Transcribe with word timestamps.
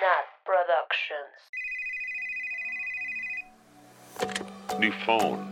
Nat 0.00 0.26
Productions. 0.44 1.36
New 4.78 4.92
phone. 5.04 5.50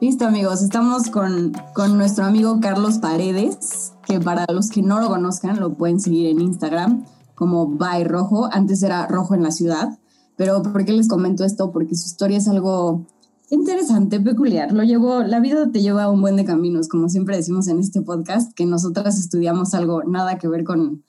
Listo 0.00 0.26
amigos, 0.26 0.62
estamos 0.62 1.10
con, 1.10 1.52
con 1.74 1.96
nuestro 1.96 2.24
amigo 2.24 2.58
Carlos 2.60 2.98
Paredes, 2.98 3.92
que 4.04 4.18
para 4.18 4.46
los 4.48 4.70
que 4.70 4.82
no 4.82 4.98
lo 4.98 5.08
conozcan 5.08 5.60
lo 5.60 5.74
pueden 5.74 6.00
seguir 6.00 6.30
en 6.30 6.40
Instagram 6.40 7.04
como 7.34 7.68
By 7.68 8.04
Rojo, 8.04 8.50
antes 8.52 8.82
era 8.82 9.06
Rojo 9.06 9.34
en 9.34 9.42
la 9.42 9.50
Ciudad, 9.50 9.99
pero 10.40 10.62
¿por 10.62 10.86
qué 10.86 10.92
les 10.94 11.06
comento 11.06 11.44
esto? 11.44 11.70
Porque 11.70 11.94
su 11.94 12.06
historia 12.06 12.38
es 12.38 12.48
algo 12.48 13.04
interesante, 13.50 14.18
peculiar. 14.20 14.72
Lo 14.72 14.82
llevó, 14.84 15.22
la 15.22 15.38
vida 15.38 15.70
te 15.70 15.82
lleva 15.82 16.04
a 16.04 16.10
un 16.10 16.22
buen 16.22 16.36
de 16.36 16.46
caminos, 16.46 16.88
como 16.88 17.10
siempre 17.10 17.36
decimos 17.36 17.68
en 17.68 17.78
este 17.78 18.00
podcast, 18.00 18.54
que 18.54 18.64
nosotras 18.64 19.18
estudiamos 19.18 19.74
algo 19.74 20.02
nada 20.02 20.38
que 20.38 20.48
ver 20.48 20.64
con, 20.64 21.04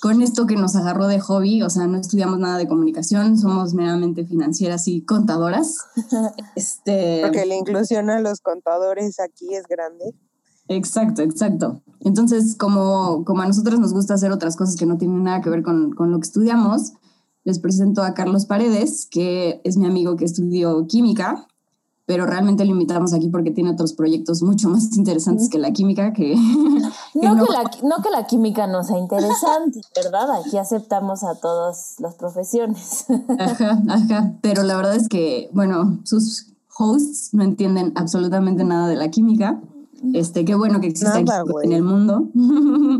con 0.00 0.22
esto 0.22 0.46
que 0.46 0.54
nos 0.54 0.76
agarró 0.76 1.08
de 1.08 1.18
hobby, 1.18 1.62
o 1.62 1.68
sea, 1.68 1.88
no 1.88 1.98
estudiamos 1.98 2.38
nada 2.38 2.58
de 2.58 2.68
comunicación, 2.68 3.36
somos 3.36 3.74
meramente 3.74 4.24
financieras 4.24 4.86
y 4.86 5.04
contadoras. 5.04 5.78
este, 6.54 7.22
Porque 7.22 7.46
la 7.46 7.56
inclusión 7.56 8.08
a 8.08 8.20
los 8.20 8.40
contadores 8.40 9.18
aquí 9.18 9.52
es 9.52 9.64
grande. 9.66 10.14
Exacto, 10.68 11.22
exacto. 11.22 11.82
Entonces, 11.98 12.54
como, 12.56 13.24
como 13.24 13.42
a 13.42 13.46
nosotros 13.48 13.80
nos 13.80 13.92
gusta 13.92 14.14
hacer 14.14 14.30
otras 14.30 14.54
cosas 14.54 14.76
que 14.76 14.86
no 14.86 14.96
tienen 14.96 15.24
nada 15.24 15.40
que 15.40 15.50
ver 15.50 15.64
con, 15.64 15.90
con 15.90 16.12
lo 16.12 16.20
que 16.20 16.26
estudiamos, 16.28 16.92
les 17.44 17.58
presento 17.58 18.02
a 18.02 18.14
Carlos 18.14 18.46
Paredes, 18.46 19.06
que 19.10 19.60
es 19.64 19.76
mi 19.76 19.86
amigo 19.86 20.16
que 20.16 20.24
estudió 20.24 20.86
química, 20.86 21.46
pero 22.06 22.26
realmente 22.26 22.64
lo 22.64 22.72
invitamos 22.72 23.12
aquí 23.14 23.28
porque 23.28 23.52
tiene 23.52 23.70
otros 23.70 23.92
proyectos 23.92 24.42
mucho 24.42 24.68
más 24.68 24.96
interesantes 24.96 25.48
que 25.48 25.58
la 25.58 25.72
química, 25.72 26.12
que, 26.12 26.34
que 27.12 27.20
No, 27.20 27.34
no- 27.36 27.46
que 27.46 27.52
la, 27.52 27.62
no 27.84 28.02
que 28.02 28.10
la 28.10 28.26
química 28.26 28.66
no 28.66 28.82
sea 28.82 28.98
interesante, 28.98 29.80
¿verdad? 29.94 30.28
Aquí 30.44 30.56
aceptamos 30.58 31.22
a 31.22 31.36
todas 31.36 31.94
las 32.00 32.14
profesiones. 32.16 33.06
Ajá, 33.38 33.80
ajá. 33.88 34.34
Pero 34.42 34.64
la 34.64 34.76
verdad 34.76 34.96
es 34.96 35.08
que, 35.08 35.48
bueno, 35.52 36.00
sus 36.04 36.52
hosts 36.76 37.32
no 37.32 37.44
entienden 37.44 37.92
absolutamente 37.94 38.64
nada 38.64 38.88
de 38.88 38.96
la 38.96 39.08
química. 39.10 39.60
Este, 40.14 40.44
qué 40.44 40.54
bueno 40.54 40.80
que 40.80 40.88
existe 40.88 41.22
Nada, 41.22 41.44
en 41.62 41.72
el 41.72 41.82
mundo. 41.82 42.28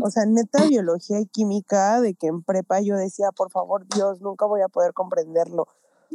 O 0.03 0.09
sea, 0.11 0.25
neta 0.25 0.65
biología 0.67 1.19
y 1.19 1.25
química, 1.25 1.99
de 1.99 2.13
que 2.13 2.27
en 2.27 2.43
prepa 2.43 2.81
yo 2.81 2.95
decía, 2.95 3.31
por 3.35 3.51
favor, 3.51 3.85
Dios, 3.95 4.21
nunca 4.21 4.45
voy 4.45 4.61
a 4.61 4.67
poder 4.67 4.93
comprenderlo. 4.93 5.67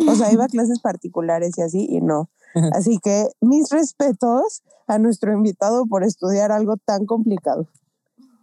O 0.07 0.15
sea, 0.15 0.33
iba 0.33 0.45
a 0.45 0.49
clases 0.49 0.81
particulares 0.81 1.53
y 1.57 1.63
así, 1.63 1.87
y 1.89 2.01
no. 2.01 2.29
Así 2.73 2.99
que 3.03 3.29
mis 3.41 3.69
respetos 3.71 4.63
a 4.87 4.99
nuestro 4.99 5.33
invitado 5.33 5.87
por 5.87 6.05
estudiar 6.05 6.53
algo 6.53 6.77
tan 6.77 7.05
complicado. 7.05 7.67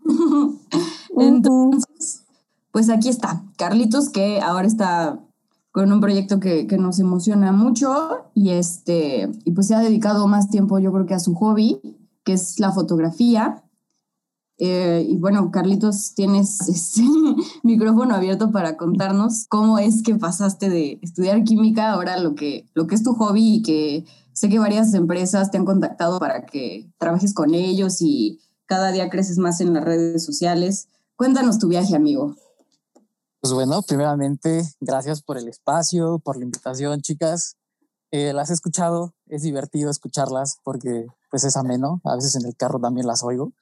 Entonces, 1.18 2.24
pues 2.72 2.90
aquí 2.90 3.10
está, 3.10 3.44
Carlitos, 3.58 4.10
que 4.10 4.42
ahora 4.42 4.68
está 4.68 5.20
con 5.72 5.92
un 5.92 6.02
proyecto 6.02 6.40
que, 6.40 6.68
que 6.68 6.78
nos 6.78 7.00
emociona 7.00 7.52
mucho 7.52 8.26
y, 8.36 8.52
este, 8.52 9.32
y 9.44 9.52
pues 9.52 9.68
se 9.68 9.76
ha 9.76 9.80
dedicado 9.80 10.28
más 10.28 10.50
tiempo 10.50 10.78
yo 10.78 10.92
creo 10.92 11.08
que 11.08 11.16
a 11.16 11.20
su 11.20 11.34
hobby, 11.34 11.82
que 12.24 12.34
es 12.34 12.60
la 12.60 12.72
fotografía. 12.72 13.64
Eh, 14.58 15.06
y 15.10 15.18
bueno, 15.18 15.52
Carlitos, 15.52 16.14
tienes 16.16 16.62
este 16.70 17.02
micrófono 17.64 18.16
abierto 18.16 18.52
para 18.52 18.78
contarnos 18.78 19.46
cómo 19.50 19.80
es 19.80 20.04
que 20.04 20.16
pasaste 20.16 20.70
de 20.70 21.00
estudiar 21.02 21.44
química 21.44 21.92
ahora 21.92 22.18
lo 22.20 22.36
que, 22.36 22.66
lo 22.74 22.88
que 22.88 22.96
es 22.96 23.04
tu 23.04 23.14
hobby 23.14 23.56
y 23.56 23.62
que 23.62 24.06
sé 24.32 24.50
que 24.50 24.60
varias 24.60 24.94
empresas 24.94 25.52
te 25.52 25.58
han 25.58 25.66
contactado 25.66 26.20
para 26.20 26.46
que 26.46 26.90
trabajes 26.98 27.34
con 27.34 27.54
ellos 27.54 28.02
y 28.02 28.40
cada 28.66 28.92
día 28.92 29.10
creces 29.10 29.38
más 29.38 29.62
en 29.62 29.74
las 29.74 29.84
redes 29.84 30.24
sociales. 30.24 30.88
Cuéntanos 31.16 31.60
tu 31.60 31.68
viaje, 31.68 31.96
amigo. 31.96 32.36
Pues 33.40 33.54
bueno, 33.54 33.82
primeramente, 33.82 34.64
gracias 34.80 35.22
por 35.22 35.38
el 35.38 35.48
espacio, 35.50 36.20
por 36.20 36.38
la 36.38 36.46
invitación, 36.46 37.02
chicas. 37.02 37.58
Eh, 38.12 38.32
las 38.32 38.50
he 38.50 38.54
escuchado, 38.54 39.14
es 39.28 39.42
divertido 39.42 39.92
escucharlas 39.92 40.60
porque 40.64 41.08
pues 41.34 41.46
es 41.46 41.58
ameno, 41.58 42.00
a 42.04 42.14
veces 42.16 42.36
en 42.36 42.46
el 42.46 42.56
carro 42.56 42.80
también 42.80 43.08
las 43.08 43.24
oigo. 43.24 43.54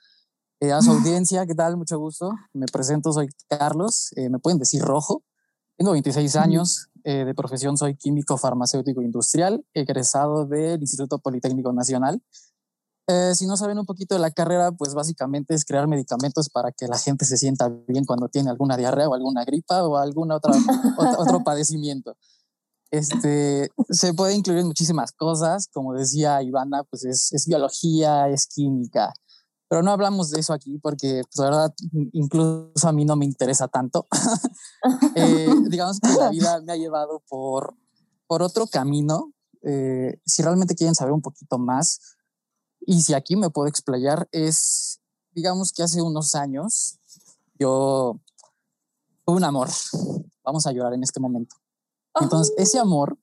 Eh, 0.60 0.74
a 0.74 0.82
su 0.82 0.92
audiencia, 0.92 1.46
¿qué 1.46 1.56
tal? 1.56 1.78
Mucho 1.78 1.98
gusto. 1.98 2.34
Me 2.52 2.66
presento, 2.66 3.14
soy 3.14 3.30
Carlos, 3.48 4.10
eh, 4.18 4.30
me 4.30 4.40
pueden 4.40 4.60
decir 4.60 4.82
rojo. 4.82 5.24
Tengo 5.78 5.94
26 5.94 6.36
años, 6.36 6.90
eh, 7.06 7.24
de 7.24 7.34
profesión 7.34 7.78
soy 7.78 7.96
químico 7.96 8.38
farmacéutico 8.38 9.02
industrial, 9.02 9.66
egresado 9.74 10.46
del 10.46 10.82
Instituto 10.82 11.20
Politécnico 11.20 11.72
Nacional. 11.72 12.22
Eh, 13.08 13.32
si 13.36 13.48
no 13.48 13.56
saben 13.56 13.80
un 13.80 13.86
poquito 13.86 14.16
de 14.16 14.20
la 14.20 14.32
carrera, 14.32 14.74
pues 14.74 14.94
básicamente 14.94 15.56
es 15.56 15.64
crear 15.64 15.88
medicamentos 15.88 16.50
para 16.50 16.74
que 16.74 16.90
la 16.90 16.98
gente 16.98 17.24
se 17.24 17.38
sienta 17.38 17.70
bien 17.88 18.04
cuando 18.04 18.28
tiene 18.28 18.50
alguna 18.50 18.76
diarrea 18.76 19.08
o 19.08 19.14
alguna 19.14 19.46
gripa 19.46 19.82
o 19.88 19.96
algún 19.96 20.30
otra, 20.34 20.52
ot- 20.98 21.16
otro 21.20 21.42
padecimiento. 21.42 22.18
Este, 22.92 23.70
se 23.90 24.14
puede 24.14 24.36
incluir 24.36 24.60
en 24.60 24.68
muchísimas 24.68 25.14
cosas, 25.14 25.68
como 25.72 25.94
decía 25.94 26.44
Ivana, 26.44 26.84
pues 26.84 27.06
es, 27.06 27.32
es 27.32 27.48
biología, 27.48 28.28
es 28.28 28.48
química, 28.48 29.14
pero 29.72 29.84
no 29.84 29.92
hablamos 29.92 30.32
de 30.32 30.42
eso 30.42 30.52
aquí 30.52 30.80
porque, 30.80 31.24
pues, 31.24 31.38
la 31.38 31.46
verdad, 31.46 31.74
incluso 32.12 32.90
a 32.90 32.92
mí 32.92 33.06
no 33.06 33.16
me 33.16 33.24
interesa 33.24 33.70
tanto. 33.70 34.06
Eh, 35.16 35.48
digamos 35.70 36.00
que 36.00 36.10
la 36.10 36.30
vida 36.30 36.60
me 36.62 36.74
ha 36.74 36.76
llevado 36.76 37.24
por, 37.30 37.76
por 38.28 38.42
otro 38.42 38.68
camino. 38.68 39.32
Eh, 39.62 40.20
si 40.26 40.42
realmente 40.42 40.76
quieren 40.76 40.96
saber 40.96 41.14
un 41.14 41.22
poquito 41.22 41.58
más, 41.58 42.18
y 42.82 43.02
si 43.02 43.14
aquí 43.14 43.38
me 43.38 43.50
puedo 43.50 43.70
explayar, 43.70 44.28
es, 44.34 45.00
digamos 45.34 45.72
que 45.72 45.84
hace 45.84 46.02
unos 46.02 46.36
años 46.36 47.00
yo 47.58 48.20
tuve 49.26 49.38
un 49.38 49.44
amor. 49.46 49.70
Vamos 50.44 50.68
a 50.68 50.74
llorar 50.74 50.94
en 50.96 51.04
este 51.04 51.22
momento. 51.22 51.56
Entonces, 52.20 52.54
ese 52.58 52.80
amor 52.80 53.18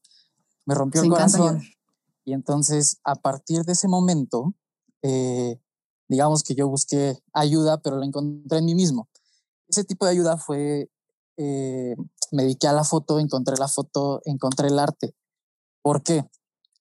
me 0.65 0.75
rompió 0.75 1.03
el 1.03 1.11
corazón. 1.11 1.63
Y 2.25 2.33
entonces, 2.33 3.01
a 3.05 3.15
partir 3.15 3.65
de 3.65 3.73
ese 3.73 3.89
momento, 3.89 4.55
eh, 5.03 5.61
digamos 6.09 6.43
que 6.43 6.55
yo 6.55 6.69
busqué 6.69 7.19
ayuda, 7.33 7.81
pero 7.81 7.97
la 7.97 8.07
encontré 8.07 8.59
en 8.59 8.65
mí 8.65 8.75
mismo. 8.75 9.09
Ese 9.69 9.85
tipo 9.85 10.05
de 10.07 10.13
ayuda 10.13 10.37
fue, 10.37 10.91
eh, 11.37 11.97
me 12.33 12.43
dediqué 12.43 12.67
a 12.67 12.73
la 12.73 12.85
foto, 12.85 13.19
encontré 13.19 13.57
la 13.59 13.69
foto, 13.69 14.21
encontré 14.25 14.69
el 14.69 14.79
arte. 14.79 15.15
¿Por 15.83 16.03
qué? 16.03 16.25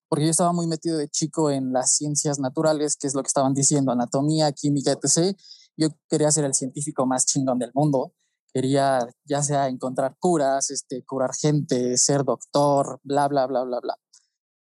Porque 0.09 0.25
yo 0.25 0.31
estaba 0.31 0.53
muy 0.53 0.67
metido 0.67 0.97
de 0.97 1.09
chico 1.09 1.51
en 1.51 1.73
las 1.73 1.96
ciencias 1.96 2.40
naturales, 2.40 2.96
que 2.96 3.07
es 3.07 3.13
lo 3.13 3.22
que 3.23 3.28
estaban 3.28 3.53
diciendo, 3.53 3.91
anatomía, 3.91 4.51
química, 4.53 4.91
etc. 4.91 5.38
Yo 5.75 5.90
quería 6.09 6.31
ser 6.31 6.46
el 6.46 6.53
científico 6.53 7.06
más 7.06 7.25
chingón 7.25 7.59
del 7.59 7.72
mundo. 7.73 8.13
Quería 8.53 9.08
ya 9.25 9.44
sea 9.44 9.68
encontrar 9.68 10.16
curas, 10.19 10.69
este, 10.72 11.03
curar 11.03 11.34
gente, 11.34 11.97
ser 11.97 12.24
doctor, 12.24 13.00
bla, 13.03 13.28
bla, 13.28 13.46
bla, 13.46 13.63
bla, 13.63 13.80
bla. 13.80 13.96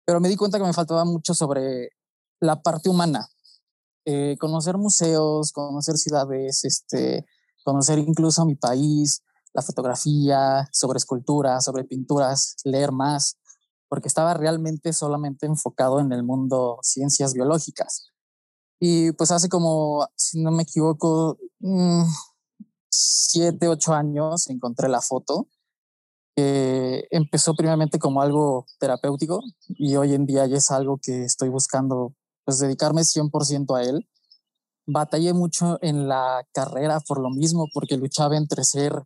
Pero 0.04 0.20
me 0.20 0.28
di 0.28 0.36
cuenta 0.36 0.58
que 0.58 0.64
me 0.64 0.72
faltaba 0.72 1.04
mucho 1.04 1.34
sobre 1.34 1.90
la 2.40 2.62
parte 2.62 2.88
humana, 2.88 3.28
eh, 4.04 4.36
conocer 4.38 4.76
museos, 4.78 5.52
conocer 5.52 5.96
ciudades, 5.96 6.64
este, 6.64 7.26
conocer 7.64 7.98
incluso 7.98 8.44
mi 8.46 8.54
país, 8.54 9.22
la 9.52 9.62
fotografía, 9.62 10.68
sobre 10.72 10.98
escultura, 10.98 11.60
sobre 11.60 11.84
pinturas, 11.84 12.56
leer 12.64 12.92
más, 12.92 13.38
porque 13.88 14.08
estaba 14.08 14.34
realmente 14.34 14.92
solamente 14.92 15.46
enfocado 15.46 15.98
en 15.98 16.12
el 16.12 16.22
mundo 16.22 16.78
ciencias 16.82 17.32
biológicas. 17.32 18.12
Y 18.78 19.12
pues 19.12 19.30
hace 19.30 19.48
como, 19.48 20.06
si 20.14 20.42
no 20.42 20.50
me 20.50 20.64
equivoco, 20.64 21.38
mmm, 21.60 22.04
7, 22.96 23.68
8 23.68 23.94
años 23.94 24.48
encontré 24.48 24.88
la 24.88 25.00
foto, 25.00 25.48
que 26.34 27.06
empezó 27.10 27.54
primeramente 27.54 27.98
como 27.98 28.20
algo 28.20 28.66
terapéutico 28.78 29.40
y 29.68 29.96
hoy 29.96 30.14
en 30.14 30.26
día 30.26 30.44
es 30.44 30.70
algo 30.70 30.98
que 31.02 31.24
estoy 31.24 31.48
buscando, 31.48 32.14
pues 32.44 32.58
dedicarme 32.58 33.02
100% 33.02 33.76
a 33.76 33.82
él. 33.82 34.08
Batallé 34.86 35.32
mucho 35.32 35.78
en 35.82 36.08
la 36.08 36.46
carrera 36.52 37.00
por 37.00 37.20
lo 37.20 37.30
mismo, 37.30 37.66
porque 37.72 37.96
luchaba 37.96 38.36
entre 38.36 38.64
ser 38.64 39.02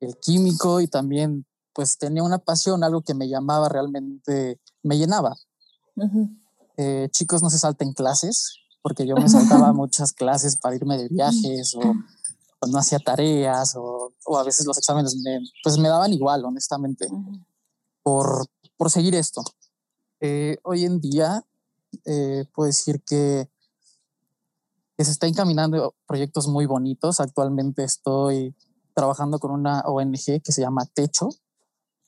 el 0.00 0.16
químico 0.18 0.80
y 0.80 0.86
también 0.86 1.46
pues 1.72 1.98
tenía 1.98 2.22
una 2.22 2.38
pasión, 2.38 2.84
algo 2.84 3.02
que 3.02 3.14
me 3.14 3.28
llamaba 3.28 3.68
realmente, 3.68 4.60
me 4.82 4.96
llenaba. 4.96 5.36
Eh, 6.78 7.08
chicos, 7.10 7.42
no 7.42 7.50
se 7.50 7.58
salten 7.58 7.92
clases, 7.92 8.54
porque 8.82 9.06
yo 9.06 9.14
me 9.16 9.28
saltaba 9.28 9.72
muchas 9.74 10.12
clases 10.12 10.56
para 10.56 10.76
irme 10.76 10.96
de 10.96 11.08
viajes 11.08 11.74
o 11.74 11.94
o 12.60 12.66
no 12.66 12.78
hacía 12.78 12.98
tareas 12.98 13.74
o, 13.76 14.12
o 14.24 14.38
a 14.38 14.42
veces 14.42 14.66
los 14.66 14.78
exámenes 14.78 15.16
me, 15.16 15.40
pues 15.62 15.78
me 15.78 15.88
daban 15.88 16.12
igual, 16.12 16.44
honestamente, 16.44 17.08
por, 18.02 18.46
por 18.76 18.90
seguir 18.90 19.14
esto. 19.14 19.42
Eh, 20.20 20.56
hoy 20.62 20.84
en 20.84 21.00
día 21.00 21.44
eh, 22.04 22.44
puedo 22.54 22.66
decir 22.66 23.02
que, 23.02 23.50
que 24.96 25.04
se 25.04 25.10
está 25.10 25.26
encaminando 25.26 25.94
proyectos 26.06 26.48
muy 26.48 26.66
bonitos. 26.66 27.20
Actualmente 27.20 27.84
estoy 27.84 28.54
trabajando 28.94 29.38
con 29.38 29.50
una 29.50 29.80
ONG 29.80 30.40
que 30.42 30.52
se 30.52 30.62
llama 30.62 30.86
Techo. 30.86 31.28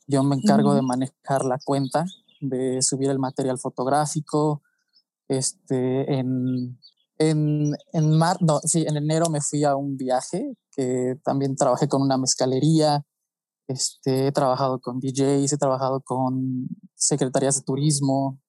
Yo 0.06 0.22
me 0.22 0.36
encargo 0.36 0.74
de 0.74 0.80
manejar 0.80 1.44
la 1.44 1.58
cuenta 1.62 2.06
de 2.40 2.80
subir 2.80 3.10
el 3.10 3.18
material 3.18 3.58
fotográfico. 3.58 4.62
Este, 5.28 6.18
en, 6.18 6.80
en, 7.18 7.74
en, 7.92 8.18
mar, 8.18 8.38
no, 8.40 8.60
sí, 8.60 8.84
en 8.86 8.96
enero 8.96 9.28
me 9.28 9.40
fui 9.40 9.64
a 9.64 9.76
un 9.76 9.96
viaje 9.96 10.54
que 10.72 11.16
también 11.24 11.56
trabajé 11.56 11.88
con 11.88 12.02
una 12.02 12.16
mezcalería. 12.16 13.04
Este, 13.68 14.28
he 14.28 14.32
trabajado 14.32 14.80
con 14.80 15.00
DJs, 15.00 15.52
he 15.52 15.58
trabajado 15.58 16.00
con 16.00 16.68
secretarías 16.94 17.56
de 17.56 17.62
turismo, 17.62 18.40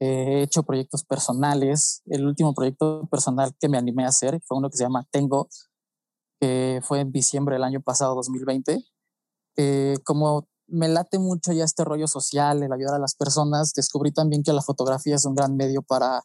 he 0.00 0.42
hecho 0.42 0.62
proyectos 0.62 1.04
personales. 1.04 2.02
El 2.06 2.26
último 2.26 2.54
proyecto 2.54 3.08
personal 3.10 3.54
que 3.58 3.68
me 3.68 3.78
animé 3.78 4.04
a 4.04 4.08
hacer 4.08 4.40
fue 4.44 4.58
uno 4.58 4.70
que 4.70 4.76
se 4.76 4.84
llama 4.84 5.06
Tengo, 5.10 5.48
que 6.40 6.80
fue 6.82 7.00
en 7.00 7.12
diciembre 7.12 7.54
del 7.56 7.64
año 7.64 7.80
pasado, 7.80 8.14
2020. 8.14 8.84
Eh, 9.56 9.96
como 10.04 10.48
me 10.68 10.88
late 10.88 11.18
mucho 11.18 11.52
ya 11.52 11.64
este 11.64 11.84
rollo 11.84 12.06
social, 12.06 12.62
el 12.62 12.72
ayudar 12.72 12.94
a 12.94 12.98
las 13.00 13.14
personas, 13.14 13.72
descubrí 13.74 14.12
también 14.12 14.42
que 14.42 14.52
la 14.52 14.62
fotografía 14.62 15.16
es 15.16 15.24
un 15.24 15.34
gran 15.34 15.56
medio 15.56 15.82
para 15.82 16.22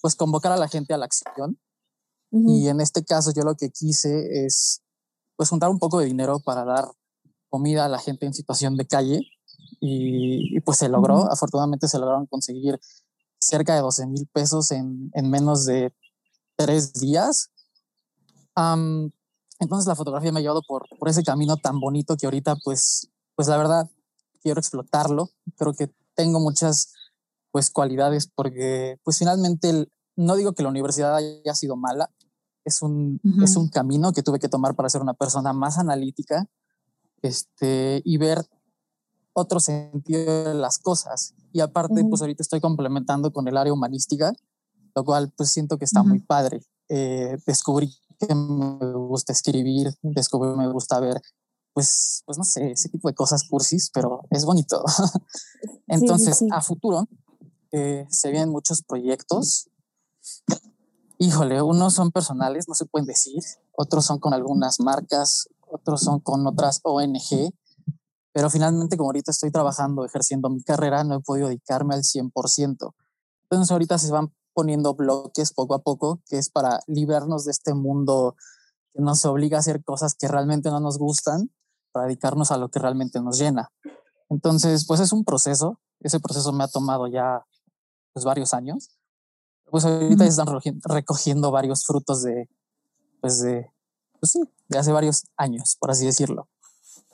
pues 0.00 0.14
convocar 0.14 0.52
a 0.52 0.56
la 0.56 0.68
gente 0.68 0.94
a 0.94 0.98
la 0.98 1.06
acción. 1.06 1.58
Y 2.30 2.68
en 2.68 2.82
este 2.82 3.04
caso 3.04 3.32
yo 3.32 3.42
lo 3.42 3.54
que 3.54 3.70
quise 3.70 4.44
es 4.44 4.82
pues 5.36 5.48
juntar 5.48 5.70
un 5.70 5.78
poco 5.78 6.00
de 6.00 6.06
dinero 6.06 6.40
para 6.40 6.64
dar 6.64 6.90
comida 7.48 7.86
a 7.86 7.88
la 7.88 7.98
gente 7.98 8.26
en 8.26 8.34
situación 8.34 8.76
de 8.76 8.86
calle 8.86 9.20
y, 9.80 10.60
pues 10.60 10.78
se 10.78 10.88
logró, 10.88 11.30
afortunadamente 11.30 11.88
se 11.88 11.98
lograron 11.98 12.26
conseguir 12.26 12.78
cerca 13.38 13.74
de 13.74 13.80
12 13.80 14.06
mil 14.08 14.26
pesos 14.26 14.72
en, 14.72 15.10
en, 15.14 15.30
menos 15.30 15.64
de 15.64 15.94
tres 16.56 16.92
días. 16.92 17.50
entonces 19.60 19.86
la 19.86 19.94
fotografía 19.94 20.32
me 20.32 20.40
ha 20.40 20.42
llevado 20.42 20.62
por, 20.66 20.86
por 20.98 21.08
ese 21.08 21.22
camino 21.22 21.56
tan 21.56 21.80
bonito 21.80 22.16
que 22.16 22.26
ahorita 22.26 22.56
pues, 22.64 23.08
pues 23.34 23.48
la 23.48 23.56
verdad 23.56 23.88
quiero 24.42 24.60
explotarlo. 24.60 25.30
Creo 25.56 25.72
que 25.72 25.90
tengo 26.14 26.40
muchas 26.40 26.92
pues 27.58 27.72
cualidades 27.72 28.30
porque 28.32 29.00
pues 29.02 29.18
finalmente 29.18 29.88
no 30.14 30.36
digo 30.36 30.52
que 30.52 30.62
la 30.62 30.68
universidad 30.68 31.16
haya 31.16 31.54
sido 31.54 31.74
mala, 31.74 32.08
es 32.64 32.82
un, 32.82 33.20
es 33.42 33.56
un 33.56 33.68
camino 33.68 34.12
que 34.12 34.22
tuve 34.22 34.38
que 34.38 34.48
tomar 34.48 34.76
para 34.76 34.88
ser 34.88 35.02
una 35.02 35.14
persona 35.14 35.52
más 35.52 35.76
analítica 35.76 36.46
este, 37.20 38.00
y 38.04 38.16
ver 38.16 38.46
otro 39.32 39.58
sentido 39.58 40.50
de 40.50 40.54
las 40.54 40.78
cosas. 40.78 41.34
Y 41.52 41.58
aparte, 41.58 42.04
pues 42.04 42.20
ahorita 42.20 42.44
estoy 42.44 42.60
complementando 42.60 43.32
con 43.32 43.48
el 43.48 43.56
área 43.56 43.72
humanística, 43.72 44.32
lo 44.94 45.04
cual 45.04 45.32
pues 45.36 45.50
siento 45.50 45.78
que 45.78 45.84
está 45.84 46.04
muy 46.04 46.20
padre. 46.20 46.60
Eh, 46.88 47.38
descubrí 47.44 47.92
que 48.20 48.32
me 48.36 48.92
gusta 48.92 49.32
escribir, 49.32 49.92
descubrí 50.02 50.52
que 50.52 50.58
me 50.58 50.70
gusta 50.70 51.00
ver, 51.00 51.20
pues, 51.72 52.22
pues 52.24 52.38
no 52.38 52.44
sé, 52.44 52.70
ese 52.70 52.88
tipo 52.88 53.08
de 53.08 53.16
cosas 53.16 53.48
cursis, 53.48 53.90
pero 53.92 54.20
es 54.30 54.44
bonito. 54.44 54.84
Entonces, 55.88 56.44
a 56.52 56.60
futuro, 56.60 57.08
eh, 57.72 58.06
se 58.10 58.30
vienen 58.30 58.50
muchos 58.50 58.82
proyectos. 58.82 59.68
Híjole, 61.18 61.62
unos 61.62 61.94
son 61.94 62.12
personales, 62.12 62.68
no 62.68 62.74
se 62.74 62.86
pueden 62.86 63.06
decir, 63.06 63.42
otros 63.76 64.04
son 64.06 64.18
con 64.18 64.34
algunas 64.34 64.80
marcas, 64.80 65.48
otros 65.66 66.00
son 66.00 66.20
con 66.20 66.46
otras 66.46 66.80
ONG, 66.82 67.52
pero 68.32 68.50
finalmente 68.50 68.96
como 68.96 69.08
ahorita 69.08 69.32
estoy 69.32 69.50
trabajando, 69.50 70.04
ejerciendo 70.04 70.48
mi 70.48 70.62
carrera, 70.62 71.02
no 71.04 71.16
he 71.16 71.20
podido 71.20 71.48
dedicarme 71.48 71.94
al 71.94 72.02
100%. 72.02 72.94
Entonces 73.50 73.70
ahorita 73.72 73.98
se 73.98 74.12
van 74.12 74.32
poniendo 74.54 74.94
bloques 74.94 75.52
poco 75.52 75.74
a 75.74 75.82
poco, 75.82 76.20
que 76.28 76.38
es 76.38 76.50
para 76.50 76.80
librarnos 76.86 77.44
de 77.44 77.50
este 77.50 77.74
mundo 77.74 78.36
que 78.92 79.02
nos 79.02 79.24
obliga 79.24 79.56
a 79.56 79.60
hacer 79.60 79.82
cosas 79.82 80.14
que 80.14 80.28
realmente 80.28 80.70
no 80.70 80.80
nos 80.80 80.98
gustan, 80.98 81.50
para 81.92 82.06
dedicarnos 82.06 82.50
a 82.50 82.58
lo 82.58 82.68
que 82.68 82.78
realmente 82.78 83.20
nos 83.20 83.38
llena. 83.38 83.70
Entonces, 84.28 84.86
pues 84.86 85.00
es 85.00 85.12
un 85.12 85.24
proceso, 85.24 85.80
ese 86.00 86.20
proceso 86.20 86.52
me 86.52 86.64
ha 86.64 86.68
tomado 86.68 87.06
ya 87.06 87.44
pues 88.18 88.24
varios 88.24 88.52
años. 88.52 88.90
Pues 89.70 89.84
ahorita 89.84 90.26
están 90.26 90.48
recogiendo 90.84 91.52
varios 91.52 91.84
frutos 91.84 92.22
de, 92.22 92.48
pues 93.20 93.42
de, 93.42 93.70
pues 94.18 94.32
sí, 94.32 94.42
de 94.68 94.78
hace 94.78 94.90
varios 94.90 95.24
años, 95.36 95.76
por 95.78 95.90
así 95.90 96.04
decirlo. 96.04 96.48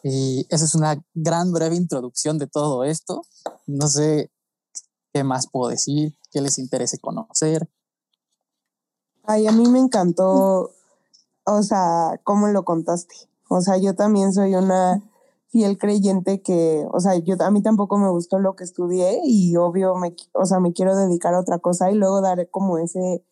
Y 0.03 0.47
esa 0.51 0.65
es 0.65 0.75
una 0.75 1.03
gran 1.13 1.53
breve 1.53 1.77
introducción 1.77 2.39
de 2.39 2.47
todo 2.47 2.85
esto. 2.85 3.23
No 3.67 3.87
sé 3.89 4.31
qué 5.13 5.25
más 5.25 5.49
puedo 5.51 5.71
decir, 5.71 6.17
qué 6.31 6.41
les 6.41 6.59
interese 6.59 6.99
conocer. 6.99 7.69
Ay, 9.25 9.47
a 9.47 9.53
mí 9.53 9.69
me 9.69 9.79
encantó, 9.79 10.71
o 11.45 11.63
sea, 11.63 12.21
cómo 12.25 12.49
lo 12.49 12.65
contaste. 12.65 13.15
O 13.49 13.61
sea, 13.61 13.77
yo 13.77 13.95
también 13.95 14.33
soy 14.33 14.55
una 14.55 15.03
fiel 15.55 15.79
creyente 15.79 16.43
que, 16.43 16.85
o 16.93 16.99
sea, 16.99 17.15
yo 17.15 17.37
a 17.39 17.51
mí 17.53 17.63
tampoco 17.63 17.97
me 17.97 18.11
gustó 18.11 18.41
lo 18.41 18.57
que 18.57 18.65
estudié 18.65 19.21
y 19.23 19.55
obvio 19.55 19.95
me, 19.95 20.17
o 20.33 20.47
sea, 20.47 20.59
me 20.59 20.73
quiero 20.73 20.97
dedicar 20.97 21.33
a 21.33 21.39
otra 21.39 21.61
cosa 21.61 21.93
y 21.93 21.95
luego 21.95 22.21
dar 22.21 22.51
como 22.51 22.77
ese 22.79 23.25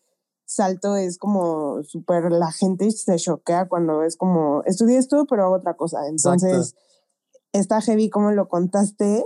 salto 0.45 0.95
es 0.95 1.17
como 1.17 1.83
súper, 1.83 2.31
la 2.31 2.53
gente 2.53 2.89
se 2.91 3.17
choquea 3.17 3.67
cuando 3.67 4.03
es 4.03 4.15
como, 4.15 4.63
estudié 4.63 4.99
esto, 4.99 5.25
pero 5.29 5.43
hago 5.43 5.55
otra 5.55 5.73
cosa. 5.73 6.07
Entonces, 6.07 6.75
está 7.51 7.81
heavy 7.81 8.09
como 8.09 8.31
lo 8.31 8.47
contaste 8.47 9.25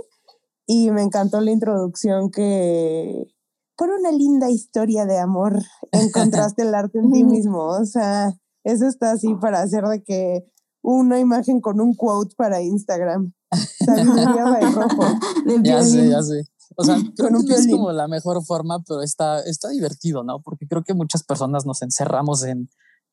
y 0.66 0.90
me 0.90 1.02
encantó 1.02 1.40
la 1.40 1.52
introducción 1.52 2.32
que, 2.32 3.28
por 3.76 3.90
una 3.90 4.10
linda 4.10 4.50
historia 4.50 5.06
de 5.06 5.18
amor, 5.18 5.62
encontraste 5.92 6.62
el 6.62 6.74
arte 6.74 6.98
en 6.98 7.12
ti 7.12 7.22
mismo. 7.22 7.64
O 7.64 7.84
sea, 7.84 8.36
eso 8.64 8.88
está 8.88 9.12
así 9.12 9.36
para 9.36 9.60
hacer 9.60 9.84
de 9.84 10.02
que 10.02 10.50
una 10.88 11.20
imagen 11.20 11.60
con 11.60 11.80
un 11.80 11.94
quote 11.94 12.34
para 12.34 12.62
Instagram. 12.62 13.32
ya 15.62 15.82
sé, 15.82 16.08
ya 16.08 16.22
sé. 16.22 16.44
O 16.76 16.84
sea, 16.84 16.96
creo 17.16 17.40
que 17.46 17.54
es 17.54 17.68
como 17.68 17.92
la 17.92 18.08
mejor 18.08 18.42
forma, 18.44 18.82
pero 18.86 19.02
está, 19.02 19.40
está 19.40 19.68
divertido, 19.68 20.24
¿no? 20.24 20.40
Porque 20.40 20.66
creo 20.66 20.82
que 20.82 20.94
muchas 20.94 21.24
personas 21.24 21.66
nos 21.66 21.82
encerramos 21.82 22.42
en, 22.44 22.70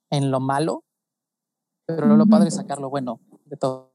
en 0.10 0.32
lo 0.32 0.40
malo, 0.40 0.86
pero 1.86 2.16
lo 2.16 2.26
padre 2.28 2.48
es 2.48 2.56
sacar 2.56 2.80
lo 2.80 2.90
bueno 2.90 3.20
de 3.46 3.58
todo. 3.58 3.92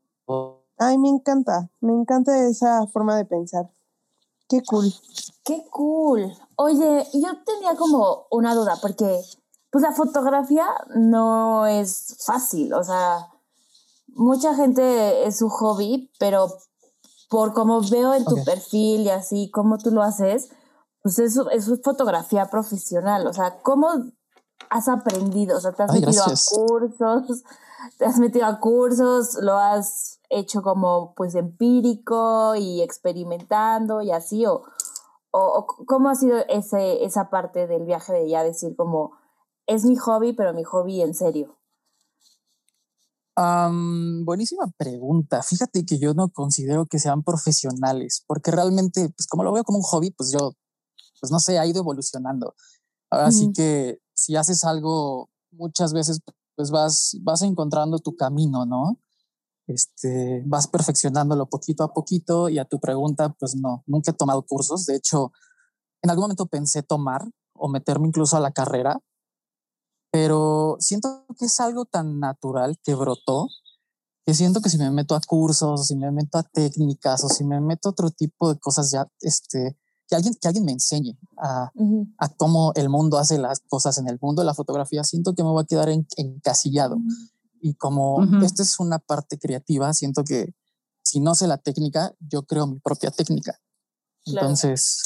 Ay, 0.76 0.98
me 0.98 1.08
encanta, 1.08 1.70
me 1.80 1.92
encanta 1.92 2.46
esa 2.46 2.86
forma 2.86 3.16
de 3.16 3.24
pensar. 3.24 3.70
Qué 4.48 4.62
cool. 4.62 4.92
Qué 5.44 5.64
cool. 5.70 6.32
Oye, 6.56 7.06
yo 7.14 7.28
tenía 7.46 7.76
como 7.76 8.26
una 8.30 8.54
duda, 8.54 8.76
porque 8.82 9.20
pues 9.70 9.82
la 9.82 9.92
fotografía 9.92 10.66
no 10.96 11.66
es 11.66 12.16
fácil, 12.26 12.74
o 12.74 12.82
sea, 12.82 13.28
mucha 14.20 14.54
gente 14.54 15.26
es 15.26 15.38
su 15.38 15.48
hobby, 15.48 16.10
pero 16.18 16.48
por 17.30 17.54
como 17.54 17.80
veo 17.80 18.12
en 18.12 18.24
tu 18.26 18.36
perfil 18.44 19.02
y 19.02 19.08
así, 19.08 19.50
cómo 19.50 19.78
tú 19.78 19.90
lo 19.90 20.02
haces, 20.02 20.50
pues 21.02 21.18
eso, 21.18 21.48
es 21.48 21.70
fotografía 21.82 22.50
profesional. 22.50 23.26
O 23.26 23.32
sea, 23.32 23.60
¿cómo 23.62 23.88
has 24.68 24.88
aprendido? 24.88 25.56
O 25.56 25.60
sea, 25.60 25.72
¿te 25.72 25.84
has 25.84 25.92
metido 25.92 26.22
a 26.22 26.34
cursos? 26.54 27.44
¿Te 27.96 28.04
has 28.04 28.18
metido 28.18 28.44
a 28.44 28.60
cursos? 28.60 29.38
¿Lo 29.40 29.56
has 29.56 30.20
hecho 30.28 30.60
como 30.60 31.14
pues 31.14 31.34
empírico 31.34 32.54
y 32.56 32.82
experimentando 32.82 34.02
y 34.02 34.10
así? 34.10 34.44
¿O, 34.44 34.64
o, 35.30 35.66
cómo 35.86 36.10
ha 36.10 36.14
sido 36.14 36.40
ese, 36.48 37.04
esa 37.04 37.30
parte 37.30 37.66
del 37.66 37.86
viaje 37.86 38.12
de 38.12 38.28
ya 38.28 38.44
decir 38.44 38.76
como, 38.76 39.12
es 39.66 39.86
mi 39.86 39.96
hobby, 39.96 40.34
pero 40.34 40.52
mi 40.52 40.64
hobby 40.64 41.00
en 41.00 41.14
serio? 41.14 41.59
Buenísima 44.24 44.70
pregunta. 44.76 45.42
Fíjate 45.42 45.84
que 45.84 45.98
yo 45.98 46.14
no 46.14 46.30
considero 46.30 46.86
que 46.86 46.98
sean 46.98 47.22
profesionales, 47.22 48.24
porque 48.26 48.50
realmente, 48.50 49.08
pues 49.10 49.26
como 49.26 49.44
lo 49.44 49.52
veo 49.52 49.64
como 49.64 49.78
un 49.78 49.84
hobby, 49.84 50.10
pues 50.10 50.32
yo, 50.32 50.52
pues 51.20 51.30
no 51.30 51.38
sé, 51.40 51.58
ha 51.58 51.66
ido 51.66 51.80
evolucionando. 51.80 52.54
Así 53.10 53.52
que 53.52 53.98
si 54.14 54.36
haces 54.36 54.64
algo 54.64 55.30
muchas 55.50 55.92
veces, 55.92 56.20
pues 56.54 56.70
vas, 56.70 57.16
vas 57.22 57.42
encontrando 57.42 57.98
tu 57.98 58.14
camino, 58.14 58.66
¿no? 58.66 58.98
Este, 59.66 60.42
vas 60.46 60.66
perfeccionándolo 60.66 61.46
poquito 61.46 61.84
a 61.84 61.92
poquito 61.92 62.48
y 62.48 62.58
a 62.58 62.64
tu 62.64 62.80
pregunta, 62.80 63.34
pues 63.38 63.56
no, 63.56 63.82
nunca 63.86 64.10
he 64.10 64.14
tomado 64.14 64.42
cursos. 64.42 64.86
De 64.86 64.96
hecho, 64.96 65.32
en 66.02 66.10
algún 66.10 66.24
momento 66.24 66.46
pensé 66.46 66.82
tomar 66.82 67.28
o 67.54 67.68
meterme 67.68 68.08
incluso 68.08 68.36
a 68.36 68.40
la 68.40 68.52
carrera, 68.52 69.00
pero 70.10 70.76
siento 70.80 71.24
que 71.38 71.46
es 71.46 71.60
algo 71.60 71.84
tan 71.84 72.18
natural 72.18 72.78
que 72.82 72.94
brotó 72.94 73.48
que 74.24 74.34
siento 74.34 74.60
que 74.60 74.70
si 74.70 74.78
me 74.78 74.90
meto 74.90 75.14
a 75.14 75.20
cursos, 75.20 75.80
o 75.80 75.82
si 75.82 75.96
me 75.96 76.10
meto 76.10 76.38
a 76.38 76.42
técnicas, 76.42 77.24
o 77.24 77.28
si 77.28 77.44
me 77.44 77.60
meto 77.60 77.88
a 77.88 77.92
otro 77.92 78.10
tipo 78.10 78.52
de 78.52 78.60
cosas 78.60 78.90
ya, 78.90 79.06
este, 79.20 79.76
que 80.06 80.14
alguien, 80.14 80.34
que 80.40 80.48
alguien 80.48 80.64
me 80.64 80.72
enseñe 80.72 81.18
a, 81.38 81.70
a 82.18 82.28
cómo 82.36 82.72
el 82.74 82.88
mundo 82.88 83.18
hace 83.18 83.38
las 83.38 83.60
cosas 83.60 83.98
en 83.98 84.08
el 84.08 84.18
mundo 84.20 84.42
de 84.42 84.46
la 84.46 84.54
fotografía, 84.54 85.04
siento 85.04 85.34
que 85.34 85.42
me 85.42 85.50
voy 85.50 85.62
a 85.62 85.66
quedar 85.66 85.88
encasillado. 86.16 86.98
Y 87.62 87.74
como 87.74 88.22
esta 88.42 88.62
es 88.62 88.78
una 88.80 88.98
parte 88.98 89.38
creativa, 89.38 89.92
siento 89.94 90.24
que 90.24 90.54
si 91.02 91.20
no 91.20 91.34
sé 91.34 91.46
la 91.46 91.58
técnica, 91.58 92.14
yo 92.20 92.44
creo 92.44 92.66
mi 92.66 92.78
propia 92.78 93.10
técnica. 93.10 93.58
Entonces, 94.26 95.02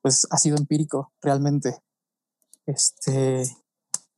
pues 0.00 0.26
ha 0.30 0.38
sido 0.38 0.56
empírico 0.56 1.12
realmente. 1.20 1.82
Este, 2.66 3.44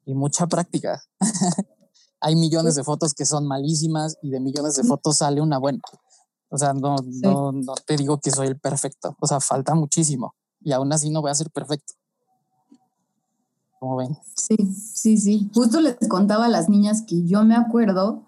y 0.06 0.14
mucha 0.14 0.46
práctica. 0.46 1.02
Hay 2.20 2.34
millones 2.34 2.76
de 2.76 2.84
fotos 2.84 3.12
que 3.12 3.26
son 3.26 3.46
malísimas 3.46 4.16
y 4.22 4.30
de 4.30 4.40
millones 4.40 4.76
de 4.76 4.84
fotos 4.84 5.18
sale 5.18 5.42
una 5.42 5.58
buena. 5.58 5.80
O 6.48 6.56
sea, 6.56 6.72
no, 6.72 6.96
no, 7.22 7.52
no 7.52 7.75
te 7.86 7.96
digo 7.96 8.18
que 8.18 8.30
soy 8.30 8.46
el 8.46 8.58
perfecto. 8.58 9.14
O 9.20 9.26
sea, 9.26 9.40
falta 9.40 9.75
muchísimo. 9.75 10.34
Y 10.60 10.72
aún 10.72 10.92
así 10.92 11.10
no 11.10 11.20
voy 11.20 11.30
a 11.30 11.34
ser 11.34 11.50
perfecto. 11.50 11.92
¿Cómo 13.78 13.96
ven? 13.96 14.16
Sí, 14.34 14.56
sí, 14.75 15.18
sí. 15.18 15.50
Justo 15.52 15.80
les 15.80 15.96
contaba 16.08 16.46
a 16.46 16.48
las 16.48 16.68
niñas 16.68 17.02
que 17.06 17.25
yo 17.25 17.44
me 17.44 17.56
acuerdo 17.56 18.25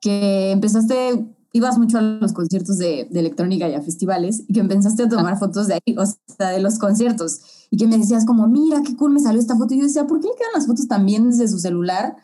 que 0.00 0.52
empezaste, 0.52 1.33
ibas 1.54 1.78
mucho 1.78 1.98
a 1.98 2.02
los 2.02 2.32
conciertos 2.32 2.78
de, 2.78 3.08
de 3.10 3.20
electrónica 3.20 3.68
y 3.68 3.74
a 3.74 3.80
festivales, 3.80 4.42
y 4.48 4.52
que 4.52 4.60
empezaste 4.60 5.04
a 5.04 5.08
tomar 5.08 5.38
fotos 5.38 5.68
de 5.68 5.74
ahí, 5.74 5.96
o 5.96 6.04
sea, 6.04 6.50
de 6.50 6.60
los 6.60 6.80
conciertos, 6.80 7.40
y 7.70 7.76
que 7.76 7.86
me 7.86 7.96
decías 7.96 8.26
como, 8.26 8.48
mira, 8.48 8.82
qué 8.82 8.96
cool 8.96 9.12
me 9.12 9.20
salió 9.20 9.40
esta 9.40 9.56
foto. 9.56 9.72
Y 9.72 9.78
yo 9.78 9.84
decía, 9.84 10.06
¿por 10.06 10.20
qué 10.20 10.26
le 10.26 10.34
quedan 10.34 10.52
las 10.52 10.66
fotos 10.66 10.88
también 10.88 11.30
desde 11.30 11.46
su 11.46 11.60
celular? 11.60 12.16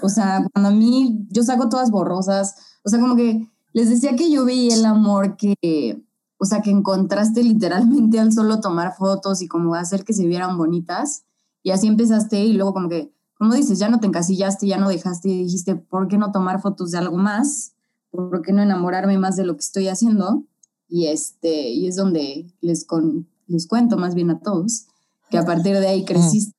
O 0.00 0.08
sea, 0.08 0.46
cuando 0.52 0.70
a 0.70 0.72
mí, 0.72 1.26
yo 1.28 1.42
saco 1.42 1.68
todas 1.68 1.90
borrosas, 1.90 2.54
o 2.82 2.88
sea, 2.88 2.98
como 2.98 3.14
que 3.14 3.46
les 3.74 3.90
decía 3.90 4.16
que 4.16 4.30
yo 4.30 4.46
vi 4.46 4.70
el 4.70 4.86
amor 4.86 5.36
que, 5.36 6.02
o 6.38 6.46
sea, 6.46 6.62
que 6.62 6.70
encontraste 6.70 7.42
literalmente 7.42 8.20
al 8.20 8.32
solo 8.32 8.60
tomar 8.60 8.94
fotos 8.96 9.42
y 9.42 9.48
como 9.48 9.74
hacer 9.74 10.04
que 10.04 10.14
se 10.14 10.26
vieran 10.26 10.56
bonitas. 10.56 11.24
Y 11.62 11.72
así 11.72 11.88
empezaste 11.88 12.42
y 12.42 12.54
luego 12.54 12.72
como 12.72 12.88
que, 12.88 13.12
como 13.34 13.54
dices, 13.54 13.78
ya 13.78 13.90
no 13.90 14.00
te 14.00 14.06
encasillaste, 14.06 14.66
ya 14.66 14.78
no 14.78 14.88
dejaste 14.88 15.28
y 15.28 15.44
dijiste, 15.44 15.74
¿por 15.74 16.08
qué 16.08 16.16
no 16.16 16.32
tomar 16.32 16.62
fotos 16.62 16.90
de 16.90 16.98
algo 16.98 17.18
más? 17.18 17.74
¿Por 18.12 18.42
qué 18.42 18.52
no 18.52 18.62
enamorarme 18.62 19.18
más 19.18 19.36
de 19.36 19.44
lo 19.44 19.54
que 19.54 19.62
estoy 19.62 19.88
haciendo? 19.88 20.44
Y, 20.86 21.06
este, 21.06 21.70
y 21.70 21.88
es 21.88 21.96
donde 21.96 22.54
les, 22.60 22.84
con, 22.84 23.28
les 23.46 23.66
cuento 23.66 23.96
más 23.96 24.14
bien 24.14 24.30
a 24.30 24.40
todos 24.40 24.86
que 25.30 25.38
a 25.38 25.44
partir 25.46 25.78
de 25.78 25.88
ahí 25.88 26.04
creciste. 26.04 26.54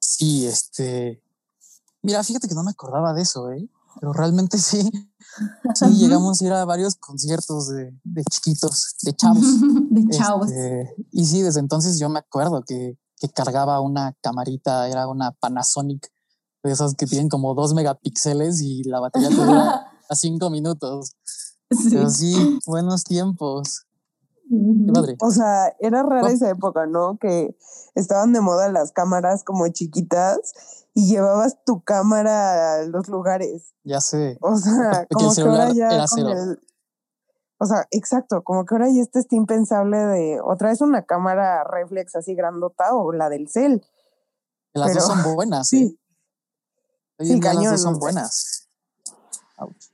Sí, 0.00 0.46
este... 0.46 1.22
Mira, 2.00 2.24
fíjate 2.24 2.48
que 2.48 2.54
no 2.54 2.64
me 2.64 2.70
acordaba 2.70 3.12
de 3.12 3.22
eso, 3.22 3.52
¿eh? 3.52 3.68
Pero 4.00 4.12
realmente 4.14 4.56
sí. 4.58 4.90
Sí, 5.74 5.86
llegamos 5.96 6.40
a 6.40 6.44
ir 6.46 6.52
a 6.52 6.64
varios 6.64 6.94
conciertos 6.96 7.68
de, 7.68 7.94
de 8.04 8.24
chiquitos, 8.24 8.94
de 9.02 9.14
chavos. 9.14 9.44
de 9.90 10.16
chavos. 10.16 10.50
Este, 10.50 10.94
y 11.12 11.26
sí, 11.26 11.42
desde 11.42 11.60
entonces 11.60 11.98
yo 11.98 12.08
me 12.08 12.20
acuerdo 12.20 12.62
que, 12.66 12.98
que 13.16 13.28
cargaba 13.28 13.80
una 13.80 14.14
camarita, 14.22 14.88
era 14.88 15.08
una 15.08 15.32
Panasonic, 15.32 16.10
de 16.66 16.72
esas 16.72 16.94
que 16.94 17.06
tienen 17.06 17.28
como 17.28 17.54
dos 17.54 17.74
megapíxeles 17.74 18.60
y 18.60 18.84
la 18.84 19.00
batería 19.00 19.28
te 19.28 19.36
dura 19.36 19.86
a 20.08 20.14
cinco 20.14 20.50
minutos. 20.50 21.16
Sí. 21.70 21.88
Pero 21.90 22.10
sí, 22.10 22.58
buenos 22.66 23.04
tiempos. 23.04 23.86
Qué 24.48 24.92
padre. 24.92 25.16
O 25.20 25.30
sea, 25.30 25.74
era 25.80 26.02
rara 26.02 26.30
esa 26.30 26.48
época, 26.50 26.86
¿no? 26.86 27.18
Que 27.18 27.56
estaban 27.94 28.32
de 28.32 28.40
moda 28.40 28.70
las 28.70 28.92
cámaras 28.92 29.42
como 29.42 29.66
chiquitas 29.68 30.52
y 30.94 31.08
llevabas 31.08 31.58
tu 31.64 31.82
cámara 31.82 32.74
a 32.74 32.82
los 32.84 33.08
lugares. 33.08 33.74
Ya 33.82 34.00
sé. 34.00 34.38
O 34.40 34.56
sea, 34.56 35.06
como 35.12 35.34
que 35.34 35.40
ahora 35.42 35.72
ya 35.72 35.88
el, 35.90 36.58
o 37.58 37.64
sea, 37.64 37.86
exacto, 37.90 38.44
como 38.44 38.66
que 38.66 38.74
ahora 38.74 38.88
ya 38.88 39.02
este 39.02 39.18
está 39.18 39.34
impensable 39.34 39.96
de 39.98 40.40
otra 40.40 40.68
vez 40.68 40.80
una 40.80 41.02
cámara 41.02 41.64
reflex 41.64 42.14
así 42.14 42.34
grandota 42.34 42.94
o 42.94 43.12
la 43.12 43.28
del 43.28 43.48
cel. 43.48 43.84
Las 44.74 44.88
Pero, 44.88 45.00
dos 45.00 45.06
son 45.06 45.34
buenas. 45.34 45.68
Sí. 45.68 45.84
¿eh? 45.84 45.98
Hoy 47.18 47.26
sí, 47.26 47.40
cañón, 47.40 47.72
dos 47.72 47.82
son 47.82 47.98
buenas. 47.98 48.68
Ouch. 49.58 49.90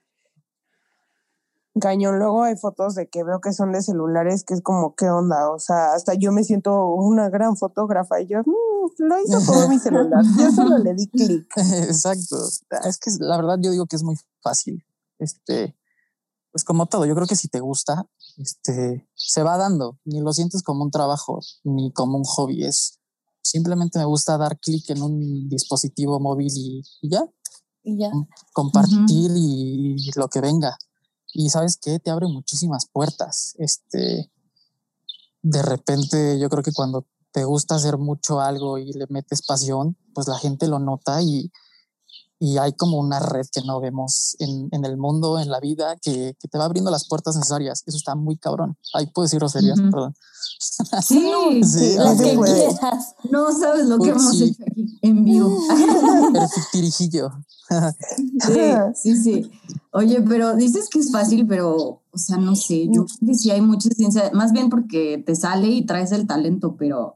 Cañón, 1.81 2.19
luego 2.19 2.43
hay 2.43 2.57
fotos 2.57 2.95
de 2.95 3.09
que 3.09 3.25
veo 3.25 3.41
que 3.41 3.53
son 3.53 3.73
de 3.73 3.81
celulares, 3.81 4.45
que 4.45 4.53
es 4.53 4.61
como, 4.61 4.95
¿qué 4.95 5.09
onda? 5.09 5.51
O 5.51 5.59
sea, 5.59 5.95
hasta 5.95 6.13
yo 6.15 6.31
me 6.31 6.45
siento 6.45 6.87
una 6.89 7.31
gran 7.31 7.57
fotógrafa 7.57 8.21
y 8.21 8.27
yo, 8.27 8.41
mmm, 8.41 8.83
lo 8.99 9.23
hizo 9.23 9.41
todo 9.41 9.69
mi 9.69 9.79
celular, 9.79 10.23
yo 10.39 10.51
solo 10.53 10.77
le 10.79 10.95
di 10.95 11.09
clic. 11.09 11.47
Exacto, 11.57 12.37
es 12.85 12.99
que 12.99 13.11
la 13.21 13.37
verdad 13.39 13.57
yo 13.61 13.71
digo 13.71 13.87
que 13.87 13.97
es 13.97 14.03
muy 14.03 14.17
fácil. 14.43 14.85
Este, 15.19 15.75
pues 16.51 16.65
como 16.65 16.87
todo, 16.87 17.07
yo 17.07 17.15
creo 17.15 17.27
que 17.27 17.37
si 17.37 17.49
te 17.49 17.61
gusta, 17.61 18.05
este, 18.37 19.09
se 19.15 19.43
va 19.43 19.57
dando, 19.57 19.99
ni 20.05 20.21
lo 20.21 20.33
sientes 20.35 20.63
como 20.63 20.85
un 20.85 20.91
trabajo, 20.91 21.41
ni 21.65 21.91
como 21.93 22.19
un 22.19 22.25
hobby, 22.25 22.67
es 22.67 23.01
simplemente 23.43 23.99
me 23.99 24.05
gusta 24.05 24.39
dar 24.39 24.59
clic 24.59 24.91
en 24.91 25.03
un 25.03 25.49
dispositivo 25.49 26.21
móvil 26.21 26.53
y, 26.55 26.83
y 27.03 27.11
ya. 27.11 27.25
Y 27.85 27.99
ya. 27.99 28.11
Compartir 28.53 28.99
uh 28.99 29.35
-huh. 29.35 29.37
y, 29.37 30.09
y 30.09 30.11
lo 30.15 30.29
que 30.29 30.41
venga 30.41 30.77
y 31.33 31.51
sabes 31.51 31.77
qué, 31.77 31.99
te 31.99 32.11
abre 32.11 32.27
muchísimas 32.29 32.87
puertas. 32.87 33.55
Este, 33.59 34.31
de 35.43 35.63
repente, 35.63 36.39
yo 36.39 36.49
creo 36.49 36.63
que 36.63 36.73
cuando 36.73 37.07
te 37.33 37.45
gusta 37.45 37.77
hacer 37.77 37.97
mucho 37.97 38.41
algo 38.41 38.79
y 38.79 38.93
le 38.93 39.07
metes 39.09 39.43
pasión, 39.43 39.97
pues 40.15 40.29
la 40.29 40.39
gente 40.39 40.69
lo 40.69 40.79
nota 40.79 41.23
y, 41.23 41.51
y 42.43 42.59
hay 42.59 42.73
como 42.73 42.99
una 42.99 43.21
red 43.21 43.47
que 43.53 43.61
no 43.63 43.81
vemos 43.81 44.35
en, 44.41 44.67
en 44.73 44.85
el 44.85 44.97
mundo, 44.97 45.39
en 45.39 45.49
la 45.49 45.61
vida, 45.61 45.95
que, 46.03 46.37
que, 46.41 46.49
te 46.49 46.59
va 46.59 46.65
abriendo 46.65 46.91
las 46.91 47.07
puertas 47.07 47.37
necesarias. 47.37 47.85
Eso 47.87 47.97
está 47.97 48.17
muy 48.17 48.37
cabrón. 48.37 48.77
Ahí 48.95 49.07
puedo 49.07 49.27
decir 49.27 49.39
groserías, 49.39 49.79
uh 49.79 49.83
-huh. 49.83 49.91
perdón. 49.93 50.15
Sí, 50.59 51.63
sí 51.63 51.95
las 51.97 52.21
que 52.21 52.37
quieras. 52.37 53.15
No 53.31 53.53
sabes 53.57 53.87
lo 53.87 53.97
que 54.01 54.11
hemos 54.11 54.37
sí. 54.37 54.43
hecho 54.43 54.65
aquí 54.69 54.99
en 55.03 55.25
vivo. 55.25 55.57
Perfectirijillo. 56.33 57.31
sí, 58.45 58.61
sí, 58.97 59.17
sí. 59.23 59.51
Oye, 59.93 60.21
pero 60.23 60.57
dices 60.57 60.89
que 60.89 60.99
es 60.99 61.13
fácil, 61.13 61.47
pero, 61.47 61.77
o 61.77 62.19
sea, 62.19 62.39
no 62.39 62.57
sé, 62.57 62.89
yo 62.91 63.05
creo 63.05 63.29
que 63.29 63.35
sí 63.37 63.53
hay 63.53 63.61
mucha 63.61 63.89
ciencia, 63.91 64.33
más 64.35 64.51
bien 64.51 64.69
porque 64.69 65.23
te 65.25 65.37
sale 65.37 65.69
y 65.69 65.87
traes 65.87 66.11
el 66.11 66.27
talento, 66.27 66.75
pero 66.77 67.15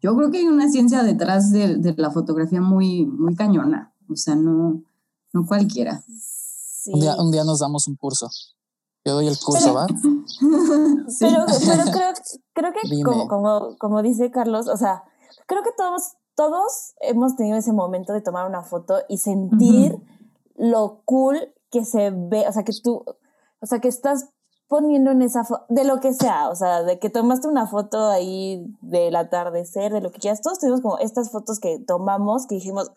yo 0.00 0.14
creo 0.16 0.30
que 0.30 0.38
hay 0.38 0.46
una 0.46 0.70
ciencia 0.70 1.02
detrás 1.02 1.50
de, 1.50 1.78
de 1.78 1.94
la 1.96 2.12
fotografía 2.12 2.60
muy, 2.60 3.06
muy 3.06 3.34
cañona. 3.34 3.92
O 4.10 4.16
sea, 4.16 4.34
no, 4.34 4.82
no 5.32 5.46
cualquiera. 5.46 6.02
Sí. 6.08 6.92
Un, 6.92 7.00
día, 7.00 7.16
un 7.16 7.30
día 7.30 7.44
nos 7.44 7.60
damos 7.60 7.86
un 7.88 7.96
curso. 7.96 8.28
Yo 9.04 9.14
doy 9.14 9.28
el 9.28 9.38
curso, 9.38 9.60
pero, 9.62 9.74
¿va? 9.74 9.86
sí. 11.08 11.18
pero, 11.20 11.46
pero 11.66 11.84
creo, 11.92 12.12
creo 12.52 12.72
que 12.72 13.02
como, 13.02 13.28
como, 13.28 13.76
como 13.78 14.02
dice 14.02 14.30
Carlos, 14.30 14.68
o 14.68 14.76
sea, 14.76 15.04
creo 15.46 15.62
que 15.62 15.72
todos, 15.76 16.14
todos 16.34 16.94
hemos 17.00 17.36
tenido 17.36 17.56
ese 17.56 17.72
momento 17.72 18.12
de 18.12 18.20
tomar 18.20 18.46
una 18.46 18.62
foto 18.62 18.98
y 19.08 19.18
sentir 19.18 19.94
uh 19.94 19.98
-huh. 19.98 20.02
lo 20.56 21.02
cool 21.04 21.54
que 21.70 21.84
se 21.84 22.10
ve, 22.10 22.46
o 22.48 22.52
sea, 22.52 22.64
que 22.64 22.72
tú, 22.82 23.04
o 23.60 23.66
sea, 23.66 23.80
que 23.80 23.88
estás 23.88 24.28
poniendo 24.68 25.10
en 25.10 25.22
esa 25.22 25.44
foto, 25.44 25.64
de 25.68 25.84
lo 25.84 26.00
que 26.00 26.12
sea, 26.12 26.48
o 26.50 26.54
sea, 26.54 26.82
de 26.82 26.98
que 26.98 27.08
tomaste 27.08 27.48
una 27.48 27.66
foto 27.66 28.08
ahí 28.08 28.66
del 28.82 29.16
atardecer, 29.16 29.92
de 29.92 30.02
lo 30.02 30.12
que 30.12 30.20
quieras, 30.20 30.42
todos 30.42 30.58
tenemos 30.58 30.82
como 30.82 30.98
estas 30.98 31.30
fotos 31.30 31.58
que 31.58 31.78
tomamos, 31.78 32.46
que 32.46 32.56
dijimos, 32.56 32.92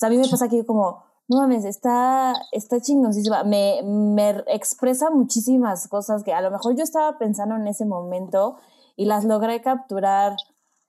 sea, 0.00 0.08
a 0.08 0.10
mí 0.10 0.16
me 0.16 0.28
pasa 0.28 0.48
que 0.48 0.64
como, 0.64 1.02
no 1.28 1.38
mames, 1.38 1.64
está, 1.64 2.34
está 2.52 2.80
chingoncísima, 2.80 3.44
me, 3.44 3.82
me 3.82 4.30
expresa 4.48 5.10
muchísimas 5.10 5.86
cosas 5.88 6.24
que 6.24 6.32
a 6.32 6.40
lo 6.40 6.50
mejor 6.50 6.74
yo 6.76 6.82
estaba 6.82 7.18
pensando 7.18 7.54
en 7.56 7.66
ese 7.66 7.84
momento 7.84 8.56
y 8.96 9.04
las 9.04 9.24
logré 9.24 9.60
capturar 9.62 10.36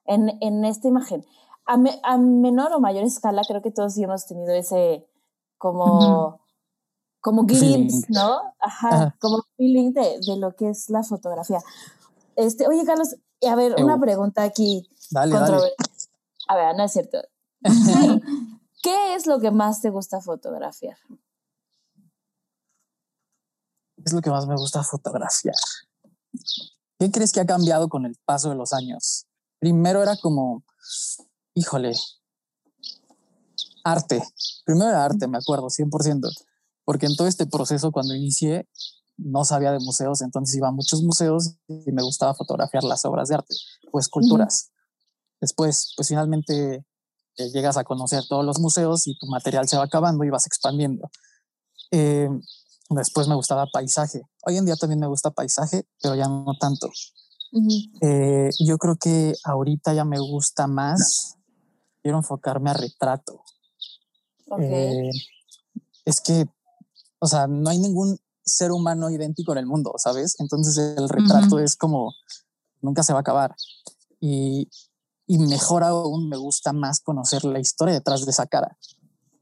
en, 0.06 0.38
en 0.42 0.66
esta 0.66 0.88
imagen. 0.88 1.26
A, 1.66 1.78
me, 1.78 2.00
a 2.04 2.18
menor 2.18 2.74
o 2.74 2.80
mayor 2.80 3.04
escala, 3.04 3.44
creo 3.48 3.62
que 3.62 3.72
todos 3.72 3.94
sí 3.94 4.04
hemos 4.04 4.26
tenido 4.26 4.54
ese 4.54 5.08
como... 5.58 5.86
Uh 5.86 6.00
-huh 6.00 6.42
como 7.22 7.44
glimpse, 7.44 8.08
¿no? 8.10 8.54
Ajá, 8.60 8.90
Ajá, 8.90 9.16
como 9.20 9.44
feeling 9.56 9.94
de, 9.94 10.20
de, 10.26 10.38
lo 10.38 10.56
que 10.56 10.70
es 10.70 10.90
la 10.90 11.04
fotografía. 11.04 11.60
Este, 12.36 12.68
oye, 12.68 12.84
Carlos, 12.84 13.16
a 13.48 13.56
ver, 13.56 13.76
una 13.82 14.00
pregunta 14.00 14.44
aquí. 14.44 14.90
Dale, 15.12 15.36
dale. 15.36 15.58
A 16.48 16.56
ver, 16.56 16.76
no 16.76 16.84
es 16.84 16.92
cierto. 16.92 17.20
¿Qué 18.92 19.16
es 19.16 19.26
lo 19.26 19.40
que 19.40 19.52
más 19.52 19.80
te 19.80 19.90
gusta 19.90 20.20
fotografiar? 20.20 20.98
¿Qué 23.96 24.04
es 24.04 24.12
lo 24.12 24.22
que 24.22 24.30
más 24.30 24.46
me 24.48 24.56
gusta 24.56 24.84
fotografiar? 24.84 25.56
¿Qué 27.00 27.10
crees 27.10 27.32
que 27.32 27.40
ha 27.40 27.46
cambiado 27.46 27.88
con 27.88 28.06
el 28.06 28.18
paso 28.26 28.50
de 28.50 28.56
los 28.56 28.74
años? 28.74 29.28
Primero 29.60 30.04
era 30.04 30.18
como, 30.18 30.66
híjole, 31.54 31.94
arte. 33.86 34.22
Primero 34.66 34.90
era 34.90 35.06
arte, 35.06 35.26
me 35.28 35.38
acuerdo, 35.38 35.68
100% 35.70 36.30
porque 36.84 37.06
en 37.06 37.16
todo 37.16 37.28
este 37.28 37.46
proceso 37.46 37.92
cuando 37.92 38.16
inicié 38.16 38.68
no 39.16 39.46
sabía 39.46 39.72
de 39.72 39.80
museos, 39.80 40.22
entonces 40.22 40.56
iba 40.58 40.68
a 40.68 40.72
muchos 40.72 41.04
museos 41.04 41.56
y 41.68 41.92
me 41.92 42.04
gustaba 42.04 42.34
fotografiar 42.34 42.84
las 42.84 43.06
obras 43.06 43.30
de 43.30 43.36
arte 43.36 43.56
o 43.92 44.00
esculturas. 44.00 44.66
Uh 44.66 44.68
-huh. 44.68 45.38
Después, 45.42 45.94
pues 45.96 46.08
finalmente 46.10 46.86
eh, 47.38 47.50
llegas 47.52 47.78
a 47.78 47.84
conocer 47.84 48.24
todos 48.28 48.46
los 48.46 48.60
museos 48.60 49.08
y 49.08 49.18
tu 49.18 49.28
material 49.28 49.68
se 49.68 49.78
va 49.78 49.84
acabando 49.84 50.24
y 50.24 50.30
vas 50.30 50.46
expandiendo. 50.46 51.10
Eh, 51.92 52.30
después 52.90 53.28
me 53.28 53.36
gustaba 53.36 53.66
paisaje. 53.72 54.22
Hoy 54.46 54.58
en 54.58 54.66
día 54.66 54.76
también 54.76 55.00
me 55.00 55.08
gusta 55.08 55.32
paisaje, 55.32 55.88
pero 56.02 56.16
ya 56.16 56.28
no 56.28 56.54
tanto. 56.60 56.88
Uh 57.54 57.60
-huh. 57.60 57.90
eh, 58.02 58.50
yo 58.66 58.78
creo 58.78 58.96
que 58.96 59.34
ahorita 59.44 59.94
ya 59.94 60.06
me 60.06 60.20
gusta 60.20 60.68
más, 60.68 61.36
quiero 62.02 62.18
enfocarme 62.18 62.70
a 62.70 62.74
retrato. 62.74 63.44
Okay. 64.54 65.10
es 66.04 66.20
que 66.20 66.46
o 67.22 67.28
sea, 67.28 67.48
no 67.48 67.70
hay 67.70 67.78
ningún 67.78 68.20
ser 68.44 68.72
humano 68.72 69.12
idéntico 69.12 69.52
en 69.52 69.60
el 69.60 69.68
mundo, 69.68 69.94
¿sabes? 69.98 70.36
Entonces 70.40 70.76
el 70.98 71.08
retrato 71.08 71.56
uh 71.56 71.60
-huh. 71.60 71.64
es 71.64 71.76
como, 71.76 72.14
nunca 72.82 73.04
se 73.04 73.14
va 73.14 73.20
a 73.20 73.22
acabar. 73.22 73.56
Y, 74.20 74.68
y, 75.34 75.38
mejor 75.40 75.84
aún, 75.84 76.30
me 76.30 76.38
gusta 76.38 76.74
más 76.74 77.00
conocer 77.00 77.44
la 77.46 77.60
historia 77.60 77.94
detrás 77.94 78.26
de 78.26 78.32
esa 78.32 78.46
cara. 78.48 78.78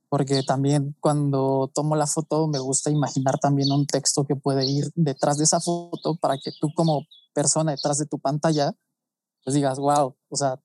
porque 0.09 0.41
también 0.43 0.95
cuando 0.99 1.69
tomo 1.73 1.95
la 1.95 2.07
foto 2.07 2.47
me 2.47 2.57
gusta 2.59 2.89
imaginar 2.89 3.37
también 3.39 3.71
un 3.71 3.85
texto 3.85 4.25
que 4.25 4.35
puede 4.35 4.65
ir 4.65 4.91
detrás 4.95 5.37
de 5.37 5.43
esa 5.43 5.59
foto 5.59 6.15
para 6.15 6.35
que 6.37 6.51
tú 6.59 6.73
como 6.73 7.05
persona 7.33 7.71
detrás 7.71 7.99
de 7.99 8.07
tu 8.07 8.17
pantalla 8.19 8.73
pues 9.43 9.53
digas, 9.53 9.79
wow, 9.79 10.15
o 10.29 10.35
sea, 10.35 10.59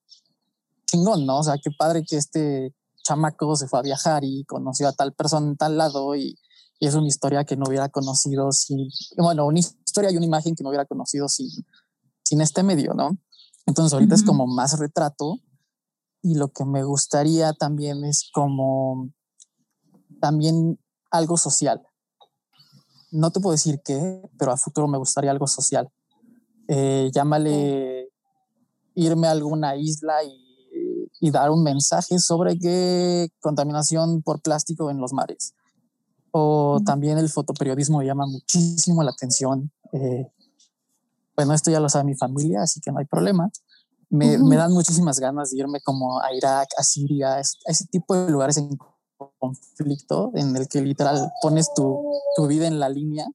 chingón, 0.86 1.26
¿no? 1.26 1.38
O 1.38 1.42
sea, 1.42 1.56
qué 1.62 1.70
padre 1.78 2.04
que 2.04 2.16
este 2.16 2.74
chamaco 3.02 3.54
se 3.56 3.68
fue 3.68 3.78
a 3.78 3.82
viajar 3.82 4.24
y 4.24 4.44
conoció 4.44 4.88
a 4.88 4.92
tal 4.92 5.12
persona 5.12 5.46
en 5.46 5.56
tal 5.56 5.76
lado 5.78 6.14
y, 6.16 6.38
y 6.80 6.86
es 6.86 6.94
una 6.94 7.06
historia 7.06 7.44
que 7.44 7.56
no 7.56 7.64
hubiera 7.68 7.88
conocido 7.88 8.50
sin, 8.52 8.88
bueno, 9.16 9.46
una 9.46 9.58
historia 9.58 10.10
y 10.10 10.16
una 10.16 10.26
imagen 10.26 10.54
que 10.54 10.62
no 10.62 10.70
hubiera 10.70 10.86
conocido 10.86 11.28
sin, 11.28 11.48
sin 12.22 12.40
este 12.40 12.62
medio, 12.62 12.94
¿no? 12.94 13.16
Entonces 13.66 13.92
ahorita 13.92 14.14
es 14.14 14.22
como 14.22 14.46
más 14.46 14.78
retrato 14.78 15.38
y 16.22 16.34
lo 16.34 16.48
que 16.48 16.64
me 16.64 16.84
gustaría 16.84 17.52
también 17.52 18.04
es 18.04 18.30
como 18.32 19.10
también 20.20 20.78
algo 21.10 21.36
social. 21.36 21.82
No 23.10 23.30
te 23.30 23.40
puedo 23.40 23.52
decir 23.52 23.80
qué, 23.84 24.22
pero 24.38 24.52
a 24.52 24.56
futuro 24.56 24.88
me 24.88 24.98
gustaría 24.98 25.30
algo 25.30 25.46
social. 25.46 25.88
Eh, 26.66 27.10
llámale 27.14 28.08
irme 28.94 29.28
a 29.28 29.32
alguna 29.32 29.76
isla 29.76 30.24
y, 30.24 31.10
y, 31.20 31.30
dar 31.30 31.50
un 31.50 31.62
mensaje 31.62 32.18
sobre 32.18 32.58
qué 32.58 33.28
contaminación 33.40 34.22
por 34.22 34.40
plástico 34.40 34.90
en 34.90 34.98
los 34.98 35.12
mares. 35.12 35.54
O 36.30 36.80
también 36.84 37.18
el 37.18 37.28
fotoperiodismo 37.28 37.98
me 37.98 38.06
llama 38.06 38.26
muchísimo 38.26 39.02
la 39.02 39.10
atención. 39.10 39.70
Eh, 39.92 40.26
bueno, 41.36 41.54
esto 41.54 41.70
ya 41.70 41.80
lo 41.80 41.88
sabe 41.88 42.04
mi 42.04 42.14
familia, 42.14 42.62
así 42.62 42.80
que 42.80 42.92
no 42.92 42.98
hay 42.98 43.06
problema. 43.06 43.50
Me, 44.10 44.38
me 44.38 44.56
dan 44.56 44.72
muchísimas 44.72 45.18
ganas 45.18 45.50
de 45.50 45.58
irme 45.58 45.80
como 45.80 46.20
a 46.20 46.32
Irak, 46.34 46.68
a 46.76 46.82
Siria, 46.82 47.34
a 47.34 47.40
ese 47.40 47.86
tipo 47.90 48.14
de 48.14 48.30
lugares 48.30 48.56
en 48.58 48.78
conflicto 49.38 50.32
en 50.34 50.56
el 50.56 50.68
que 50.68 50.80
literal 50.82 51.30
pones 51.42 51.72
tu, 51.74 52.02
tu 52.36 52.46
vida 52.46 52.66
en 52.66 52.78
la 52.78 52.88
línea 52.88 53.26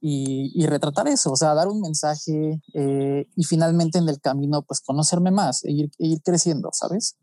y, 0.00 0.52
y, 0.54 0.66
retratar 0.66 1.08
eso, 1.08 1.32
o 1.32 1.36
sea, 1.36 1.54
dar 1.54 1.68
un 1.68 1.80
mensaje 1.80 2.60
eh, 2.74 3.26
y 3.34 3.44
finalmente 3.44 3.98
en 3.98 4.08
el 4.08 4.20
camino 4.20 4.62
pues 4.62 4.80
conocerme 4.80 5.30
más 5.30 5.64
e 5.64 5.72
ir, 5.72 5.90
e 5.98 6.06
ir 6.06 6.22
creciendo, 6.22 6.68
¿sabes? 6.72 7.16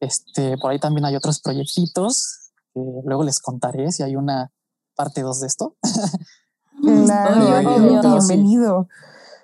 Este, 0.00 0.56
por 0.58 0.70
ahí 0.70 0.78
también 0.78 1.04
hay 1.04 1.16
otros 1.16 1.40
proyectitos 1.40 2.50
que 2.74 2.80
luego 3.04 3.24
les 3.24 3.40
contaré 3.40 3.92
si 3.92 4.02
hay 4.02 4.16
una 4.16 4.50
parte 4.94 5.22
2 5.22 5.40
de 5.40 5.46
esto. 5.46 5.76
Claro, 6.82 8.00
bienvenido. 8.02 8.88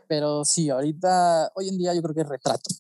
Pero 0.09 0.45
sí, 0.45 0.69
ahorita, 0.71 1.53
hoy 1.55 1.69
en 1.69 1.79
día 1.79 1.95
yo 1.95 2.03
creo 2.03 2.15
que 2.15 2.21
es 2.21 2.29
retrato. 2.29 2.71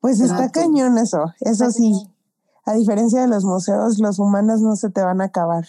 Pues 0.00 0.20
está 0.20 0.50
cañón 0.50 0.96
eso, 0.98 1.32
eso 1.40 1.70
sí. 1.70 1.92
A 2.64 2.74
diferencia 2.74 3.20
de 3.20 3.28
los 3.28 3.44
museos, 3.44 3.98
los 3.98 4.18
humanos 4.18 4.60
no 4.60 4.76
se 4.76 4.90
te 4.90 5.02
van 5.02 5.20
a 5.20 5.24
acabar. 5.24 5.66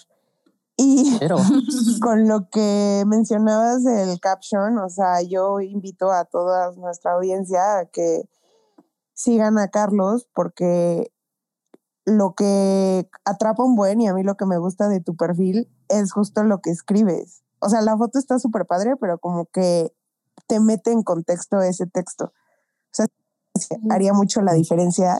Y 0.77 1.17
Pero. 1.19 1.37
con 2.01 2.27
lo 2.27 2.49
que 2.49 3.03
mencionabas 3.07 3.83
del 3.83 4.19
caption, 4.19 4.77
o 4.77 4.89
sea, 4.89 5.21
yo 5.21 5.59
invito 5.59 6.11
a 6.11 6.25
toda 6.25 6.71
nuestra 6.73 7.13
audiencia 7.13 7.79
a 7.79 7.85
que 7.85 8.29
sigan 9.13 9.57
a 9.57 9.67
Carlos 9.67 10.27
porque 10.33 11.10
lo 12.05 12.33
que 12.33 13.09
atrapa 13.25 13.63
un 13.63 13.75
buen 13.75 14.01
y 14.01 14.07
a 14.07 14.13
mí 14.13 14.23
lo 14.23 14.35
que 14.35 14.45
me 14.45 14.57
gusta 14.57 14.87
de 14.89 15.01
tu 15.01 15.15
perfil 15.15 15.69
es 15.87 16.11
justo 16.11 16.43
lo 16.43 16.61
que 16.61 16.71
escribes. 16.71 17.43
O 17.59 17.69
sea, 17.69 17.81
la 17.81 17.97
foto 17.97 18.17
está 18.17 18.39
súper 18.39 18.65
padre, 18.65 18.95
pero 18.95 19.19
como 19.19 19.45
que 19.45 19.93
te 20.47 20.59
mete 20.59 20.91
en 20.91 21.03
contexto 21.03 21.61
ese 21.61 21.85
texto. 21.85 22.25
O 22.25 22.91
sea, 22.91 23.07
haría 23.91 24.13
mucho 24.13 24.41
la 24.41 24.53
diferencia 24.53 25.17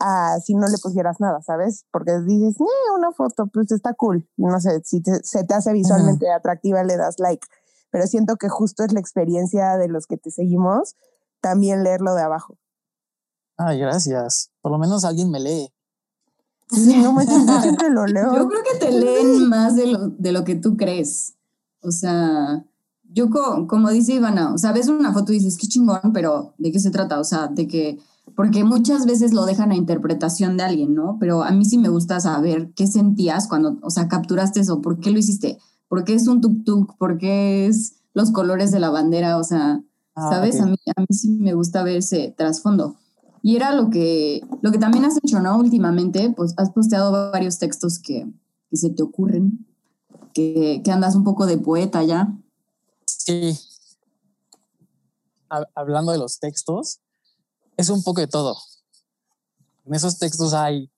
a 0.00 0.38
si 0.40 0.54
no 0.54 0.66
le 0.68 0.78
pusieras 0.78 1.20
nada, 1.20 1.42
¿sabes? 1.42 1.84
Porque 1.90 2.18
dices, 2.20 2.60
eh, 2.60 2.90
una 2.96 3.12
foto, 3.12 3.46
pues 3.46 3.70
está 3.72 3.94
cool. 3.94 4.28
No 4.36 4.60
sé, 4.60 4.80
si 4.84 5.00
te, 5.00 5.22
se 5.22 5.44
te 5.44 5.54
hace 5.54 5.72
visualmente 5.72 6.26
uh 6.26 6.28
-huh. 6.28 6.36
atractiva, 6.36 6.84
le 6.84 6.96
das 6.96 7.18
like. 7.18 7.46
Pero 7.90 8.06
siento 8.06 8.36
que 8.36 8.48
justo 8.48 8.84
es 8.84 8.92
la 8.92 9.00
experiencia 9.00 9.76
de 9.76 9.88
los 9.88 10.06
que 10.06 10.16
te 10.16 10.30
seguimos, 10.30 10.96
también 11.40 11.82
leerlo 11.82 12.14
de 12.14 12.22
abajo. 12.22 12.58
Ay, 13.58 13.78
gracias. 13.80 14.50
Por 14.62 14.72
lo 14.72 14.78
menos 14.78 15.04
alguien 15.04 15.30
me 15.30 15.40
lee. 15.40 15.68
Sí, 16.70 16.98
no 16.98 17.14
me 17.14 17.24
siempre 17.24 17.88
lo 17.88 18.06
leo. 18.06 18.36
Yo 18.36 18.46
creo 18.46 18.62
que 18.62 18.78
te 18.78 18.92
leen 18.92 19.48
más 19.48 19.74
de 19.74 19.86
lo, 19.86 20.08
de 20.10 20.32
lo 20.32 20.44
que 20.44 20.54
tú 20.54 20.76
crees. 20.76 21.34
O 21.80 21.90
sea, 21.90 22.62
yo 23.10 23.30
co 23.30 23.66
como 23.66 23.88
dice 23.90 24.14
Ivana, 24.14 24.52
o 24.52 24.58
sea, 24.58 24.72
ves 24.72 24.88
una 24.88 25.14
foto 25.14 25.32
y 25.32 25.36
dices, 25.36 25.56
qué 25.56 25.66
chingón, 25.66 26.12
pero 26.12 26.52
¿de 26.58 26.70
qué 26.70 26.78
se 26.78 26.90
trata? 26.90 27.20
O 27.20 27.24
sea, 27.24 27.46
de 27.48 27.66
que, 27.66 27.98
porque 28.36 28.64
muchas 28.64 29.06
veces 29.06 29.32
lo 29.32 29.46
dejan 29.46 29.70
a 29.72 29.76
interpretación 29.76 30.58
de 30.58 30.64
alguien, 30.64 30.94
¿no? 30.94 31.16
Pero 31.18 31.42
a 31.42 31.50
mí 31.52 31.64
sí 31.64 31.78
me 31.78 31.88
gusta 31.88 32.20
saber 32.20 32.70
qué 32.76 32.86
sentías 32.86 33.48
cuando, 33.48 33.78
o 33.80 33.88
sea, 33.88 34.08
capturaste 34.08 34.60
eso, 34.60 34.82
¿por 34.82 35.00
qué 35.00 35.10
lo 35.10 35.18
hiciste? 35.18 35.58
¿Por 35.88 36.04
qué 36.04 36.14
es 36.14 36.28
un 36.28 36.42
tuk-tuk? 36.42 36.98
¿Por 36.98 37.16
qué 37.16 37.66
es 37.66 37.94
los 38.12 38.30
colores 38.30 38.72
de 38.72 38.80
la 38.80 38.90
bandera? 38.90 39.38
O 39.38 39.44
sea, 39.44 39.82
ah, 40.14 40.30
¿sabes? 40.30 40.56
Okay. 40.56 40.66
A, 40.66 40.66
mí, 40.66 40.76
a 40.96 41.00
mí 41.00 41.06
sí 41.12 41.30
me 41.30 41.54
gusta 41.54 41.82
ver 41.82 41.96
ese 41.96 42.34
trasfondo. 42.36 42.96
Y 43.42 43.56
era 43.56 43.72
lo 43.72 43.90
que, 43.90 44.42
lo 44.62 44.72
que 44.72 44.78
también 44.78 45.04
has 45.04 45.16
hecho, 45.22 45.40
¿no? 45.40 45.58
Últimamente, 45.58 46.32
pues 46.36 46.54
has 46.56 46.70
posteado 46.70 47.30
varios 47.30 47.58
textos 47.58 47.98
que, 47.98 48.26
que 48.70 48.76
se 48.76 48.90
te 48.90 49.02
ocurren, 49.02 49.66
que, 50.34 50.82
que, 50.84 50.90
andas 50.90 51.14
un 51.14 51.24
poco 51.24 51.46
de 51.46 51.58
poeta 51.58 52.02
ya. 52.02 52.32
Sí. 53.04 53.58
Hablando 55.74 56.12
de 56.12 56.18
los 56.18 56.38
textos, 56.38 57.00
es 57.76 57.88
un 57.88 58.02
poco 58.02 58.20
de 58.20 58.26
todo. 58.26 58.56
En 59.86 59.94
esos 59.94 60.18
textos 60.18 60.52
hay 60.52 60.90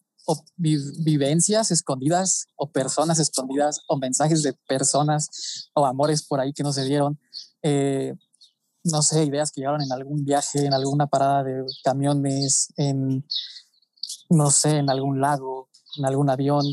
vivencias 0.57 1.71
escondidas 1.71 2.47
o 2.57 2.71
personas 2.71 3.19
escondidas 3.19 3.81
o 3.89 3.97
mensajes 3.97 4.43
de 4.43 4.53
personas 4.53 5.71
o 5.75 5.87
amores 5.87 6.23
por 6.23 6.41
ahí 6.41 6.53
que 6.53 6.63
no 6.63 6.73
se 6.73 6.85
dieron. 6.85 7.19
Eh, 7.63 8.15
no 8.85 9.03
sé, 9.03 9.25
ideas 9.25 9.53
que 9.53 9.61
llegaron 9.61 9.83
en 9.83 9.93
algún 9.93 10.25
viaje, 10.25 10.65
en 10.65 10.73
alguna 10.75 11.07
parada 11.07 11.45
de 11.45 11.65
camiones, 11.85 12.73
en, 12.77 13.27
no 14.31 14.51
sé, 14.51 14.79
en 14.79 14.91
algún 14.91 15.21
lago, 15.21 15.69
en 15.97 16.07
algún 16.07 16.31
avión, 16.31 16.65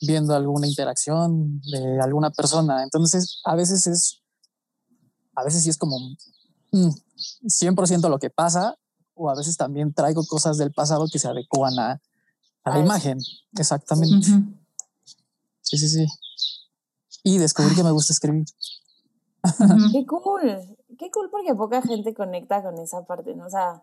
viendo 0.00 0.34
alguna 0.34 0.66
interacción 0.66 1.60
de 1.62 2.00
alguna 2.00 2.30
persona. 2.30 2.82
Entonces, 2.82 3.40
a 3.44 3.54
veces 3.54 3.86
es, 3.86 4.22
a 5.34 5.44
veces 5.44 5.62
sí 5.62 5.70
es 5.70 5.76
como 5.76 5.96
mm, 6.72 6.90
100% 7.46 8.08
lo 8.08 8.18
que 8.18 8.30
pasa, 8.30 8.76
o 9.14 9.30
a 9.30 9.34
veces 9.34 9.56
también 9.56 9.92
traigo 9.92 10.24
cosas 10.26 10.58
del 10.58 10.72
pasado 10.72 11.06
que 11.10 11.18
se 11.18 11.28
adecuan 11.28 11.78
a, 11.78 12.00
a 12.64 12.70
la 12.70 12.78
imagen. 12.78 13.18
Exactamente. 13.56 14.30
Uh 14.30 14.34
-huh. 14.34 14.58
Sí, 15.60 15.76
sí, 15.76 15.88
sí. 15.88 16.06
Y 17.24 17.38
descubrí 17.38 17.74
que 17.74 17.82
me 17.82 17.90
gusta 17.90 18.12
escribir. 18.12 18.46
Qué 19.92 20.06
cool 20.06 20.77
qué 20.98 21.10
cool 21.10 21.30
porque 21.30 21.54
poca 21.54 21.80
gente 21.80 22.12
conecta 22.12 22.62
con 22.62 22.78
esa 22.78 23.04
parte, 23.06 23.34
¿no? 23.34 23.46
O 23.46 23.50
sea, 23.50 23.82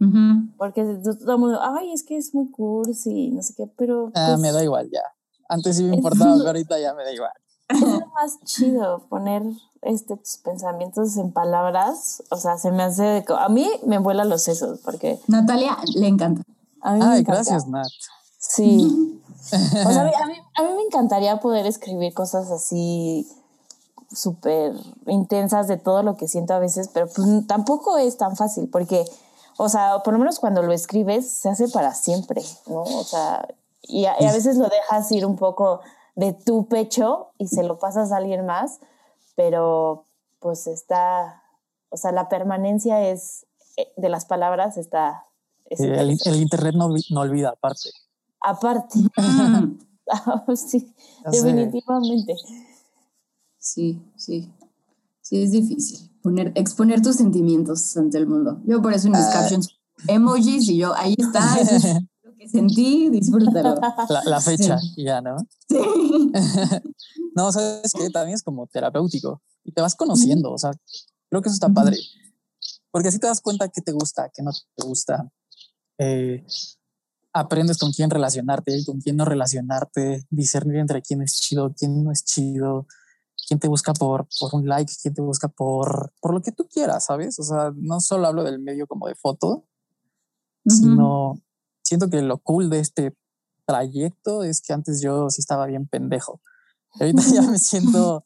uh 0.00 0.04
-huh. 0.04 0.56
porque 0.56 0.84
todo 1.02 1.32
el 1.32 1.38
mundo, 1.38 1.58
ay, 1.60 1.92
es 1.92 2.04
que 2.04 2.16
es 2.16 2.34
muy 2.34 2.50
cursi, 2.50 3.30
no 3.30 3.42
sé 3.42 3.54
qué, 3.56 3.66
pero... 3.76 4.12
Ah, 4.14 4.28
pues, 4.28 4.40
me 4.40 4.52
da 4.52 4.62
igual 4.62 4.88
ya. 4.92 5.02
Antes 5.48 5.78
sí 5.78 5.84
me 5.84 5.96
importaba, 5.96 6.34
pero 6.36 6.48
ahorita 6.48 6.78
ya 6.78 6.94
me 6.94 7.04
da 7.04 7.12
igual. 7.12 7.32
Es 7.68 7.80
lo 7.80 8.06
más 8.08 8.38
chido 8.44 9.06
poner 9.08 9.42
este, 9.82 10.16
tus 10.16 10.38
pensamientos 10.38 11.16
en 11.16 11.32
palabras, 11.32 12.22
o 12.30 12.36
sea, 12.36 12.58
se 12.58 12.70
me 12.70 12.82
hace... 12.82 13.02
De, 13.02 13.24
a 13.38 13.48
mí 13.48 13.68
me 13.86 13.98
vuelan 13.98 14.28
los 14.28 14.42
sesos 14.42 14.80
porque... 14.84 15.18
Natalia 15.26 15.76
le 15.94 16.08
encanta. 16.08 16.42
A 16.82 16.94
mí 16.94 17.00
ay, 17.02 17.08
me 17.08 17.18
encanta. 17.18 17.32
gracias, 17.32 17.66
Nat. 17.68 17.88
Sí. 18.38 19.20
o 19.52 19.92
sea, 19.92 20.02
a 20.02 20.04
mí, 20.04 20.12
a, 20.22 20.26
mí, 20.26 20.34
a 20.56 20.62
mí 20.62 20.68
me 20.76 20.82
encantaría 20.82 21.40
poder 21.40 21.66
escribir 21.66 22.12
cosas 22.12 22.50
así 22.50 23.26
súper 24.12 24.74
intensas 25.06 25.68
de 25.68 25.76
todo 25.76 26.02
lo 26.02 26.16
que 26.16 26.28
siento 26.28 26.54
a 26.54 26.58
veces, 26.58 26.88
pero 26.92 27.06
pues, 27.06 27.46
tampoco 27.46 27.98
es 27.98 28.16
tan 28.16 28.36
fácil 28.36 28.68
porque, 28.68 29.04
o 29.56 29.68
sea, 29.68 30.00
por 30.02 30.12
lo 30.12 30.18
menos 30.18 30.38
cuando 30.38 30.62
lo 30.62 30.72
escribes 30.72 31.30
se 31.30 31.48
hace 31.48 31.68
para 31.68 31.94
siempre, 31.94 32.42
¿no? 32.66 32.82
O 32.82 33.04
sea, 33.04 33.46
y 33.82 34.06
a, 34.06 34.20
y 34.20 34.26
a 34.26 34.32
veces 34.32 34.56
lo 34.56 34.68
dejas 34.68 35.10
ir 35.12 35.24
un 35.24 35.36
poco 35.36 35.80
de 36.16 36.32
tu 36.32 36.66
pecho 36.66 37.30
y 37.38 37.48
se 37.48 37.62
lo 37.62 37.78
pasas 37.78 38.12
a 38.12 38.16
alguien 38.16 38.46
más, 38.46 38.80
pero 39.36 40.04
pues 40.40 40.66
está, 40.66 41.42
o 41.90 41.96
sea, 41.96 42.12
la 42.12 42.28
permanencia 42.28 43.08
es 43.08 43.46
eh, 43.76 43.92
de 43.96 44.08
las 44.08 44.24
palabras 44.24 44.76
está... 44.76 45.26
Es 45.66 45.78
el, 45.78 45.92
el, 45.92 46.36
internet 46.40 46.74
no, 46.74 46.88
no 46.88 47.20
olvida, 47.20 47.50
aparte. 47.50 47.90
Aparte. 48.40 48.98
sí, 50.56 50.92
definitivamente. 51.30 52.34
Sí, 53.60 54.02
sí. 54.16 54.52
Sí, 55.22 55.42
es 55.42 55.52
difícil 55.52 56.10
poner, 56.22 56.52
exponer 56.54 57.00
tus 57.02 57.16
sentimientos 57.16 57.96
ante 57.96 58.18
el 58.18 58.26
mundo. 58.26 58.60
Yo 58.66 58.82
por 58.82 58.92
eso 58.92 59.06
en 59.06 59.12
mis 59.12 59.26
uh, 59.26 59.32
captions 59.32 59.68
emojis 60.08 60.68
y 60.68 60.78
yo, 60.78 60.94
ahí 60.94 61.14
está, 61.16 61.58
eso 61.60 61.76
es 61.76 61.84
lo 62.22 62.34
que 62.34 62.48
sentí, 62.48 63.10
disfrútalo. 63.10 63.76
La, 64.08 64.22
la 64.24 64.40
fecha, 64.40 64.78
sí. 64.78 65.04
ya, 65.04 65.20
¿no? 65.20 65.36
Sí. 65.68 65.78
no, 67.36 67.52
sabes 67.52 67.92
que 67.92 68.10
también 68.10 68.34
es 68.34 68.42
como 68.42 68.66
terapéutico 68.66 69.42
y 69.64 69.72
te 69.72 69.82
vas 69.82 69.94
conociendo, 69.94 70.52
o 70.52 70.58
sea, 70.58 70.72
creo 71.28 71.42
que 71.42 71.48
eso 71.48 71.54
está 71.54 71.68
padre. 71.68 71.98
Porque 72.90 73.08
así 73.08 73.18
te 73.18 73.26
das 73.26 73.40
cuenta 73.40 73.68
qué 73.68 73.82
te 73.82 73.92
gusta, 73.92 74.30
qué 74.34 74.42
no 74.42 74.50
te 74.52 74.84
gusta. 74.84 75.30
Eh, 75.98 76.44
aprendes 77.32 77.78
con 77.78 77.92
quién 77.92 78.10
relacionarte 78.10 78.76
y 78.76 78.84
con 78.84 79.00
quién 79.00 79.16
no 79.16 79.24
relacionarte, 79.24 80.26
discernir 80.30 80.76
entre 80.76 81.02
quién 81.02 81.22
es 81.22 81.34
chido, 81.36 81.72
quién 81.78 82.02
no 82.02 82.10
es 82.10 82.24
chido, 82.24 82.88
quién 83.50 83.58
te 83.58 83.66
busca 83.66 83.92
por, 83.92 84.28
por 84.38 84.54
un 84.54 84.68
like, 84.68 84.92
quién 85.02 85.12
te 85.12 85.22
busca 85.22 85.48
por, 85.48 86.12
por 86.20 86.32
lo 86.32 86.40
que 86.40 86.52
tú 86.52 86.68
quieras, 86.72 87.06
¿sabes? 87.06 87.36
O 87.40 87.42
sea, 87.42 87.72
no 87.74 87.98
solo 87.98 88.28
hablo 88.28 88.44
del 88.44 88.60
medio 88.60 88.86
como 88.86 89.08
de 89.08 89.16
foto, 89.16 89.64
sino 90.64 91.42
siento 91.82 92.08
que 92.08 92.22
lo 92.22 92.38
cool 92.38 92.70
de 92.70 92.78
este 92.78 93.12
trayecto 93.66 94.44
es 94.44 94.60
que 94.60 94.72
antes 94.72 95.02
yo 95.02 95.30
sí 95.30 95.40
estaba 95.40 95.66
bien 95.66 95.88
pendejo. 95.88 96.40
Ahorita 97.00 97.22
ya 97.34 97.42
me 97.42 97.58
siento 97.58 98.24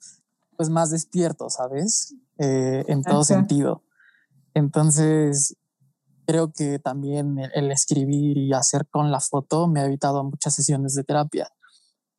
pues 0.58 0.68
más 0.68 0.90
despierto, 0.90 1.48
¿sabes? 1.48 2.14
Eh, 2.36 2.84
en 2.88 3.02
todo 3.02 3.24
sentido. 3.24 3.82
Entonces, 4.52 5.56
creo 6.26 6.52
que 6.52 6.78
también 6.78 7.38
el, 7.54 7.72
escribir 7.72 8.36
y 8.36 8.52
hacer 8.52 8.86
con 8.90 9.10
la 9.10 9.20
foto 9.20 9.68
me 9.68 9.80
ha 9.80 9.86
evitado 9.86 10.22
muchas 10.22 10.54
sesiones 10.54 10.94
de 10.94 11.02
terapia 11.02 11.48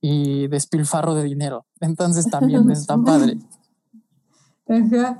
y 0.07 0.47
despilfarro 0.47 1.15
de 1.15 1.23
dinero. 1.23 1.65
Entonces 1.79 2.27
también 2.29 2.69
está 2.71 2.95
padre. 2.95 3.39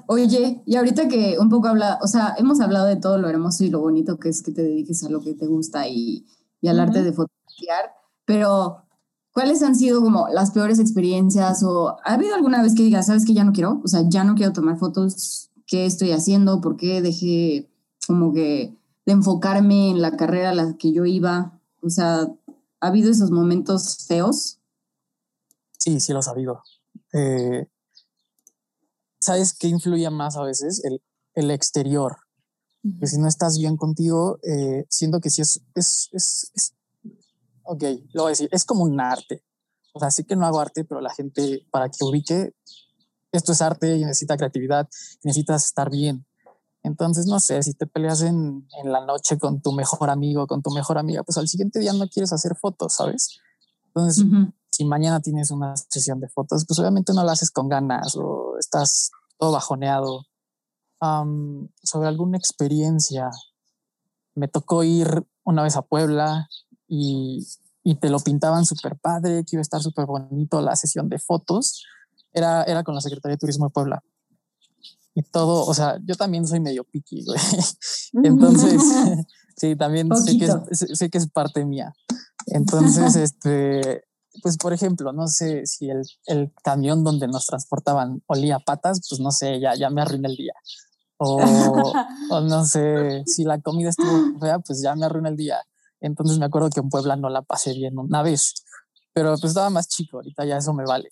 Oye, 0.06 0.62
y 0.64 0.76
ahorita 0.76 1.08
que 1.08 1.38
un 1.40 1.50
poco 1.50 1.68
habla, 1.68 1.98
o 2.04 2.08
sea, 2.08 2.36
hemos 2.38 2.60
hablado 2.62 2.86
de 2.86 2.96
todo 2.96 3.18
lo 3.18 3.28
hermoso 3.28 3.64
y 3.64 3.72
lo 3.72 3.80
bonito 3.80 4.20
que 4.20 4.30
es 4.30 4.44
que 4.44 4.52
te 4.52 4.62
dediques 4.62 5.04
a 5.04 5.10
lo 5.10 5.22
que 5.22 5.34
te 5.34 5.48
gusta 5.48 5.88
y, 5.88 6.28
y 6.62 6.68
al 6.68 6.80
arte 6.80 7.02
de 7.02 7.14
fotografiar, 7.14 7.94
pero 8.26 8.84
¿cuáles 9.34 9.64
han 9.64 9.76
sido 9.76 10.02
como 10.02 10.28
las 10.30 10.52
peores 10.52 10.78
experiencias 10.78 11.64
o 11.64 11.98
ha 12.04 12.14
habido 12.14 12.36
alguna 12.36 12.62
vez 12.62 12.76
que 12.76 12.84
digas, 12.84 13.08
sabes 13.08 13.26
que 13.26 13.34
ya 13.34 13.44
no 13.44 13.54
quiero, 13.54 13.82
o 13.84 13.88
sea, 13.88 14.04
ya 14.08 14.24
no 14.24 14.36
quiero 14.36 14.54
tomar 14.54 14.78
fotos, 14.78 15.50
qué 15.66 15.88
estoy 15.88 16.12
haciendo, 16.12 16.62
por 16.62 16.78
qué 16.78 17.02
dejé 17.02 17.72
como 18.08 18.34
que 18.34 18.78
de 19.08 19.14
enfocarme 19.14 19.90
en 19.90 20.02
la 20.02 20.16
carrera 20.16 20.52
a 20.52 20.56
la 20.56 20.78
que 20.78 20.92
yo 20.92 21.06
iba, 21.06 21.60
o 21.82 21.90
sea, 21.90 22.32
¿ha 22.82 22.88
habido 22.88 23.10
esos 23.10 23.32
momentos 23.32 24.06
feos? 24.08 24.60
Sí, 25.86 26.00
sí 26.00 26.14
los 26.14 26.28
ha 26.28 26.32
habido. 26.32 26.64
Eh, 27.14 27.68
¿Sabes 29.20 29.56
qué 29.56 29.68
influye 29.68 30.10
más 30.10 30.36
a 30.36 30.42
veces? 30.42 30.84
El, 30.84 31.00
el 31.36 31.52
exterior. 31.52 32.18
Que 33.00 33.06
si 33.06 33.20
no 33.20 33.28
estás 33.28 33.60
bien 33.60 33.78
contigo, 33.78 34.40
eh, 34.44 34.86
siento 34.90 35.20
que 35.20 35.30
sí 35.30 35.42
es, 35.42 35.62
es, 35.76 36.10
es, 36.12 36.52
es, 36.56 36.74
ok, 37.64 37.84
lo 38.14 38.24
voy 38.24 38.30
a 38.30 38.30
decir, 38.30 38.50
es 38.52 38.66
como 38.66 38.84
un 38.84 39.00
arte. 39.00 39.44
O 39.94 40.00
sea, 40.00 40.10
sí 40.10 40.24
que 40.24 40.36
no 40.36 40.46
hago 40.46 40.60
arte, 40.60 40.86
pero 40.86 41.02
la 41.02 41.12
gente 41.14 41.68
para 41.72 41.90
que 41.90 42.04
ubique, 42.04 42.56
esto 43.32 43.52
es 43.52 43.62
arte 43.62 43.96
y 43.96 44.06
necesita 44.06 44.38
creatividad, 44.38 44.88
necesitas 45.24 45.66
estar 45.66 45.92
bien. 45.92 46.26
Entonces, 46.82 47.28
no 47.28 47.40
sé, 47.40 47.62
si 47.62 47.74
te 47.74 47.86
peleas 47.86 48.22
en, 48.22 48.68
en, 48.84 48.92
la 48.92 49.06
noche 49.06 49.38
con 49.38 49.62
tu 49.62 49.72
mejor 49.72 50.10
amigo, 50.10 50.48
con 50.48 50.62
tu 50.64 50.72
mejor 50.72 50.98
amiga, 50.98 51.24
pues 51.24 51.38
al 51.38 51.48
siguiente 51.48 51.80
día 51.80 51.94
no 51.94 52.08
quieres 52.08 52.34
hacer 52.34 52.56
fotos, 52.56 52.96
¿sabes? 52.96 53.40
Entonces, 53.88 54.26
si 54.76 54.84
mañana 54.84 55.22
tienes 55.22 55.52
una 55.52 55.74
sesión 55.78 56.20
de 56.20 56.28
fotos, 56.28 56.66
pues 56.68 56.78
obviamente 56.80 57.14
no 57.14 57.24
la 57.24 57.32
haces 57.32 57.50
con 57.50 57.70
ganas 57.70 58.18
o 58.18 58.58
estás 58.60 59.10
todo 59.38 59.54
bajoneado. 59.54 60.26
sobre 61.82 62.10
alguna 62.10 62.38
experiencia, 62.38 63.30
me 64.34 64.50
tocó 64.50 64.84
ir 64.84 65.26
una 65.46 65.64
vez 65.64 65.78
a 65.78 65.82
Puebla 65.82 66.50
y, 66.90 67.48
y 67.84 67.96
te 67.96 68.10
lo 68.10 68.20
pintaban 68.20 68.66
súper 68.66 68.98
padre, 68.98 69.46
que 69.46 69.56
iba 69.56 69.62
a 69.62 69.70
estar 69.70 69.82
súper 69.82 70.08
bonito 70.08 70.60
la 70.60 70.76
sesión 70.76 71.08
de 71.08 71.20
fotos. 71.20 71.86
Era, 72.34 72.64
era 72.64 72.84
con 72.84 72.96
la 72.96 73.02
Secretaría 73.02 73.36
de 73.36 73.40
Turismo 73.40 73.68
de 73.68 73.72
Puebla 73.72 74.04
y 75.14 75.24
todo, 75.24 75.66
o 75.66 75.74
sea, 75.74 75.98
yo 76.06 76.16
también 76.16 76.46
soy 76.46 76.60
medio 76.60 76.84
piqui, 76.84 77.24
güey. 77.24 77.40
Entonces, 78.26 78.82
sí, 79.56 79.78
también 79.78 80.10
sé 80.18 80.38
que, 80.38 80.46
es, 80.46 80.98
sé 80.98 81.10
que, 81.10 81.18
es, 81.18 81.30
parte 81.30 81.64
mía. 81.64 81.94
Entonces, 82.48 83.16
este, 83.16 84.04
pues 84.42 84.58
por 84.58 84.74
ejemplo, 84.74 85.12
no 85.14 85.28
sé 85.28 85.66
si 85.66 85.90
el, 85.90 86.02
el, 86.26 86.52
camión 86.64 87.04
donde 87.04 87.28
nos 87.28 87.46
transportaban 87.46 88.22
olía 88.28 88.60
patas, 88.60 89.02
pues 89.08 89.20
no 89.20 89.32
sé, 89.32 89.60
ya, 89.60 89.76
ya 89.76 89.90
me 89.90 90.02
arruiné 90.02 90.28
el 90.30 90.36
día. 90.36 90.54
O, 91.18 91.38
o, 92.32 92.42
no 92.42 92.66
sé, 92.66 93.24
si 93.26 93.44
la 93.44 93.60
comida 93.62 93.90
estuvo 93.90 94.40
fea, 94.40 94.60
pues 94.60 94.82
ya 94.82 94.96
me 94.96 95.06
arruiné 95.06 95.30
el 95.30 95.38
día. 95.38 95.58
Entonces 96.02 96.38
me 96.38 96.46
acuerdo 96.46 96.70
que 96.70 96.80
en 96.82 96.90
Puebla 96.90 97.16
no 97.16 97.30
la 97.30 97.42
pasé 97.42 97.74
bien 97.74 97.98
una 97.98 98.22
vez, 98.22 98.54
pero 99.14 99.32
pues 99.32 99.52
estaba 99.52 99.70
más 99.70 99.88
chico, 99.88 100.18
ahorita 100.18 100.46
ya 100.46 100.58
eso 100.58 100.74
me 100.74 100.86
vale. 100.86 101.10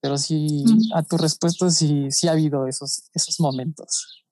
Pero 0.00 0.18
sí, 0.18 0.64
a 0.94 1.02
tu 1.02 1.16
respuesta 1.16 1.70
sí, 1.70 2.10
sí 2.10 2.28
ha 2.28 2.32
habido 2.32 2.66
esos, 2.66 3.08
esos 3.12 3.40
momentos. 3.40 4.24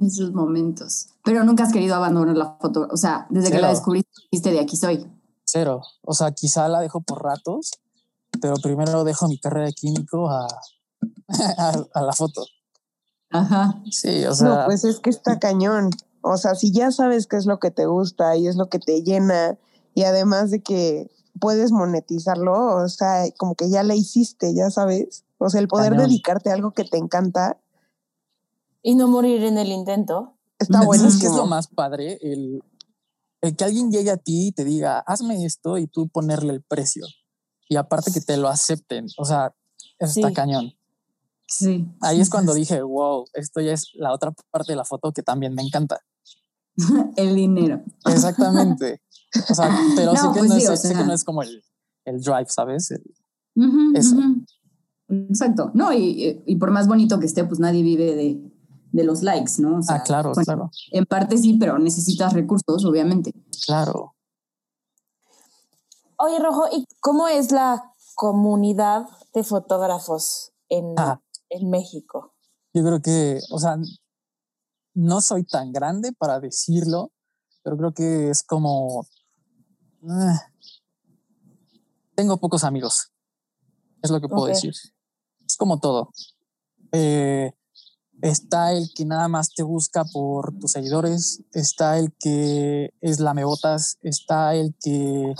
Esos 0.00 0.32
momentos. 0.32 1.08
Pero 1.24 1.44
nunca 1.44 1.64
has 1.64 1.72
querido 1.72 1.94
abandonar 1.94 2.36
la 2.36 2.56
foto. 2.60 2.88
O 2.90 2.96
sea, 2.96 3.26
desde 3.30 3.50
que 3.50 3.60
la 3.60 3.70
descubriste, 3.70 4.50
de 4.50 4.60
aquí 4.60 4.76
soy. 4.76 5.06
Cero. 5.54 5.82
O 6.02 6.14
sea, 6.14 6.32
quizá 6.32 6.66
la 6.68 6.80
dejo 6.80 7.00
por 7.00 7.22
ratos, 7.22 7.70
pero 8.42 8.56
primero 8.56 9.04
dejo 9.04 9.28
mi 9.28 9.38
carrera 9.38 9.66
de 9.66 9.72
químico 9.72 10.28
a, 10.28 10.48
a, 11.94 12.02
la 12.02 12.12
foto. 12.12 12.44
Ajá. 13.30 13.80
Sí, 13.88 14.24
o 14.24 14.34
sea. 14.34 14.48
No, 14.48 14.64
pues 14.66 14.82
es 14.82 14.98
que 14.98 15.10
está 15.10 15.38
cañón. 15.38 15.90
O 16.22 16.38
sea, 16.38 16.56
si 16.56 16.72
ya 16.72 16.90
sabes 16.90 17.28
qué 17.28 17.36
es 17.36 17.46
lo 17.46 17.60
que 17.60 17.70
te 17.70 17.86
gusta 17.86 18.36
y 18.36 18.48
es 18.48 18.56
lo 18.56 18.68
que 18.68 18.80
te 18.80 19.04
llena, 19.04 19.56
y 19.94 20.02
además 20.02 20.50
de 20.50 20.60
que 20.60 21.08
puedes 21.38 21.70
monetizarlo, 21.70 22.74
o 22.74 22.88
sea, 22.88 23.24
como 23.36 23.54
que 23.54 23.70
ya 23.70 23.84
la 23.84 23.94
hiciste, 23.94 24.54
ya 24.54 24.70
sabes. 24.70 25.24
O 25.38 25.50
sea, 25.50 25.60
el 25.60 25.68
poder 25.68 25.96
dedicarte 25.96 26.50
a 26.50 26.54
algo 26.54 26.72
que 26.72 26.82
te 26.82 26.96
encanta. 26.96 27.58
Y 28.82 28.96
no 28.96 29.06
morir 29.06 29.44
en 29.44 29.58
el 29.58 29.68
intento. 29.68 30.34
Está 30.58 30.80
bueno. 30.84 31.06
Es 31.06 31.20
que 31.20 31.26
es 31.26 31.32
lo 31.32 31.46
más 31.46 31.68
padre, 31.68 32.18
el, 32.22 32.60
el 33.44 33.56
que 33.56 33.64
alguien 33.64 33.90
llegue 33.90 34.10
a 34.10 34.16
ti 34.16 34.48
y 34.48 34.52
te 34.52 34.64
diga, 34.64 35.00
hazme 35.00 35.44
esto 35.44 35.76
y 35.76 35.86
tú 35.86 36.08
ponerle 36.08 36.54
el 36.54 36.62
precio. 36.62 37.04
Y 37.68 37.76
aparte 37.76 38.10
que 38.10 38.22
te 38.22 38.38
lo 38.38 38.48
acepten. 38.48 39.06
O 39.18 39.26
sea, 39.26 39.54
eso 39.98 40.20
está 40.20 40.32
cañón. 40.32 40.72
Sí. 41.46 41.86
Ahí 42.00 42.22
es 42.22 42.30
cuando 42.30 42.54
dije, 42.54 42.80
wow, 42.80 43.26
esto 43.34 43.60
ya 43.60 43.72
es 43.72 43.90
la 43.96 44.14
otra 44.14 44.32
parte 44.50 44.72
de 44.72 44.76
la 44.76 44.86
foto 44.86 45.12
que 45.12 45.22
también 45.22 45.52
me 45.54 45.60
encanta. 45.60 46.00
el 47.16 47.36
dinero. 47.36 47.82
Exactamente. 48.06 49.02
O 49.50 49.54
sea, 49.54 49.68
pero 49.94 50.16
sé, 50.16 50.22
que, 50.32 50.38
pues 50.38 50.48
no 50.48 50.56
es, 50.56 50.80
sé 50.80 50.94
que 50.94 51.04
no 51.04 51.12
es 51.12 51.22
como 51.22 51.42
el, 51.42 51.62
el 52.06 52.22
drive, 52.22 52.46
¿sabes? 52.48 52.90
eso. 53.94 54.16
Exacto. 55.08 55.70
No, 55.74 55.92
y, 55.92 56.42
y, 56.46 56.56
por 56.56 56.70
más 56.70 56.88
bonito 56.88 57.20
que 57.20 57.26
esté, 57.26 57.44
pues 57.44 57.60
nadie 57.60 57.82
vive 57.82 58.14
de, 58.14 58.40
de 58.94 59.02
los 59.02 59.22
likes, 59.22 59.54
¿no? 59.58 59.80
ah, 59.88 60.02
claro, 60.04 60.32
claro. 60.32 60.70
En 60.92 61.04
parte 61.04 61.36
sí, 61.36 61.56
pero 61.58 61.78
necesitas 61.80 62.32
recursos, 62.32 62.84
obviamente. 62.84 63.34
Claro. 63.66 64.14
Oye, 66.16 66.38
Rojo, 66.38 66.68
¿y 66.72 66.86
cómo 67.00 67.26
es 67.26 67.50
la 67.50 67.92
comunidad 68.14 69.06
de 69.34 69.42
fotógrafos 69.42 70.52
en, 70.68 70.94
ah. 70.96 71.20
en 71.50 71.70
México? 71.70 72.34
Yo 72.72 72.84
creo 72.84 73.02
que, 73.02 73.40
o 73.50 73.58
sea, 73.58 73.76
no 74.94 75.20
soy 75.20 75.42
tan 75.42 75.72
grande 75.72 76.12
para 76.12 76.38
decirlo, 76.38 77.10
pero 77.64 77.76
creo 77.76 77.92
que 77.92 78.30
es 78.30 78.44
como 78.44 79.08
Ah. 80.08 80.40
tengo 82.14 82.36
pocos 82.36 82.62
amigos. 82.62 83.10
Es 84.02 84.10
lo 84.10 84.20
que 84.20 84.28
puedo 84.28 84.46
decir. 84.46 84.72
Es 85.44 85.56
como 85.56 85.80
todo. 85.80 86.12
Eh, 86.92 87.52
está 88.22 88.72
el 88.72 88.90
que 88.94 89.04
nada 89.04 89.28
más 89.28 89.52
te 89.54 89.62
busca 89.62 90.04
por 90.04 90.58
tus 90.58 90.72
seguidores, 90.72 91.42
está 91.52 91.98
el 91.98 92.12
que 92.18 92.92
es 93.00 93.20
lamebotas, 93.20 93.98
está 94.02 94.54
el 94.54 94.74
que 94.82 95.34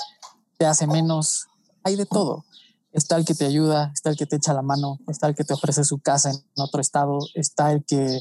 te 0.58 0.66
hace 0.66 0.86
menos, 0.86 1.46
hay 1.82 1.96
de 1.96 2.06
todo. 2.06 2.44
Está 2.92 3.16
el 3.16 3.24
que 3.24 3.34
te 3.34 3.44
ayuda, 3.44 3.90
está 3.92 4.10
el 4.10 4.16
que 4.16 4.24
te 4.24 4.36
echa 4.36 4.54
la 4.54 4.62
mano, 4.62 5.00
está 5.08 5.26
el 5.26 5.34
que 5.34 5.42
te 5.42 5.52
ofrece 5.52 5.82
su 5.82 5.98
casa 5.98 6.30
en 6.30 6.36
otro 6.56 6.80
estado, 6.80 7.18
está 7.34 7.72
el 7.72 7.84
que, 7.84 8.20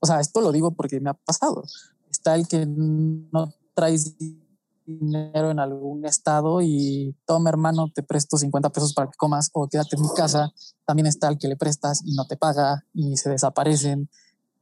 o 0.00 0.06
sea, 0.06 0.18
esto 0.18 0.40
lo 0.40 0.50
digo 0.50 0.70
porque 0.70 0.98
me 0.98 1.10
ha 1.10 1.14
pasado, 1.14 1.62
está 2.10 2.34
el 2.34 2.48
que 2.48 2.64
no 2.64 3.52
traes 3.74 4.16
dinero 4.86 5.50
en 5.50 5.58
algún 5.58 6.04
estado 6.04 6.60
y 6.60 7.16
toma 7.26 7.50
hermano, 7.50 7.90
te 7.94 8.02
presto 8.02 8.36
50 8.36 8.70
pesos 8.70 8.92
para 8.92 9.10
que 9.10 9.16
comas 9.16 9.50
o 9.52 9.68
quédate 9.68 9.96
en 9.96 10.02
mi 10.02 10.08
casa. 10.14 10.52
También 10.86 11.06
está 11.06 11.28
el 11.28 11.38
que 11.38 11.48
le 11.48 11.56
prestas 11.56 12.02
y 12.04 12.14
no 12.14 12.26
te 12.26 12.36
paga 12.36 12.84
y 12.92 13.16
se 13.16 13.30
desaparecen. 13.30 14.08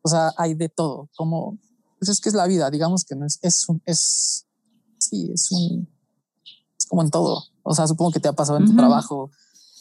O 0.02 0.08
sea, 0.08 0.32
hay 0.36 0.54
de 0.54 0.68
todo. 0.68 1.08
Como, 1.16 1.58
pues 1.98 2.08
es 2.08 2.20
que 2.20 2.28
es 2.28 2.34
la 2.34 2.46
vida, 2.46 2.70
digamos 2.70 3.04
que 3.04 3.14
no 3.14 3.26
es, 3.26 3.38
es 3.42 3.68
un, 3.68 3.82
es, 3.86 4.46
sí, 4.98 5.30
es 5.32 5.50
un, 5.52 5.88
es 6.78 6.86
como 6.86 7.02
en 7.02 7.10
todo. 7.10 7.44
O 7.62 7.74
sea, 7.74 7.86
supongo 7.86 8.12
que 8.12 8.20
te 8.20 8.28
ha 8.28 8.32
pasado 8.32 8.58
en 8.58 8.66
tu 8.66 8.76
trabajo, 8.76 9.30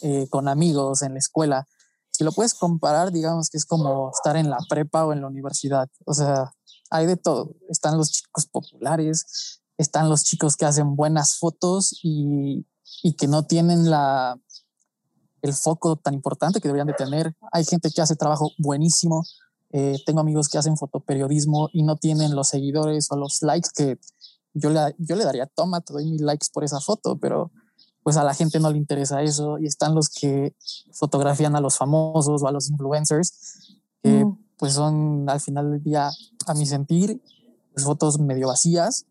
eh, 0.02 0.28
con 0.28 0.48
amigos, 0.48 1.02
en 1.02 1.14
la 1.14 1.18
escuela. 1.18 1.66
Si 2.10 2.24
lo 2.24 2.32
puedes 2.32 2.54
comparar, 2.54 3.10
digamos 3.10 3.48
que 3.48 3.56
es 3.56 3.64
como 3.64 4.10
estar 4.10 4.36
en 4.36 4.50
la 4.50 4.58
prepa 4.68 5.06
o 5.06 5.12
en 5.12 5.20
la 5.22 5.26
universidad. 5.26 5.88
O 6.04 6.14
sea, 6.14 6.52
hay 6.90 7.06
de 7.06 7.16
todo. 7.16 7.56
Están 7.68 7.96
los 7.96 8.12
chicos 8.12 8.46
populares, 8.46 9.61
están 9.82 10.08
los 10.08 10.24
chicos 10.24 10.56
que 10.56 10.64
hacen 10.64 10.96
buenas 10.96 11.36
fotos 11.36 11.98
y, 12.02 12.66
y 13.02 13.14
que 13.14 13.28
no 13.28 13.44
tienen 13.44 13.90
la, 13.90 14.40
el 15.42 15.52
foco 15.52 15.96
tan 15.96 16.14
importante 16.14 16.60
que 16.60 16.68
deberían 16.68 16.86
de 16.86 16.94
tener. 16.94 17.34
Hay 17.52 17.64
gente 17.64 17.90
que 17.90 18.00
hace 18.00 18.16
trabajo 18.16 18.50
buenísimo. 18.58 19.24
Eh, 19.70 19.96
tengo 20.06 20.20
amigos 20.20 20.48
que 20.48 20.58
hacen 20.58 20.76
fotoperiodismo 20.76 21.68
y 21.72 21.82
no 21.82 21.96
tienen 21.96 22.34
los 22.34 22.48
seguidores 22.48 23.10
o 23.10 23.16
los 23.16 23.42
likes 23.42 23.70
que, 23.74 23.98
yo 24.54 24.70
le, 24.70 24.94
yo 24.98 25.16
le 25.16 25.24
daría, 25.24 25.46
toma, 25.46 25.80
te 25.80 25.92
doy 25.92 26.06
mil 26.06 26.24
likes 26.24 26.48
por 26.52 26.64
esa 26.64 26.80
foto, 26.80 27.18
pero 27.18 27.50
pues 28.02 28.16
a 28.16 28.24
la 28.24 28.34
gente 28.34 28.58
no 28.58 28.70
le 28.70 28.78
interesa 28.78 29.22
eso 29.22 29.58
y 29.58 29.66
están 29.66 29.94
los 29.94 30.08
que 30.08 30.54
fotografían 30.92 31.56
a 31.56 31.60
los 31.60 31.76
famosos 31.76 32.42
o 32.42 32.48
a 32.48 32.52
los 32.52 32.68
influencers, 32.68 33.78
que 34.02 34.24
mm. 34.24 34.38
pues 34.58 34.74
son 34.74 35.28
al 35.28 35.40
final 35.40 35.70
del 35.70 35.82
día, 35.82 36.10
a 36.46 36.54
mi 36.54 36.66
sentir, 36.66 37.22
pues, 37.72 37.84
fotos 37.84 38.18
medio 38.18 38.48
vacías, 38.48 39.06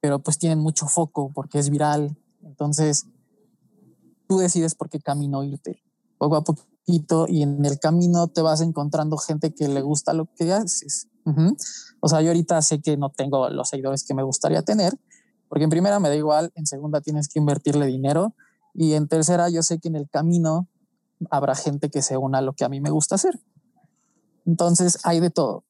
pero 0.00 0.20
pues 0.20 0.38
tienen 0.38 0.58
mucho 0.58 0.86
foco 0.86 1.32
porque 1.34 1.58
es 1.58 1.70
viral. 1.70 2.16
Entonces, 2.42 3.06
tú 4.28 4.38
decides 4.38 4.74
por 4.74 4.88
qué 4.88 5.00
camino 5.00 5.42
irte, 5.42 5.82
poco 6.18 6.36
a 6.36 6.44
poquito, 6.44 7.26
y 7.28 7.42
en 7.42 7.64
el 7.64 7.78
camino 7.80 8.28
te 8.28 8.42
vas 8.42 8.60
encontrando 8.60 9.16
gente 9.16 9.52
que 9.52 9.68
le 9.68 9.82
gusta 9.82 10.12
lo 10.12 10.26
que 10.36 10.52
haces. 10.52 11.08
O 12.00 12.08
sea, 12.08 12.22
yo 12.22 12.28
ahorita 12.28 12.62
sé 12.62 12.80
que 12.80 12.96
no 12.96 13.10
tengo 13.10 13.48
los 13.50 13.68
seguidores 13.68 14.04
que 14.04 14.14
me 14.14 14.22
gustaría 14.22 14.62
tener, 14.62 14.96
porque 15.48 15.64
en 15.64 15.70
primera 15.70 15.98
me 15.98 16.08
da 16.08 16.14
igual, 16.14 16.52
en 16.54 16.66
segunda 16.66 17.00
tienes 17.00 17.28
que 17.28 17.40
invertirle 17.40 17.86
dinero 17.86 18.34
y 18.74 18.92
en 18.92 19.08
tercera 19.08 19.48
yo 19.48 19.62
sé 19.62 19.80
que 19.80 19.88
en 19.88 19.96
el 19.96 20.08
camino 20.08 20.68
habrá 21.30 21.54
gente 21.54 21.90
que 21.90 22.02
se 22.02 22.16
una 22.16 22.38
a 22.38 22.42
lo 22.42 22.52
que 22.52 22.64
a 22.64 22.68
mí 22.68 22.80
me 22.80 22.90
gusta 22.90 23.16
hacer. 23.16 23.40
Entonces 24.44 24.98
hay 25.02 25.18
de 25.18 25.30
todo. 25.30 25.64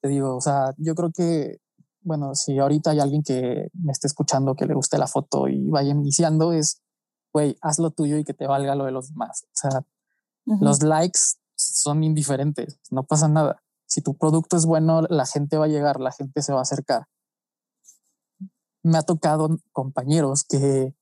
Te 0.00 0.08
digo, 0.08 0.36
o 0.36 0.40
sea, 0.40 0.74
yo 0.78 0.94
creo 0.94 1.10
que, 1.12 1.60
bueno, 2.08 2.34
si 2.34 2.58
ahorita 2.58 2.90
hay 2.90 3.00
alguien 3.00 3.22
que 3.22 3.68
me 3.74 3.92
esté 3.92 4.08
escuchando 4.08 4.56
que 4.56 4.66
le 4.66 4.74
guste 4.74 4.98
la 4.98 5.06
foto 5.06 5.46
y 5.46 5.68
vaya 5.68 5.90
iniciando, 5.90 6.52
es, 6.52 6.82
güey, 7.32 7.56
haz 7.60 7.78
lo 7.78 7.90
tuyo 7.90 8.16
y 8.16 8.24
que 8.24 8.34
te 8.34 8.46
valga 8.46 8.74
lo 8.74 8.84
de 8.84 8.92
los 8.92 9.10
demás. 9.10 9.44
O 9.44 9.50
sea, 9.52 9.84
los 10.60 10.82
likes 10.82 11.20
son 11.54 12.02
indiferentes, 12.02 12.80
no 12.90 13.04
pasa 13.04 13.28
nada. 13.28 13.62
Si 13.86 14.00
tu 14.00 14.16
producto 14.16 14.56
es 14.56 14.66
bueno, 14.66 15.02
la 15.02 15.26
gente 15.26 15.56
va 15.56 15.66
a 15.66 15.68
llegar, 15.68 16.00
la 16.00 16.10
gente 16.10 16.42
se 16.42 16.52
va 16.52 16.58
a 16.58 16.62
acercar 16.62 17.06
me 18.82 18.98
ha 18.98 19.02
tocado 19.02 19.58
compañeros 19.72 20.44
que, 20.44 20.94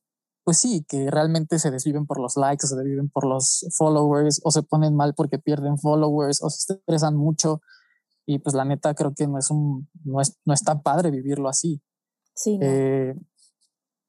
pues 0.44 0.58
sí, 0.58 0.84
que 0.88 1.10
realmente 1.10 1.58
se 1.58 1.70
desviven 1.70 2.06
por 2.06 2.20
los 2.20 2.36
likes, 2.36 2.66
se 2.66 2.76
desviven 2.76 3.08
por 3.08 3.26
los 3.26 3.66
followers, 3.76 4.40
o 4.44 4.50
se 4.50 4.62
ponen 4.62 4.94
mal 4.94 5.14
porque 5.14 5.38
pierden 5.38 5.78
followers, 5.78 6.42
o 6.42 6.50
se 6.50 6.74
estresan 6.74 7.16
mucho. 7.16 7.60
Y 8.26 8.40
pues 8.40 8.54
la 8.54 8.64
neta 8.64 8.94
creo 8.94 9.14
que 9.14 9.26
no 9.26 9.38
es 9.38 9.50
un, 9.50 9.88
no 10.04 10.20
es, 10.20 10.36
no 10.44 10.54
tan 10.54 10.82
padre 10.82 11.10
vivirlo 11.10 11.48
así. 11.48 11.80
Sí. 12.34 12.58
Eh, 12.60 13.14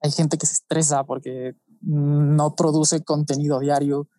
hay 0.02 0.12
gente 0.12 0.38
que 0.38 0.46
se 0.46 0.54
estresa 0.54 1.04
porque 1.04 1.56
no 1.82 2.56
produce 2.56 3.04
contenido 3.04 3.60
diario. 3.60 4.10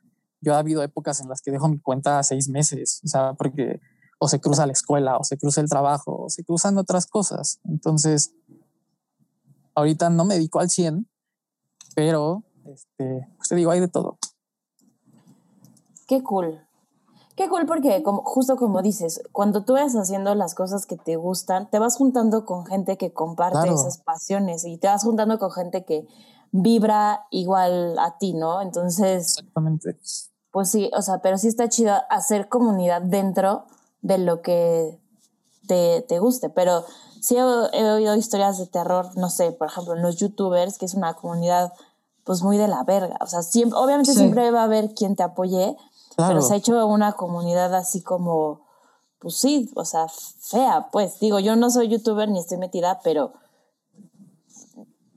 Yo 0.40 0.54
ha 0.54 0.58
habido 0.58 0.82
épocas 0.82 1.20
en 1.20 1.28
las 1.28 1.42
que 1.42 1.50
dejo 1.50 1.68
mi 1.68 1.80
cuenta 1.80 2.22
seis 2.22 2.48
meses, 2.48 3.00
o 3.04 3.08
sea, 3.08 3.34
porque 3.34 3.80
o 4.20 4.28
se 4.28 4.40
cruza 4.40 4.66
la 4.66 4.72
escuela, 4.72 5.16
o 5.16 5.24
se 5.24 5.36
cruza 5.36 5.60
el 5.60 5.68
trabajo, 5.68 6.24
o 6.24 6.28
se 6.28 6.44
cruzan 6.44 6.78
otras 6.78 7.06
cosas. 7.06 7.60
Entonces, 7.64 8.34
Ahorita 9.78 10.10
no 10.10 10.24
me 10.24 10.34
dedico 10.34 10.58
al 10.58 10.70
100, 10.70 11.08
pero 11.94 12.42
este, 12.64 13.28
pues 13.36 13.48
te 13.48 13.54
digo, 13.54 13.70
hay 13.70 13.78
de 13.78 13.86
todo. 13.86 14.18
Qué 16.08 16.20
cool. 16.24 16.66
Qué 17.38 17.48
cool 17.48 17.66
porque 17.66 18.02
como, 18.02 18.24
justo 18.24 18.56
como 18.56 18.82
dices, 18.82 19.22
cuando 19.30 19.62
tú 19.62 19.74
vas 19.74 19.94
haciendo 19.94 20.34
las 20.34 20.56
cosas 20.56 20.86
que 20.86 20.96
te 20.96 21.14
gustan, 21.14 21.70
te 21.70 21.78
vas 21.78 21.96
juntando 21.96 22.44
con 22.44 22.66
gente 22.66 22.96
que 22.96 23.12
comparte 23.12 23.68
esas 23.68 23.98
pasiones 23.98 24.64
y 24.64 24.76
te 24.76 24.88
vas 24.88 25.04
juntando 25.04 25.38
con 25.38 25.52
gente 25.52 25.84
que 25.84 26.08
vibra 26.50 27.26
igual 27.30 27.96
a 28.00 28.18
ti, 28.18 28.34
¿no? 28.34 28.60
Entonces... 28.60 29.38
Exactamente. 29.38 29.96
Pues 30.50 30.68
sí, 30.68 30.90
o 30.92 31.00
sea, 31.00 31.18
pero 31.18 31.38
sí 31.38 31.46
está 31.46 31.68
chido 31.68 31.94
hacer 32.10 32.48
comunidad 32.48 33.02
dentro 33.02 33.66
de 34.02 34.18
lo 34.18 34.42
que 34.42 34.98
te, 35.68 36.04
te 36.08 36.18
guste, 36.18 36.50
pero 36.50 36.84
sí 37.20 37.36
he, 37.36 37.42
oído 37.92 38.16
historias 38.16 38.58
de 38.58 38.66
terror, 38.66 39.16
no 39.16 39.30
sé, 39.30 39.52
por 39.52 39.68
ejemplo, 39.68 39.94
en 39.94 40.02
los 40.02 40.16
youtubers, 40.16 40.76
que 40.76 40.86
es 40.86 40.94
una 40.94 41.14
comunidad 41.14 41.72
pues 42.24 42.42
muy 42.42 42.58
de 42.58 42.66
la 42.66 42.82
verga. 42.82 43.16
O 43.20 43.28
sea, 43.28 43.42
siempre, 43.42 43.78
obviamente 43.78 44.12
siempre 44.12 44.50
va 44.50 44.62
a 44.62 44.64
haber 44.64 44.92
quien 44.92 45.14
te 45.14 45.22
apoye, 45.22 45.76
pero 46.26 46.42
se 46.42 46.54
ha 46.54 46.56
hecho 46.56 46.86
una 46.86 47.12
comunidad 47.12 47.74
así 47.74 48.02
como, 48.02 48.66
pues 49.20 49.36
sí, 49.36 49.70
o 49.76 49.84
sea, 49.84 50.06
fea, 50.08 50.88
pues. 50.90 51.20
Digo, 51.20 51.38
yo 51.38 51.54
no 51.54 51.70
soy 51.70 51.88
youtuber 51.88 52.28
ni 52.28 52.40
estoy 52.40 52.58
metida, 52.58 53.00
pero, 53.04 53.32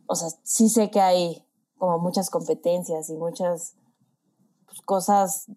o 0.06 0.16
sea, 0.16 0.30
sí 0.44 0.70
sé 0.70 0.92
que 0.92 1.02
hay 1.02 1.44
como 1.78 1.98
muchas 1.98 2.30
competencias 2.30 3.10
y 3.10 3.18
muchas 3.18 3.74
pues, 4.68 4.82
cosas 4.82 5.48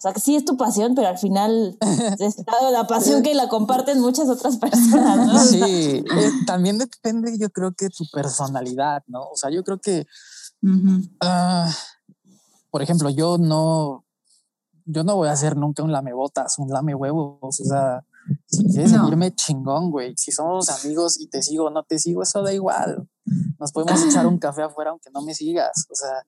o 0.00 0.02
sea, 0.02 0.14
que 0.14 0.20
sí 0.20 0.34
es 0.34 0.46
tu 0.46 0.56
pasión, 0.56 0.94
pero 0.94 1.08
al 1.08 1.18
final 1.18 1.76
es 2.18 2.36
la 2.72 2.86
pasión 2.86 3.22
que 3.22 3.34
la 3.34 3.48
comparten 3.48 4.00
muchas 4.00 4.30
otras 4.30 4.56
personas, 4.56 5.26
¿no? 5.26 5.38
Sí, 5.38 6.02
también 6.46 6.78
depende, 6.78 7.38
yo 7.38 7.50
creo 7.50 7.74
que 7.74 7.90
tu 7.90 8.06
personalidad, 8.10 9.04
¿no? 9.08 9.24
O 9.24 9.36
sea, 9.36 9.50
yo 9.50 9.62
creo 9.62 9.78
que, 9.78 10.06
ah, 11.20 11.70
por 12.70 12.80
ejemplo, 12.80 13.10
yo 13.10 13.36
no, 13.36 14.06
yo 14.90 15.04
no 15.04 15.16
voy 15.16 15.28
a 15.28 15.32
hacer 15.32 15.56
nunca 15.56 15.82
un 15.82 15.92
lamebotas, 15.92 16.58
un 16.58 16.68
lame 16.68 16.94
huevos, 16.94 17.38
o 17.42 17.64
sea, 17.64 18.04
si 18.46 18.64
quieres 18.66 18.90
seguirme 18.90 19.34
chingón, 19.34 19.90
güey, 19.90 20.14
si 20.16 20.32
somos 20.32 20.68
amigos 20.68 21.20
y 21.20 21.28
te 21.28 21.42
sigo 21.42 21.66
o 21.66 21.70
no 21.70 21.82
te 21.84 21.98
sigo, 21.98 22.22
eso 22.22 22.42
da 22.42 22.52
igual. 22.52 23.08
Nos 23.58 23.72
podemos 23.72 24.04
echar 24.04 24.26
un 24.26 24.38
café 24.38 24.62
afuera 24.62 24.90
aunque 24.90 25.10
no 25.12 25.22
me 25.22 25.34
sigas, 25.34 25.86
o 25.90 25.94
sea, 25.94 26.24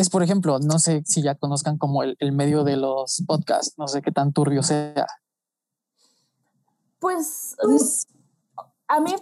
es, 0.00 0.08
por 0.08 0.22
ejemplo, 0.22 0.58
no 0.58 0.78
sé 0.78 1.02
si 1.04 1.22
ya 1.22 1.34
conozcan 1.34 1.76
como 1.76 2.02
el, 2.02 2.32
medio 2.32 2.64
de 2.64 2.76
los 2.76 3.22
podcasts, 3.26 3.74
no 3.76 3.86
sé 3.86 4.00
qué 4.00 4.10
tan 4.10 4.32
turbio 4.32 4.62
sea. 4.62 5.06
Pues, 6.98 7.54
pues 7.62 8.06
a 8.88 9.00
mí, 9.00 9.14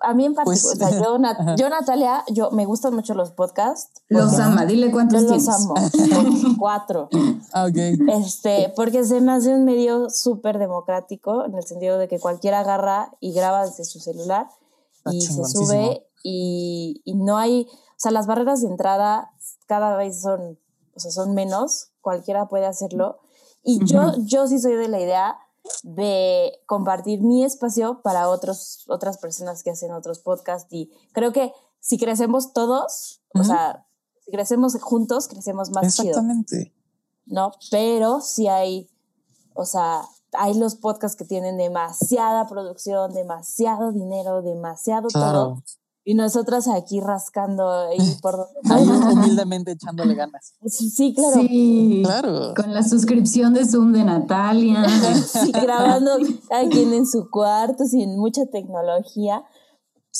a 0.00 0.14
mí 0.14 0.26
en 0.26 0.34
particular, 0.34 1.36
pues, 1.36 1.56
yo, 1.58 1.68
Natalia, 1.68 2.24
yo 2.28 2.50
me 2.50 2.66
gustan 2.66 2.94
mucho 2.94 3.14
los 3.14 3.32
podcasts. 3.32 4.02
Los 4.08 4.38
ama, 4.38 4.66
dile 4.66 4.90
cuántos 4.90 5.22
yo 5.22 5.30
Los 5.30 5.48
amo, 5.48 5.74
cuatro. 6.58 7.08
Ah, 7.52 7.68
este, 7.68 8.72
porque 8.76 9.04
se 9.04 9.20
me 9.20 9.32
hace 9.32 9.54
un 9.54 9.64
medio 9.64 10.10
súper 10.10 10.58
democrático, 10.58 11.44
en 11.44 11.54
el 11.54 11.64
sentido 11.64 11.98
de 11.98 12.08
que 12.08 12.18
cualquiera 12.18 12.60
agarra 12.60 13.12
y 13.20 13.32
graba 13.32 13.64
desde 13.66 13.84
su 13.84 14.00
celular 14.00 14.48
y 15.10 15.20
se 15.20 15.44
sube 15.44 16.06
y, 16.22 17.00
y 17.04 17.14
no 17.14 17.38
hay, 17.38 17.68
o 17.70 17.98
sea, 17.98 18.10
las 18.10 18.26
barreras 18.26 18.60
de 18.60 18.68
entrada 18.68 19.30
cada 19.66 19.96
vez 19.96 20.20
son, 20.20 20.58
o 20.94 21.00
sea, 21.00 21.10
son 21.10 21.34
menos, 21.34 21.90
cualquiera 22.00 22.48
puede 22.48 22.66
hacerlo. 22.66 23.18
Y 23.62 23.84
yo, 23.84 24.14
yo 24.18 24.46
sí 24.46 24.60
soy 24.60 24.74
de 24.74 24.88
la 24.88 25.00
idea 25.00 25.38
de 25.82 26.52
compartir 26.66 27.22
mi 27.22 27.44
espacio 27.44 28.00
para 28.02 28.28
otros, 28.28 28.84
otras 28.88 29.18
personas 29.18 29.62
que 29.62 29.70
hacen 29.70 29.92
otros 29.92 30.18
podcasts 30.18 30.72
y 30.72 30.90
creo 31.12 31.32
que 31.32 31.52
si 31.80 31.98
crecemos 31.98 32.52
todos, 32.52 33.22
o 33.34 33.44
sea, 33.44 33.86
si 34.24 34.32
crecemos 34.32 34.76
juntos, 34.80 35.28
crecemos 35.28 35.70
más 35.70 35.84
Exactamente. 35.84 36.74
¿No? 37.26 37.52
Pero 37.70 38.20
si 38.20 38.48
hay, 38.48 38.90
o 39.54 39.64
sea, 39.64 40.02
hay 40.32 40.54
los 40.54 40.74
podcasts 40.74 41.16
que 41.16 41.24
tienen 41.24 41.56
demasiada 41.56 42.46
producción, 42.46 43.12
demasiado 43.12 43.92
dinero, 43.92 44.42
demasiado 44.42 45.08
todo. 45.08 45.62
Y 46.08 46.14
nosotras 46.14 46.68
aquí 46.68 47.00
rascando 47.00 47.92
y 47.92 47.98
por 48.22 48.48
Ahí 48.70 48.86
humildemente 48.86 49.72
echándole 49.72 50.14
ganas. 50.14 50.54
Sí, 50.68 51.12
claro. 51.12 51.40
Sí, 51.40 52.02
claro. 52.04 52.54
Con 52.54 52.72
la 52.72 52.84
suscripción 52.84 53.52
de 53.54 53.66
Zoom 53.66 53.92
de 53.92 54.04
Natalia. 54.04 54.88
sí, 55.14 55.50
grabando 55.50 56.12
cada 56.48 56.68
quien 56.68 56.94
en 56.94 57.06
su 57.08 57.28
cuarto, 57.28 57.84
sin 57.86 58.16
mucha 58.18 58.46
tecnología. 58.46 59.42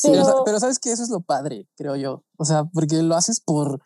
Pero, 0.03 0.43
pero 0.45 0.59
sabes 0.59 0.81
que 0.81 0.91
eso 0.91 1.05
es 1.05 1.09
lo 1.09 1.21
padre, 1.21 1.69
creo 1.77 1.95
yo. 1.95 2.25
O 2.37 2.45
sea, 2.45 2.65
porque 2.65 3.01
lo 3.03 3.15
haces 3.15 3.41
por 3.41 3.81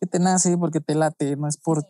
que 0.00 0.06
te 0.06 0.20
nace, 0.20 0.56
porque 0.56 0.80
te 0.80 0.94
late, 0.94 1.34
no 1.34 1.48
es 1.48 1.56
por 1.56 1.84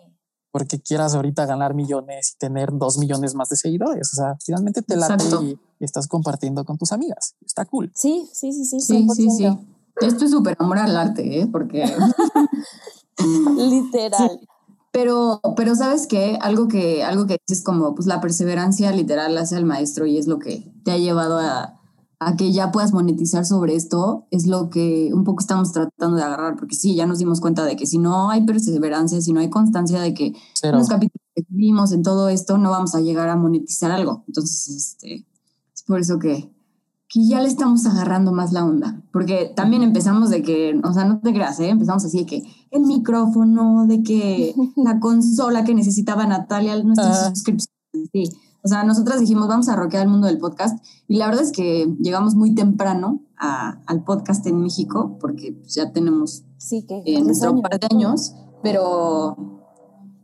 porque 0.52 0.78
quieras 0.78 1.14
ahorita 1.14 1.46
ganar 1.46 1.74
millones 1.74 2.34
y 2.34 2.38
tener 2.38 2.70
dos 2.72 2.98
millones 2.98 3.34
más 3.34 3.48
de 3.48 3.56
seguidores. 3.56 4.12
O 4.12 4.16
sea, 4.16 4.36
finalmente 4.44 4.82
te 4.82 4.96
late 4.96 5.24
y, 5.42 5.58
estás 5.80 6.06
compartiendo 6.06 6.64
con 6.64 6.78
tus 6.78 6.92
amigas. 6.92 7.34
Está 7.44 7.64
cool. 7.64 7.90
Sí, 7.94 8.28
sí, 8.32 8.52
sí, 8.52 8.64
sí. 8.64 8.80
Sí, 8.80 9.08
sí, 9.16 9.30
sí. 9.30 9.46
Esto 10.00 10.24
es 10.26 10.30
súper 10.30 10.56
amor 10.60 10.78
al 10.78 10.96
arte, 10.96 11.40
¿eh? 11.40 11.48
Porque... 11.50 11.84
Literal. 13.56 14.40
Pero, 14.92 15.40
pero 15.56 15.74
sabes 15.74 16.06
qué, 16.06 16.38
algo 16.40 16.68
que, 16.68 17.02
algo 17.02 17.26
que 17.26 17.38
dices 17.48 17.64
como, 17.64 17.94
pues 17.94 18.06
la 18.06 18.20
perseverancia 18.20 18.92
literal 18.92 19.36
hace 19.38 19.56
al 19.56 19.64
maestro 19.64 20.04
y 20.04 20.18
es 20.18 20.26
lo 20.26 20.38
que 20.38 20.70
te 20.84 20.92
ha 20.92 20.98
llevado 20.98 21.38
a, 21.38 21.80
a 22.26 22.36
que 22.36 22.52
ya 22.52 22.70
puedas 22.70 22.92
monetizar 22.92 23.44
sobre 23.44 23.74
esto, 23.74 24.26
es 24.30 24.46
lo 24.46 24.70
que 24.70 25.10
un 25.12 25.24
poco 25.24 25.40
estamos 25.40 25.72
tratando 25.72 26.16
de 26.16 26.22
agarrar, 26.22 26.56
porque 26.56 26.74
sí, 26.74 26.94
ya 26.94 27.06
nos 27.06 27.18
dimos 27.18 27.40
cuenta 27.40 27.64
de 27.64 27.76
que 27.76 27.86
si 27.86 27.98
no 27.98 28.30
hay 28.30 28.44
perseverancia, 28.44 29.20
si 29.20 29.32
no 29.32 29.40
hay 29.40 29.50
constancia 29.50 30.00
de 30.00 30.14
que 30.14 30.32
los 30.72 30.88
capítulos 30.88 31.26
que 31.34 31.44
vimos 31.48 31.92
en 31.92 32.02
todo 32.02 32.28
esto, 32.28 32.58
no 32.58 32.70
vamos 32.70 32.94
a 32.94 33.00
llegar 33.00 33.28
a 33.28 33.36
monetizar 33.36 33.90
algo. 33.90 34.24
Entonces, 34.26 34.68
este, 34.68 35.26
es 35.74 35.82
por 35.82 36.00
eso 36.00 36.18
que, 36.18 36.52
que 37.08 37.26
ya 37.26 37.40
le 37.40 37.48
estamos 37.48 37.86
agarrando 37.86 38.32
más 38.32 38.52
la 38.52 38.64
onda, 38.64 39.02
porque 39.12 39.52
también 39.54 39.82
empezamos 39.82 40.30
de 40.30 40.42
que, 40.42 40.80
o 40.84 40.92
sea, 40.92 41.04
no 41.04 41.20
te 41.20 41.32
creas, 41.32 41.58
¿eh? 41.60 41.68
empezamos 41.68 42.04
así 42.04 42.18
de 42.18 42.26
que 42.26 42.42
el 42.70 42.82
micrófono, 42.82 43.86
de 43.86 44.02
que 44.02 44.54
la 44.76 45.00
consola 45.00 45.64
que 45.64 45.74
necesitaba 45.74 46.26
Natalia, 46.26 46.82
nuestra 46.82 47.30
suscripción, 47.30 47.68
sí 48.12 48.24
O 48.64 48.68
sea, 48.68 48.84
nosotras 48.84 49.18
dijimos, 49.20 49.48
vamos 49.48 49.68
a 49.68 49.76
rockear 49.76 50.04
el 50.04 50.08
mundo 50.08 50.26
del 50.28 50.38
podcast. 50.38 50.78
Y 51.08 51.16
la 51.16 51.26
verdad 51.26 51.42
es 51.42 51.52
que 51.52 51.86
llegamos 52.00 52.34
muy 52.34 52.54
temprano 52.54 53.20
a- 53.36 53.80
al 53.86 54.04
podcast 54.04 54.46
en 54.46 54.60
México, 54.62 55.16
porque 55.20 55.52
pues, 55.60 55.74
ya 55.74 55.92
tenemos 55.92 56.44
Sí, 56.58 56.84
que 56.86 57.02
eh, 57.04 57.20
nuestro 57.22 57.60
par 57.60 57.78
de 57.80 57.88
años. 57.90 58.34
Pero, 58.62 59.36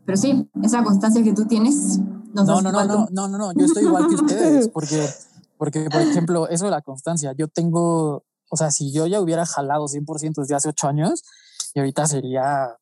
pero 0.06 0.16
sí, 0.16 0.48
esa 0.62 0.84
constancia 0.84 1.22
que 1.24 1.32
tú 1.32 1.46
tienes. 1.46 1.98
nos 2.32 2.46
No, 2.46 2.54
hace 2.54 2.62
no, 2.62 2.70
no, 2.72 2.84
no, 2.84 3.06
no, 3.10 3.28
no, 3.28 3.38
no, 3.38 3.52
yo 3.54 3.64
estoy 3.66 3.84
igual 3.84 4.06
que 4.08 4.14
ustedes, 4.14 4.68
porque, 4.68 5.08
porque, 5.56 5.88
por 5.90 6.00
ejemplo, 6.02 6.48
eso 6.48 6.66
de 6.66 6.70
la 6.70 6.82
constancia, 6.82 7.32
yo 7.36 7.48
tengo, 7.48 8.22
o 8.50 8.56
sea, 8.56 8.70
si 8.70 8.92
yo 8.92 9.06
ya 9.06 9.20
hubiera 9.20 9.44
jalado 9.46 9.88
100% 9.88 10.42
desde 10.42 10.54
hace 10.54 10.68
ocho 10.68 10.86
años, 10.86 11.24
y 11.74 11.80
ahorita 11.80 12.06
sería 12.06 12.76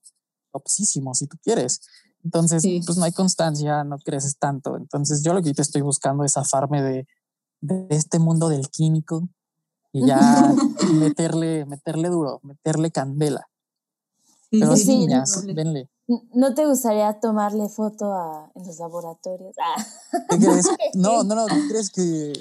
topsísimo, 0.53 1.14
si 1.14 1.27
tú 1.27 1.37
quieres. 1.42 1.81
Entonces, 2.27 2.62
Sí. 2.62 2.81
pues 2.85 2.99
no 2.99 3.05
hay 3.05 3.12
constancia, 3.12 3.85
no 3.85 3.99
creces 3.99 4.37
tanto. 4.37 4.77
Entonces, 4.77 5.23
yo 5.23 5.33
lo 5.33 5.41
que 5.43 5.49
ahorita 5.51 5.62
estoy 5.62 5.83
buscando 5.83 6.25
es 6.25 6.33
zafarme 6.33 6.83
de, 6.83 7.07
de 7.61 7.87
este 7.91 8.19
mundo 8.19 8.49
del 8.49 8.69
químico 8.69 9.29
y 9.93 10.05
ya 10.09 10.19
meterle, 10.93 11.65
meterle 11.67 12.09
duro, 12.09 12.41
meterle 12.43 12.91
candela. 12.91 13.49
Pero 14.51 14.75
sí, 14.75 14.83
sí, 14.83 14.87
sí, 14.87 14.99
niñas, 14.99 15.47
denle. 15.47 15.89
¿No 16.35 16.53
te 16.55 16.67
gustaría 16.67 17.21
tomarle 17.21 17.69
foto 17.69 18.12
a, 18.12 18.51
en 18.57 18.67
los 18.67 18.79
laboratorios? 18.81 19.55
Ah. 19.65 19.87
¿Qué 20.31 20.37
crees? 20.39 20.67
No, 20.95 21.23
no, 21.23 21.35
no, 21.37 21.47
¿qué 21.47 21.69
crees 21.69 21.91
que 21.91 22.33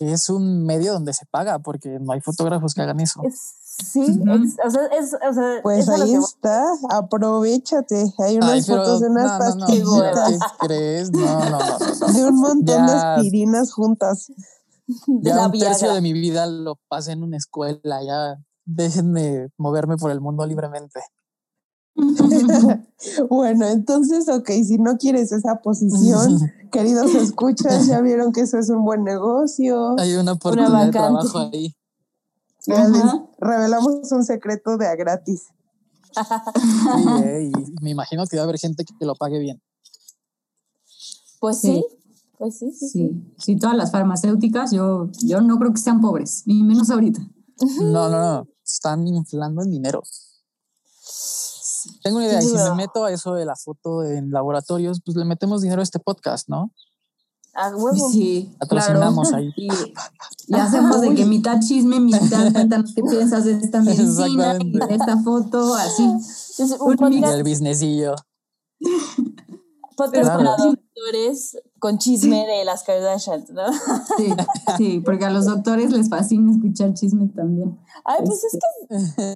que 0.00 0.12
es 0.12 0.28
un 0.30 0.66
medio 0.66 0.92
donde 0.92 1.12
se 1.12 1.26
paga? 1.26 1.60
Porque 1.60 2.00
no 2.00 2.10
hay 2.12 2.20
fotógrafos 2.20 2.74
que 2.74 2.82
hagan 2.82 2.98
eso. 2.98 3.20
Es- 3.24 3.54
sí, 3.78 4.00
o 4.00 4.70
sea, 4.70 4.86
es, 4.98 5.14
o 5.14 5.32
sea, 5.32 5.60
Pues 5.62 5.88
ahí 5.88 6.12
que 6.12 6.18
está, 6.18 6.64
aprovechate. 6.90 8.12
Hay 8.18 8.36
unas 8.36 8.50
Ay, 8.50 8.62
pero 8.66 8.82
fotos 8.82 9.00
de 9.00 9.08
unas 9.08 9.24
no, 9.24 9.38
no, 9.38 9.54
no, 9.54 9.66
pastillitas, 9.66 10.28
¿Qué 10.28 10.66
crees? 10.66 11.12
No, 11.12 11.50
no, 11.50 11.58
no, 11.58 12.12
de 12.12 12.24
un 12.26 12.40
montón 12.40 12.86
de 12.86 12.92
aspirinas 12.92 13.72
juntas. 13.72 14.32
de 14.86 15.30
Ya 15.30 15.36
la 15.36 15.46
un 15.46 15.52
tercio 15.52 15.88
Viagra. 15.88 15.94
de 15.94 16.00
mi 16.02 16.12
vida 16.12 16.46
lo 16.46 16.76
pasé 16.88 17.12
en 17.12 17.22
una 17.22 17.36
escuela, 17.36 18.02
ya 18.04 18.38
déjenme 18.64 19.48
moverme 19.56 19.96
por 19.96 20.10
el 20.10 20.20
mundo 20.20 20.46
libremente. 20.46 21.00
Bueno, 23.28 23.66
entonces, 23.66 24.28
ok, 24.28 24.48
si 24.64 24.78
no 24.78 24.96
quieres 24.96 25.32
esa 25.32 25.56
posición, 25.56 26.38
queridos 26.72 27.14
escuchas, 27.14 27.86
ya 27.86 28.00
vieron 28.00 28.32
que 28.32 28.42
eso 28.42 28.58
es 28.58 28.70
un 28.70 28.84
buen 28.84 29.04
negocio. 29.04 29.96
Hay 29.98 30.14
una 30.14 30.32
oportunidad 30.32 30.86
de 30.86 30.90
trabajo 30.90 31.38
ahí. 31.38 31.74
Ya 32.66 32.86
les 32.88 33.02
Ajá. 33.02 33.26
revelamos 33.38 34.12
un 34.12 34.24
secreto 34.24 34.76
de 34.76 34.86
a 34.86 34.94
gratis. 34.96 35.48
Sí, 36.12 36.12
y 37.56 37.82
me 37.82 37.90
imagino 37.90 38.24
que 38.26 38.36
va 38.36 38.42
a 38.42 38.44
haber 38.44 38.58
gente 38.58 38.84
que 38.84 39.06
lo 39.06 39.14
pague 39.14 39.38
bien. 39.38 39.60
Pues 41.40 41.60
sí, 41.60 41.84
Sí. 41.90 41.98
pues 42.38 42.58
sí, 42.58 42.70
sí. 42.72 42.88
sí. 42.88 43.08
Sí, 43.08 43.34
sí, 43.38 43.56
todas 43.56 43.76
las 43.76 43.90
farmacéuticas, 43.90 44.70
yo, 44.72 45.08
yo 45.24 45.40
no 45.40 45.58
creo 45.58 45.72
que 45.72 45.80
sean 45.80 46.00
pobres, 46.00 46.42
ni 46.46 46.62
menos 46.62 46.90
ahorita. 46.90 47.20
No, 47.80 48.08
no, 48.08 48.20
no. 48.20 48.48
Están 48.64 49.06
inflando 49.06 49.62
en 49.62 49.70
dinero. 49.70 50.02
Tengo 52.02 52.18
una 52.18 52.26
idea. 52.26 52.40
y 52.42 52.46
Si 52.46 52.54
me 52.54 52.74
meto 52.76 53.04
a 53.04 53.12
eso 53.12 53.34
de 53.34 53.44
la 53.44 53.56
foto 53.56 54.04
en 54.04 54.30
laboratorios, 54.30 55.00
pues 55.04 55.16
le 55.16 55.24
metemos 55.24 55.62
dinero 55.62 55.80
a 55.80 55.82
este 55.82 55.98
podcast, 55.98 56.48
¿no? 56.48 56.72
A 57.54 57.68
huevo. 57.76 58.10
Sí, 58.10 58.50
Patrocinamos 58.58 59.28
claro. 59.28 59.44
ahí. 59.44 59.52
Y, 60.48 60.54
y 60.54 60.54
hacemos 60.58 61.00
de 61.00 61.14
que 61.14 61.24
mitad 61.26 61.60
chisme, 61.60 62.00
mitad 62.00 62.52
cuéntanos 62.52 62.92
qué 62.94 63.02
piensas 63.02 63.44
de 63.44 63.52
esta 63.52 63.80
medicina 63.82 64.56
y 64.60 64.72
de 64.78 64.94
esta 64.94 65.18
foto, 65.22 65.74
así. 65.74 66.04
Es 66.58 66.76
un 66.80 66.88
Un 66.88 66.94
Y 66.94 66.96
podcast, 67.20 67.34
el 67.34 67.42
businessillo. 67.44 68.14
podcast 69.96 70.24
Claro. 70.24 70.38
para 70.38 70.56
doctores 70.56 71.58
con 71.78 71.98
chisme 71.98 72.44
de 72.46 72.64
las 72.64 72.82
Kardashians, 72.84 73.50
¿no? 73.50 73.62
Sí, 74.16 74.32
sí, 74.76 75.00
porque 75.04 75.24
a 75.24 75.30
los 75.30 75.46
doctores 75.46 75.90
les 75.92 76.08
fascina 76.08 76.52
escuchar 76.52 76.94
chisme 76.94 77.28
también. 77.28 77.78
Ay, 78.04 78.18
pues 78.24 78.44
es 78.44 78.58
que. 78.58 79.34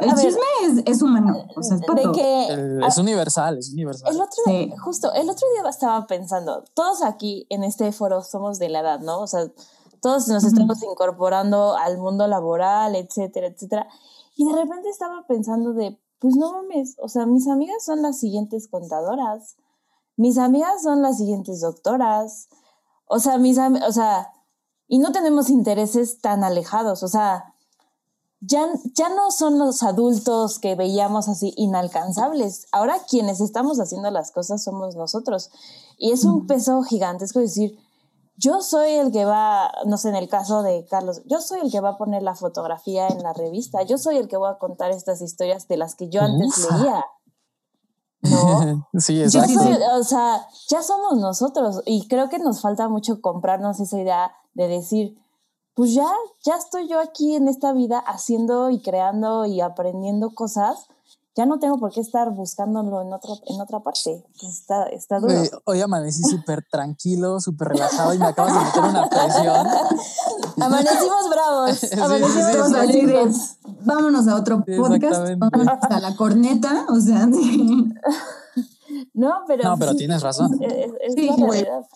A, 0.00 0.04
El 0.04 0.10
a 0.10 0.14
ver, 0.14 0.24
chisme 0.24 0.40
es, 0.64 0.82
es 0.96 1.02
humano, 1.02 1.46
o 1.56 1.62
sea, 1.62 1.76
es 1.76 1.80
de 1.82 2.12
que. 2.12 2.46
El- 2.48 2.82
a- 2.82 2.88
es 2.88 2.98
universal, 2.98 3.58
es 3.58 3.72
universal. 3.72 4.12
El 4.14 4.20
otro, 4.20 4.42
Sí. 4.44 4.72
justo, 4.82 5.12
el 5.12 5.30
otro 5.30 5.46
día 5.54 5.68
estaba 5.70 6.06
pensando, 6.06 6.64
todos 6.74 7.02
aquí 7.02 7.46
en 7.50 7.62
este 7.64 7.92
foro 7.92 8.22
somos 8.22 8.58
de 8.58 8.68
la 8.68 8.80
edad, 8.80 9.00
¿no? 9.00 9.20
O 9.20 9.26
sea, 9.26 9.46
todos 10.00 10.26
nos 10.28 10.42
Ujú. 10.44 10.52
estamos 10.52 10.82
incorporando 10.82 11.76
al 11.76 11.98
mundo 11.98 12.26
laboral, 12.26 12.96
etcétera, 12.96 13.46
etcétera. 13.46 13.86
Y 14.34 14.44
de 14.46 14.54
repente 14.54 14.88
estaba 14.88 15.24
pensando 15.26 15.72
de, 15.72 15.98
pues 16.18 16.34
no 16.36 16.52
mames, 16.52 16.96
o 17.00 17.08
sea, 17.08 17.24
mis 17.26 17.46
amigas 17.48 17.84
son 17.84 18.02
las 18.02 18.18
siguientes 18.18 18.68
contadoras, 18.68 19.56
mis 20.16 20.36
amigas 20.38 20.82
son 20.82 21.00
las 21.02 21.18
siguientes 21.18 21.60
doctoras, 21.60 22.48
o 23.06 23.18
sea, 23.20 23.38
mis 23.38 23.56
o 23.58 23.92
sea, 23.92 24.32
y 24.88 24.98
no 24.98 25.12
tenemos 25.12 25.48
intereses 25.50 26.20
tan 26.20 26.42
alejados, 26.44 27.02
o 27.02 27.08
sea, 27.08 27.54
ya, 28.46 28.68
ya 28.94 29.08
no 29.08 29.30
son 29.30 29.58
los 29.58 29.82
adultos 29.82 30.58
que 30.58 30.74
veíamos 30.74 31.28
así 31.28 31.52
inalcanzables. 31.56 32.66
Ahora 32.72 32.98
quienes 33.08 33.40
estamos 33.40 33.80
haciendo 33.80 34.10
las 34.10 34.30
cosas 34.30 34.62
somos 34.62 34.96
nosotros. 34.96 35.50
Y 35.98 36.12
es 36.12 36.24
un 36.24 36.46
peso 36.46 36.82
gigantesco 36.82 37.40
decir, 37.40 37.78
yo 38.36 38.60
soy 38.60 38.92
el 38.92 39.12
que 39.12 39.24
va, 39.24 39.72
no 39.86 39.96
sé, 39.96 40.10
en 40.10 40.16
el 40.16 40.28
caso 40.28 40.62
de 40.62 40.86
Carlos, 40.86 41.22
yo 41.24 41.40
soy 41.40 41.60
el 41.60 41.70
que 41.70 41.80
va 41.80 41.90
a 41.90 41.98
poner 41.98 42.22
la 42.22 42.34
fotografía 42.34 43.08
en 43.08 43.22
la 43.22 43.32
revista, 43.32 43.82
yo 43.82 43.96
soy 43.96 44.18
el 44.18 44.28
que 44.28 44.36
voy 44.36 44.50
a 44.50 44.58
contar 44.58 44.90
estas 44.90 45.22
historias 45.22 45.68
de 45.68 45.78
las 45.78 45.94
que 45.94 46.10
yo 46.10 46.20
antes 46.20 46.58
Ufa. 46.58 46.76
leía. 46.76 47.04
¿No? 48.20 48.88
sí, 48.98 49.16
Yo 49.16 49.24
exacto. 49.24 49.48
sí, 49.48 49.54
soy, 49.54 49.78
o 49.98 50.04
sea, 50.04 50.46
ya 50.68 50.82
somos 50.82 51.16
nosotros 51.18 51.82
y 51.86 52.06
creo 52.08 52.28
que 52.28 52.38
nos 52.38 52.60
falta 52.60 52.88
mucho 52.88 53.20
comprarnos 53.20 53.80
esa 53.80 53.98
idea 53.98 54.32
de 54.54 54.68
decir, 54.68 55.18
pues 55.76 55.94
ya, 55.94 56.08
ya 56.42 56.56
estoy 56.56 56.88
yo 56.88 56.98
aquí 56.98 57.36
en 57.36 57.46
esta 57.48 57.72
vida 57.72 57.98
haciendo 57.98 58.70
y 58.70 58.80
creando 58.80 59.44
y 59.46 59.60
aprendiendo 59.60 60.30
cosas, 60.30 60.86
ya 61.36 61.44
no 61.44 61.58
tengo 61.58 61.78
por 61.78 61.92
qué 61.92 62.00
estar 62.00 62.30
buscándolo 62.30 63.02
en, 63.02 63.12
otro, 63.12 63.34
en 63.44 63.60
otra 63.60 63.80
parte. 63.80 64.24
Está, 64.42 64.84
está 64.84 65.20
duro. 65.20 65.34
Güey, 65.34 65.50
hoy 65.66 65.80
amanecí 65.82 66.22
súper 66.22 66.64
tranquilo, 66.72 67.40
súper 67.40 67.68
relajado 67.68 68.14
y 68.14 68.18
me 68.18 68.24
acabas 68.24 68.54
de 68.54 68.60
meter 68.64 68.82
una 68.82 69.06
presión. 69.06 69.66
Amanecimos 70.62 71.28
bravos, 71.30 71.76
sí, 71.78 71.88
amanecimos 72.00 72.68
sí, 72.86 72.92
sí, 73.00 73.06
bravos. 73.06 73.56
vámonos 73.84 74.28
a 74.28 74.34
otro 74.36 74.64
podcast, 74.64 75.28
vámonos 75.36 75.78
a 75.82 76.00
la 76.00 76.16
corneta, 76.16 76.86
o 76.88 76.98
sea. 76.98 77.28
No, 79.12 79.42
pero, 79.46 79.64
No, 79.64 79.76
pero 79.78 79.92
sí, 79.92 79.98
tienes 79.98 80.22
razón. 80.22 80.58
es, 80.62 80.72
es- 80.72 80.92
es 81.02 81.14
Sí, 81.14 81.26
la 81.26 81.36
güey. 81.36 81.62
realidad. 81.64 81.86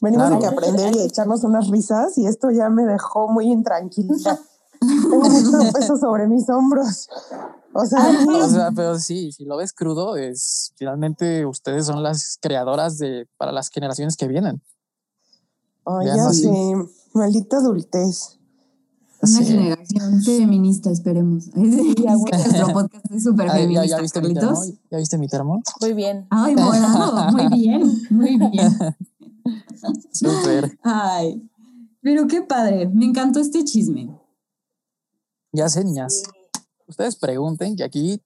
Venimos 0.00 0.26
Claro. 0.28 0.34
de 0.36 0.40
que 0.40 0.46
aprender 0.46 0.94
y 0.96 1.00
echarnos 1.02 1.42
unas 1.44 1.68
risas 1.68 2.16
y 2.18 2.26
esto 2.26 2.50
ya 2.50 2.68
me 2.68 2.84
dejó 2.84 3.28
muy 3.28 3.46
intranquila. 3.50 4.14
Tengo 4.80 5.28
mucho 5.28 5.72
peso 5.72 5.96
sobre 5.96 6.26
mis 6.28 6.48
hombros. 6.50 7.08
O 7.72 7.84
sea, 7.86 8.10
O 8.44 8.48
sea, 8.48 8.70
pero 8.74 8.98
sí, 8.98 9.32
si 9.32 9.44
lo 9.44 9.56
ves 9.56 9.72
crudo, 9.72 10.16
es 10.16 10.72
finalmente 10.76 11.44
ustedes 11.46 11.86
son 11.86 12.02
las 12.02 12.38
creadoras 12.40 12.98
de 12.98 13.26
para 13.38 13.52
las 13.52 13.68
generaciones 13.70 14.16
que 14.16 14.28
vienen. 14.28 14.62
vean 15.86 16.16
ya 16.16 16.30
sé, 16.32 16.50
maldita 17.14 17.58
adultez. 17.58 18.38
Una 19.22 19.32
Sí. 19.38 19.44
generación 19.46 20.22
feminista, 20.22 20.90
esperemos. 20.90 21.48
Es 21.54 21.54
que 21.96 22.36
nuestro 22.36 22.72
podcast 22.74 23.10
es 23.12 23.22
súper 23.24 23.48
Ah, 23.48 23.54
¿Ya, 23.54 23.60
feminista, 23.62 23.86
ya 23.86 24.00
viste 24.02 24.20
mi 24.20 24.34
termo? 24.34 24.62
¿Ya 24.90 24.98
viste 24.98 25.18
mi 25.18 25.28
termo? 25.28 25.62
Muy 25.80 25.92
bien. 25.94 26.26
Ay, 26.30 26.54
morado, 26.54 27.32
muy 27.32 27.48
bien, 27.48 28.02
muy 28.10 28.36
bien. 28.36 28.76
Súper. 30.12 30.78
Ay, 30.82 31.48
pero 32.02 32.26
qué 32.26 32.42
padre, 32.42 32.88
me 32.88 33.04
encantó 33.04 33.40
este 33.40 33.64
chisme. 33.64 34.16
Ya 35.52 35.68
sé, 35.68 35.84
niñas. 35.84 36.22
Ustedes 36.86 37.16
pregunten 37.16 37.76
que 37.76 37.84
aquí 37.84 38.22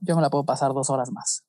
yo 0.00 0.16
me 0.16 0.22
la 0.22 0.30
puedo 0.30 0.44
pasar 0.44 0.72
dos 0.72 0.90
horas 0.90 1.10
más. 1.10 1.44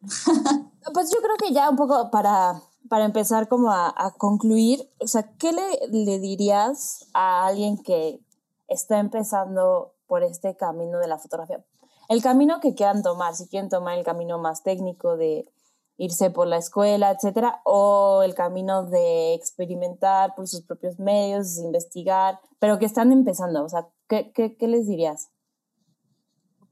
Pues 0.94 1.10
yo 1.10 1.20
creo 1.20 1.36
que 1.36 1.52
ya 1.52 1.68
un 1.68 1.76
poco 1.76 2.10
para, 2.10 2.62
para 2.88 3.04
empezar 3.04 3.46
como 3.46 3.70
a, 3.70 3.92
a 3.94 4.12
concluir, 4.12 4.88
o 5.00 5.06
sea, 5.06 5.34
¿qué 5.36 5.52
le, 5.52 5.86
le 5.90 6.18
dirías 6.18 7.06
a 7.12 7.46
alguien 7.46 7.76
que 7.76 8.20
está 8.68 8.98
empezando 8.98 9.92
por 10.06 10.22
este 10.22 10.56
camino 10.56 10.98
de 10.98 11.08
la 11.08 11.18
fotografía? 11.18 11.62
El 12.08 12.22
camino 12.22 12.60
que 12.60 12.74
quieran 12.74 13.02
tomar, 13.02 13.34
si 13.34 13.48
quieren 13.48 13.68
tomar 13.68 13.98
el 13.98 14.04
camino 14.04 14.38
más 14.38 14.62
técnico 14.62 15.18
de 15.18 15.46
irse 15.98 16.30
por 16.30 16.46
la 16.46 16.56
escuela, 16.56 17.10
etcétera, 17.10 17.60
o 17.64 18.22
el 18.22 18.34
camino 18.34 18.84
de 18.84 19.34
experimentar 19.34 20.34
por 20.36 20.46
sus 20.46 20.62
propios 20.62 20.98
medios, 21.00 21.58
investigar, 21.58 22.40
pero 22.60 22.78
que 22.78 22.86
están 22.86 23.10
empezando, 23.10 23.64
o 23.64 23.68
sea, 23.68 23.88
¿qué, 24.08 24.32
qué, 24.32 24.56
qué 24.56 24.68
les 24.68 24.86
dirías? 24.86 25.28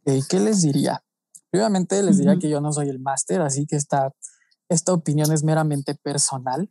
Ok, 0.07 0.13
¿Qué 0.29 0.39
les 0.39 0.63
diría? 0.63 1.03
Primeramente 1.51 2.01
les 2.05 2.19
diría 2.19 2.39
que 2.39 2.49
yo 2.49 2.61
no 2.61 2.73
soy 2.73 2.89
el 2.89 3.01
máster, 3.01 3.41
así 3.41 3.67
que 3.67 3.75
esta, 3.75 4.15
esta 4.69 4.93
opinión 4.93 5.33
es 5.33 5.43
meramente 5.43 5.97
personal. 5.97 6.71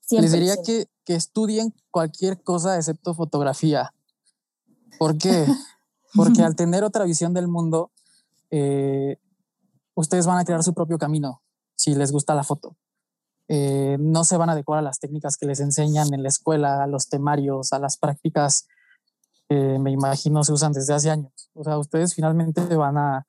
Siempre, 0.00 0.30
les 0.30 0.32
diría 0.32 0.56
que, 0.64 0.86
que 1.04 1.14
estudien 1.14 1.74
cualquier 1.90 2.42
cosa 2.42 2.76
excepto 2.76 3.14
fotografía. 3.14 3.94
¿Por 4.98 5.18
qué? 5.18 5.46
Porque 6.14 6.42
al 6.42 6.56
tener 6.56 6.84
otra 6.84 7.04
visión 7.04 7.34
del 7.34 7.48
mundo, 7.48 7.90
eh, 8.50 9.18
ustedes 9.94 10.26
van 10.26 10.38
a 10.38 10.44
crear 10.44 10.62
su 10.62 10.72
propio 10.72 10.98
camino 10.98 11.41
si 11.82 11.94
les 11.94 12.12
gusta 12.12 12.34
la 12.34 12.44
foto. 12.44 12.76
eh, 13.48 13.96
no 13.98 14.24
se 14.24 14.36
van 14.36 14.48
a 14.48 14.52
adecuar 14.52 14.78
a 14.78 14.82
las 14.82 14.98
técnicas 14.98 15.36
que 15.36 15.46
les 15.46 15.60
enseñan 15.60 16.14
en 16.14 16.22
la 16.22 16.28
escuela, 16.28 16.82
a 16.82 16.86
los 16.86 17.08
temarios, 17.08 17.72
a 17.72 17.78
las 17.78 17.98
prácticas 17.98 18.66
que 19.48 19.78
me 19.78 19.90
imagino 19.90 20.44
se 20.44 20.52
usan 20.52 20.72
desde 20.72 20.94
hace 20.94 21.10
años. 21.10 21.32
O 21.54 21.64
sea, 21.64 21.76
ustedes 21.76 22.14
finalmente 22.14 22.62
van 22.76 22.96
a, 22.96 23.26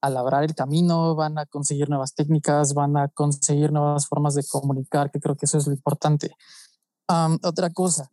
a 0.00 0.10
labrar 0.10 0.44
el 0.44 0.54
camino, 0.54 1.14
van 1.14 1.38
a 1.38 1.44
conseguir 1.46 1.90
nuevas 1.90 2.14
técnicas, 2.14 2.72
van 2.72 2.96
a 2.96 3.08
conseguir 3.08 3.72
nuevas 3.72 4.06
formas 4.06 4.34
de 4.34 4.44
comunicar, 4.48 5.10
que 5.10 5.20
creo 5.20 5.36
que 5.36 5.46
eso 5.46 5.58
es 5.58 5.66
lo 5.66 5.72
importante. 5.74 6.30
otra 7.42 7.70
cosa, 7.70 8.10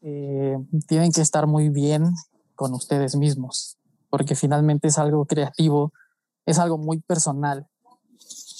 eh, 0.00 0.56
tienen 0.88 1.12
que 1.12 1.20
estar 1.20 1.46
muy 1.46 1.68
bien 1.68 2.12
con 2.56 2.72
ustedes 2.72 3.14
mismos, 3.14 3.76
porque 4.10 4.34
finalmente 4.34 4.88
es 4.88 4.98
algo 4.98 5.26
creativo, 5.26 5.92
es 6.46 6.58
algo 6.58 6.78
muy 6.78 7.00
personal. 7.00 7.68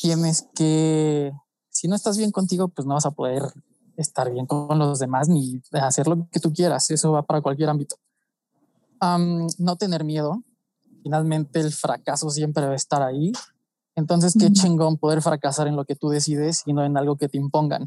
Tienes 0.03 0.49
que 0.55 1.33
si 1.73 1.89
no 1.89 1.97
estás 1.97 2.19
bien 2.19 2.31
contigo, 2.31 2.69
pues 2.69 2.87
no 2.87 2.95
vas 2.95 3.07
a 3.07 3.13
poder 3.13 3.43
estar 3.97 4.31
bien 4.31 4.47
con 4.47 4.79
los 4.79 4.99
demás 4.99 5.29
ni 5.29 5.61
hacer 5.73 6.07
lo 6.07 6.29
que 6.31 6.39
tú 6.39 6.53
quieras. 6.53 6.91
Eso 6.91 7.13
va 7.13 7.23
para 7.23 7.41
cualquier 7.41 7.71
ámbito. 7.71 7.97
no 9.01 9.77
tener 9.77 10.05
miedo. 10.05 10.43
Finalmente 11.03 11.61
el 11.61 11.73
fracaso 11.73 12.31
siempre 12.31 12.67
va 12.67 12.73
a 12.73 12.77
estar 12.77 13.03
ahí. 13.03 13.33
Entonces, 13.95 14.35
qué 14.39 14.51
chingón 14.53 14.97
poder 14.97 15.21
fracasar 15.21 15.67
en 15.67 15.77
lo 15.77 15.85
que 15.85 15.97
tú 15.97 16.09
decides 16.09 16.63
y 16.67 16.73
no 16.73 16.85
en 16.85 16.97
algo 16.97 17.17
que 17.17 17.29
te 17.29 17.39
impongan. 17.39 17.87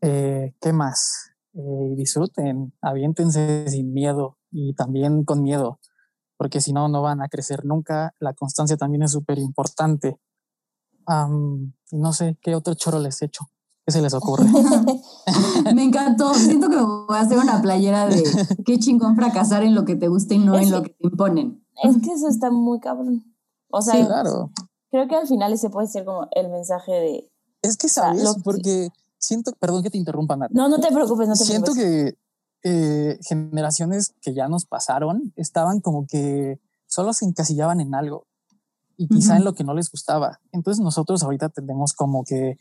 Eh, 0.00 0.54
¿Qué 0.60 0.72
más? 0.72 1.30
Eh, 1.54 1.94
disfruten, 1.96 2.72
aviéntense 2.80 3.68
sin 3.68 3.92
miedo 3.92 4.38
y 4.50 4.74
también 4.74 5.24
con 5.24 5.42
miedo, 5.42 5.80
porque 6.40 6.62
si 6.62 6.72
no, 6.72 6.88
no 6.88 7.02
van 7.02 7.20
a 7.20 7.28
crecer 7.28 7.66
nunca. 7.66 8.14
La 8.18 8.32
constancia 8.32 8.78
también 8.78 9.02
es 9.02 9.12
súper 9.12 9.38
importante 9.38 10.18
no 11.92 12.12
sé 12.12 12.36
qué 12.40 12.54
otro 12.54 12.74
choro 12.74 12.98
les 12.98 13.20
he 13.22 13.26
hecho. 13.26 13.46
¿Qué 13.86 13.92
se 13.92 14.02
les 14.02 14.14
ocurre? 14.14 14.44
me 15.74 15.82
encantó. 15.82 16.32
Siento 16.34 16.68
que 16.68 16.76
voy 16.76 17.16
a 17.16 17.20
hacer 17.20 17.38
una 17.38 17.60
playera 17.62 18.06
de 18.06 18.22
qué 18.64 18.78
chingón 18.78 19.16
fracasar 19.16 19.62
en 19.62 19.74
lo 19.74 19.84
que 19.84 19.96
te 19.96 20.08
gusta 20.08 20.34
y 20.34 20.38
no 20.38 20.56
en 20.56 20.70
lo 20.70 20.82
que 20.82 20.90
te 20.90 21.06
imponen. 21.06 21.64
Es 21.82 21.96
que 22.02 22.12
eso 22.12 22.28
está 22.28 22.50
muy 22.50 22.78
cabrón. 22.78 23.24
O 23.70 23.80
sea, 23.80 24.04
claro. 24.06 24.50
creo 24.90 25.08
que 25.08 25.16
al 25.16 25.26
final 25.26 25.52
ese 25.52 25.70
puede 25.70 25.88
ser 25.88 26.04
como 26.04 26.28
el 26.32 26.50
mensaje 26.50 26.92
de. 26.92 27.30
Es 27.62 27.76
que 27.76 27.88
sabes, 27.88 28.36
porque 28.44 28.90
siento, 29.18 29.52
perdón 29.58 29.82
que 29.82 29.90
te 29.90 29.98
interrumpa, 29.98 30.36
Nat. 30.36 30.50
No, 30.50 30.68
no 30.68 30.78
te 30.78 30.92
preocupes, 30.92 31.28
no 31.28 31.34
te 31.34 31.44
siento 31.44 31.72
que 31.72 32.14
eh, 32.62 33.18
generaciones 33.22 34.14
que 34.20 34.34
ya 34.34 34.48
nos 34.48 34.66
pasaron 34.66 35.32
estaban 35.36 35.80
como 35.80 36.06
que 36.06 36.60
solo 36.86 37.12
se 37.12 37.24
encasillaban 37.24 37.80
en 37.80 37.94
algo 37.94 38.26
y 38.96 39.08
quizá 39.08 39.36
en 39.36 39.44
lo 39.44 39.54
que 39.54 39.64
no 39.64 39.72
les 39.72 39.90
gustaba. 39.90 40.40
Entonces 40.52 40.82
nosotros 40.82 41.22
ahorita 41.22 41.48
tenemos 41.48 41.94
como 41.94 42.22
que 42.24 42.58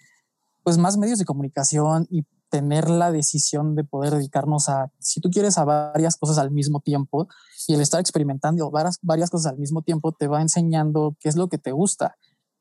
pues 0.63 0.77
más 0.77 0.97
medios 0.97 1.19
de 1.19 1.25
comunicación 1.25 2.07
y 2.09 2.25
tener 2.49 2.89
la 2.89 3.11
decisión 3.11 3.75
de 3.75 3.83
poder 3.83 4.13
dedicarnos 4.13 4.69
a, 4.69 4.91
si 4.99 5.21
tú 5.21 5.29
quieres, 5.29 5.57
a 5.57 5.65
varias 5.65 6.17
cosas 6.17 6.37
al 6.37 6.51
mismo 6.51 6.79
tiempo 6.79 7.27
y 7.67 7.73
el 7.73 7.81
estar 7.81 7.99
experimentando 7.99 8.69
varias, 8.71 8.99
varias 9.01 9.29
cosas 9.29 9.51
al 9.51 9.59
mismo 9.59 9.81
tiempo 9.81 10.11
te 10.11 10.27
va 10.27 10.41
enseñando 10.41 11.15
qué 11.19 11.29
es 11.29 11.35
lo 11.35 11.47
que 11.47 11.57
te 11.57 11.71
gusta. 11.71 12.15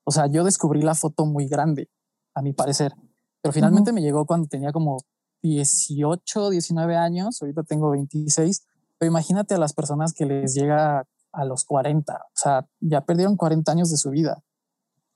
O 0.05 0.11
sea, 0.11 0.27
yo 0.27 0.45
descubrí 0.45 0.83
la 0.83 0.95
foto 0.95 1.27
muy 1.27 1.49
grande, 1.49 1.89
a 2.35 2.43
mi 2.43 2.53
parecer, 2.53 2.95
pero 3.43 3.53
finalmente 3.53 3.93
me 3.93 4.03
llegó 4.03 4.27
cuando 4.27 4.49
tenía 4.49 4.73
como 4.73 4.99
18, 5.43 6.51
19 6.51 6.97
años, 6.97 7.41
ahorita 7.41 7.63
tengo 7.63 7.91
26, 7.91 8.65
pero 8.99 9.11
imagínate 9.11 9.55
a 9.55 9.59
las 9.59 9.73
personas 9.73 10.13
que 10.13 10.27
les 10.27 10.55
llega 10.55 11.05
a 11.33 11.45
los 11.45 11.65
40. 11.65 12.15
O 12.15 12.19
sea, 12.35 12.67
ya 12.81 13.03
perdieron 13.03 13.37
40 13.37 13.71
años 13.71 13.91
de 13.91 13.97
su 13.97 14.11
vida. 14.11 14.43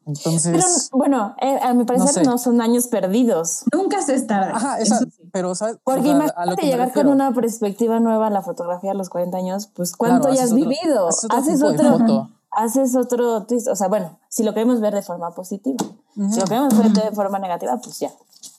Entonces. 0.05 0.53
Pero 0.53 0.99
bueno, 0.99 1.37
eh, 1.41 1.59
a 1.63 1.75
mi 1.75 1.85
parecer 1.85 2.27
no, 2.27 2.39
son 2.39 2.61
años 2.61 2.89
perdidos. 2.89 3.65
Nunca 3.73 4.03
se 4.03 4.15
está. 4.15 4.57
Ajá, 4.57 4.79
pero 5.33 5.55
¿sabes? 5.55 5.79
Porque 5.85 6.09
imagínate 6.09 6.67
llegar 6.67 6.93
con 6.93 7.09
una 7.09 7.33
perspectiva 7.33 8.01
nueva 8.01 8.27
a 8.27 8.31
la 8.31 8.43
fotografía 8.43 8.91
a 8.91 8.95
los 8.95 9.11
40 9.11 9.37
años, 9.37 9.69
pues 9.69 9.97
¿cuánto 9.97 10.33
ya 10.33 10.43
has 10.43 10.55
vivido? 10.55 11.09
Haces 11.31 11.63
otro. 11.63 12.31
Haces 12.51 12.97
otro 12.97 13.45
twist. 13.45 13.69
O 13.69 13.77
sea, 13.77 13.89
bueno, 13.89 14.19
si 14.29 14.43
lo 14.43 14.53
queremos 14.53 14.81
ver 14.81 14.95
de 14.95 15.03
forma 15.03 15.31
positiva. 15.31 15.85
Si 16.15 16.41
lo 16.41 16.47
queremos 16.47 16.77
ver 16.77 16.91
de 16.91 17.13
forma 17.13 17.39
negativa, 17.39 17.79
pues 17.83 18.01
ya. 18.01 18.11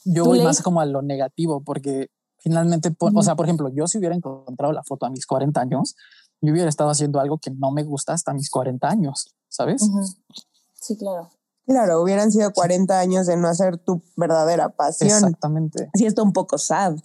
Yo 0.06 0.26
voy 0.26 0.41
más 0.41 0.62
como 0.62 0.82
a 0.82 0.86
lo 0.86 1.01
negativo, 1.01 1.62
porque 1.64 2.10
finalmente, 2.38 2.93
o 2.99 3.24
sea, 3.24 3.36
por 3.36 3.45
ejemplo, 3.45 3.70
yo 3.74 3.88
si 3.88 3.97
hubiera 3.97 4.16
encontrado 4.16 4.74
la 4.74 4.84
foto 4.84 5.06
a 5.06 5.10
mis 5.10 5.26
40 5.26 5.60
años, 5.62 5.95
yo 6.41 6.51
hubiera 6.51 6.70
estado 6.70 6.89
haciendo 6.89 7.20
algo 7.20 7.38
que 7.38 7.51
no 7.51 7.72
me 7.72 7.84
gusta 7.84 8.14
hasta 8.14 8.34
mis 8.34 8.49
40 8.49 8.88
años, 8.88 9.34
¿sabes? 9.47 9.82
Sí, 10.74 10.97
claro. 10.97 11.30
Claro, 11.66 12.01
hubieran 12.01 12.30
sido 12.30 12.51
40 12.51 12.99
años 12.99 13.26
de 13.26 13.38
no 13.38 13.47
hacer 13.47 13.78
tu 13.78 14.01
verdadera 14.18 14.70
pasión. 14.70 15.12
Exactamente. 15.12 15.89
Sí, 15.93 16.06
está 16.06 16.22
un 16.22 16.34
poco 16.34 16.58
sad. 16.58 16.97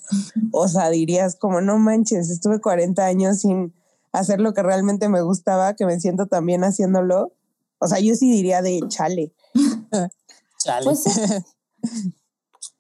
O 0.51 0.67
sea, 0.67 0.91
dirías 0.91 1.37
como, 1.37 1.61
no 1.61 1.79
manches, 1.79 2.29
estuve 2.29 2.61
40 2.61 3.05
años 3.05 3.39
sin 3.39 3.73
hacer 4.11 4.41
lo 4.41 4.55
que 4.55 4.65
realmente 4.65 5.09
me 5.09 5.23
gustaba, 5.23 5.75
que 5.75 5.87
me 5.87 6.01
siento 6.01 6.27
también 6.27 6.65
haciéndolo. 6.65 7.33
O 7.79 7.87
sea, 7.87 8.01
yo 8.01 8.17
sí 8.17 8.33
diría 8.33 8.61
de 8.61 8.81
chale. 8.89 9.33
chale. 10.59 10.85
Pues 10.85 11.05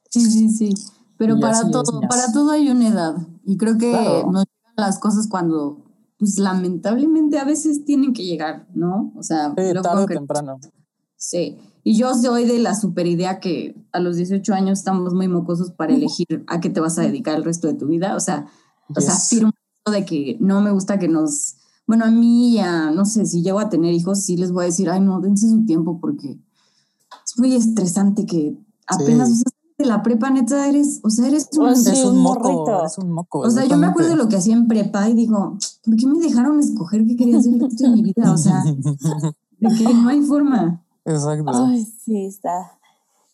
sí, 0.08 0.20
sí, 0.20 0.48
sí. 0.50 0.74
Pero 1.16 1.40
para 1.40 1.68
todo, 1.70 2.00
para 2.08 2.32
todo 2.32 2.50
hay 2.52 2.70
una 2.70 2.88
edad. 2.88 3.16
Y 3.44 3.56
creo 3.56 3.76
que 3.76 3.90
nos 3.90 4.44
llegan 4.44 4.74
las 4.76 4.98
cosas 4.98 5.26
cuando 5.28 5.84
pues 6.18 6.38
lamentablemente 6.38 7.38
a 7.38 7.44
veces 7.44 7.84
tienen 7.84 8.12
que 8.12 8.24
llegar, 8.24 8.66
¿no? 8.74 9.12
O 9.16 9.22
sea, 9.22 9.54
sí, 9.56 9.72
tarde 9.82 10.02
o 10.02 10.06
temprano. 10.06 10.58
Sí, 11.16 11.56
y 11.84 11.96
yo 11.96 12.14
soy 12.14 12.44
de 12.44 12.58
la 12.58 12.74
super 12.74 13.06
idea 13.06 13.40
que 13.40 13.74
a 13.92 14.00
los 14.00 14.16
18 14.16 14.52
años 14.54 14.78
estamos 14.78 15.14
muy 15.14 15.28
mocosos 15.28 15.70
para 15.70 15.94
elegir 15.94 16.44
a 16.46 16.60
qué 16.60 16.70
te 16.70 16.80
vas 16.80 16.98
a 16.98 17.02
dedicar 17.02 17.36
el 17.36 17.44
resto 17.44 17.66
de 17.66 17.74
tu 17.74 17.86
vida, 17.86 18.14
o 18.14 18.20
sea, 18.20 18.46
o 18.94 19.00
sea, 19.00 19.14
afirmo 19.14 19.52
de 19.90 20.04
que 20.04 20.36
no 20.40 20.60
me 20.60 20.70
gusta 20.70 20.98
que 20.98 21.08
nos, 21.08 21.56
bueno, 21.86 22.04
a 22.04 22.10
mí 22.10 22.54
ya, 22.54 22.90
no 22.90 23.04
sé, 23.04 23.26
si 23.26 23.42
llego 23.42 23.58
a 23.58 23.68
tener 23.68 23.94
hijos, 23.94 24.22
sí 24.22 24.36
les 24.36 24.52
voy 24.52 24.64
a 24.64 24.66
decir, 24.66 24.90
ay, 24.90 25.00
no, 25.00 25.20
dense 25.20 25.48
su 25.48 25.64
tiempo 25.64 25.98
porque 26.00 26.38
es 27.24 27.38
muy 27.38 27.54
estresante 27.54 28.26
que 28.26 28.56
apenas, 28.86 29.42
de 29.78 29.86
la 29.86 30.02
prepa, 30.02 30.28
neta, 30.30 30.66
eres, 30.66 31.00
o 31.04 31.10
sea, 31.10 31.28
eres 31.28 31.48
un, 31.56 31.68
es 31.68 32.04
un 32.04 32.18
moco, 32.18 32.84
es 32.84 32.98
un 32.98 33.12
moco. 33.12 33.38
O 33.38 33.50
sea, 33.50 33.64
yo 33.64 33.76
me 33.76 33.86
acuerdo 33.86 34.10
de 34.10 34.16
lo 34.16 34.28
que 34.28 34.36
hacía 34.36 34.54
en 34.54 34.66
prepa 34.66 35.08
y 35.08 35.14
digo, 35.14 35.56
¿por 35.84 35.96
qué 35.96 36.06
me 36.08 36.18
dejaron 36.18 36.58
escoger 36.58 37.06
qué 37.06 37.14
quería 37.14 37.38
hacer 37.38 37.54
el 37.54 37.60
resto 37.60 37.84
de 37.84 37.90
mi 37.90 38.02
vida? 38.02 38.32
O 38.32 38.36
sea, 38.36 38.64
de 38.64 39.76
que 39.76 39.94
no 39.94 40.08
hay 40.08 40.20
forma. 40.22 40.82
Exacto. 41.04 41.52
Ay, 41.54 41.84
sí, 41.84 42.26
está, 42.26 42.72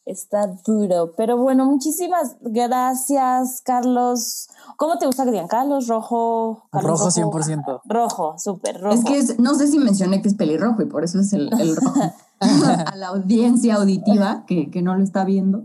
está 0.04 0.46
duro. 0.66 1.14
Pero 1.16 1.38
bueno, 1.38 1.64
muchísimas 1.64 2.36
gracias, 2.42 3.62
Carlos. 3.62 4.50
¿Cómo 4.76 4.98
te 4.98 5.06
gusta 5.06 5.24
que 5.24 5.30
digan 5.30 5.48
Carlos? 5.48 5.88
¿Rojo? 5.88 6.64
rojo, 6.72 7.08
100%. 7.08 7.80
Rojo, 7.86 8.34
súper 8.38 8.82
rojo. 8.82 8.94
Es 8.94 9.04
que 9.04 9.42
no 9.42 9.54
sé 9.54 9.66
si 9.66 9.78
mencioné 9.78 10.20
que 10.20 10.28
es 10.28 10.34
pelirrojo 10.34 10.82
y 10.82 10.86
por 10.86 11.04
eso 11.04 11.20
es 11.20 11.32
el, 11.32 11.50
el 11.58 11.74
rojo. 11.74 12.00
a 12.40 12.96
la 12.96 13.08
audiencia 13.08 13.76
auditiva 13.76 14.44
que, 14.46 14.70
que 14.70 14.82
no 14.82 14.94
lo 14.94 15.02
está 15.02 15.24
viendo. 15.24 15.64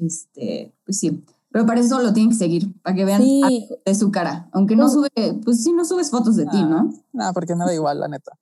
Este, 0.00 0.74
pues 0.84 0.98
sí. 0.98 1.24
Pero 1.50 1.64
para 1.66 1.80
eso 1.80 1.98
lo 2.00 2.12
tienen 2.12 2.30
que 2.30 2.36
seguir, 2.36 2.80
para 2.82 2.94
que 2.94 3.04
vean 3.04 3.22
de 3.22 3.94
su 3.94 4.10
cara. 4.10 4.48
Aunque 4.52 4.76
no, 4.76 4.88
sube, 4.88 5.10
pues 5.44 5.62
sí, 5.62 5.72
no 5.72 5.84
subes 5.84 6.10
fotos 6.10 6.36
de 6.36 6.46
ti, 6.46 6.62
¿no? 6.62 6.92
No, 7.12 7.32
porque 7.32 7.54
nada 7.54 7.74
igual, 7.74 8.00
la 8.00 8.08
neta. 8.08 8.32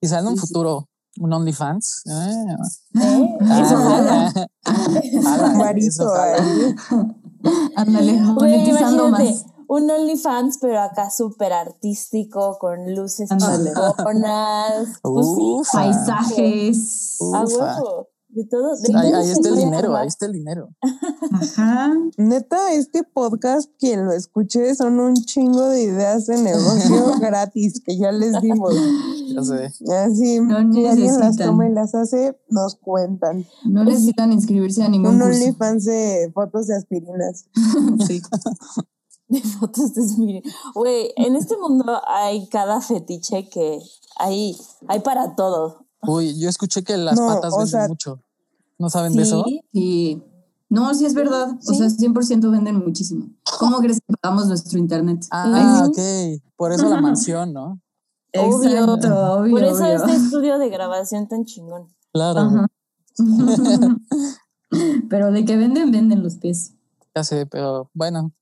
Quizá 0.00 0.18
en 0.18 0.26
un 0.26 0.36
futuro, 0.36 0.86
un 1.20 1.32
OnlyFans. 1.32 2.02
Eh. 2.06 2.56
¿Eh? 3.00 3.38
Ah, 3.40 4.32
Ándale, 7.76 8.20
monetizando 8.20 9.08
más. 9.08 9.46
Un 9.66 9.90
OnlyFans, 9.90 10.58
pero 10.60 10.80
acá 10.80 11.10
súper 11.10 11.52
artístico, 11.52 12.58
con 12.58 12.94
luces 12.94 13.30
chingonas. 13.30 15.00
Pues 15.02 15.26
paisajes. 15.72 17.18
A 17.34 17.44
huevo. 17.44 18.08
De 18.34 18.44
todo. 18.46 18.72
ahí, 18.96 19.30
está 19.30 19.48
el 19.48 19.56
dinero, 19.56 19.94
ahí 19.94 20.08
está 20.08 20.26
el 20.26 20.32
dinero. 20.32 20.70
Ajá. 21.32 21.92
Neta, 22.16 22.72
este 22.72 23.04
podcast, 23.04 23.70
quien 23.78 24.06
lo 24.06 24.12
escuche, 24.12 24.74
son 24.74 24.98
un 24.98 25.14
chingo 25.14 25.68
de 25.68 25.84
ideas 25.84 26.26
de 26.26 26.38
negocio 26.38 27.16
gratis 27.20 27.80
que 27.86 27.96
ya 27.96 28.10
les 28.10 28.40
dimos. 28.40 28.74
Ya 29.32 29.40
sé. 29.44 29.66
Así, 29.92 30.40
no 30.40 30.72
si 30.72 30.84
alguien 30.84 31.20
las 31.20 31.36
toma 31.36 31.68
y 31.68 31.72
las 31.72 31.94
hace, 31.94 32.36
nos 32.48 32.74
cuentan. 32.74 33.46
No 33.64 33.84
necesitan 33.84 34.32
inscribirse 34.32 34.82
a 34.82 34.88
ningún 34.88 35.14
Un 35.14 35.22
OnlyFans 35.22 35.84
de 35.84 36.32
fotos 36.34 36.66
de 36.66 36.74
aspirinas. 36.74 37.46
sí. 38.08 38.20
De 39.26 39.40
fotos 39.40 39.94
de 39.94 40.02
aspirinas. 40.02 40.42
Güey, 40.74 41.12
en 41.16 41.36
este 41.36 41.56
mundo 41.56 41.98
hay 42.06 42.46
cada 42.48 42.80
fetiche 42.82 43.48
que 43.48 43.80
hay, 44.16 44.54
hay 44.86 45.00
para 45.00 45.34
todo. 45.34 45.86
Uy, 46.06 46.38
yo 46.38 46.48
escuché 46.48 46.82
que 46.82 46.96
las 46.96 47.18
patas 47.18 47.54
venden 47.56 47.88
mucho. 47.88 48.20
¿No 48.78 48.90
saben 48.90 49.14
de 49.14 49.22
eso? 49.22 49.44
Sí. 49.72 50.22
No, 50.68 50.92
sí 50.94 51.04
es 51.06 51.14
verdad. 51.14 51.56
O 51.68 51.74
sea, 51.74 51.86
100% 51.86 52.50
venden 52.50 52.76
muchísimo. 52.84 53.26
¿Cómo 53.58 53.78
crees 53.78 54.00
que 54.06 54.14
pagamos 54.20 54.48
nuestro 54.48 54.78
internet? 54.78 55.24
Ah, 55.30 55.86
ok. 55.88 56.42
Por 56.56 56.72
eso 56.72 56.88
la 56.88 57.00
mansión, 57.00 57.52
¿no? 57.52 57.80
Obvio. 58.36 58.84
obvio 58.94 59.52
Por 59.52 59.62
eso 59.64 59.86
este 59.86 60.12
estudio 60.16 60.58
de 60.58 60.68
grabación 60.68 61.28
tan 61.28 61.44
chingón. 61.44 61.88
Claro. 62.12 62.66
pero 65.08 65.30
de 65.30 65.44
que 65.44 65.56
venden, 65.56 65.90
venden 65.92 66.22
los 66.22 66.36
pies. 66.36 66.72
Ya 67.14 67.22
sé, 67.22 67.46
pero 67.46 67.90
bueno, 67.94 68.32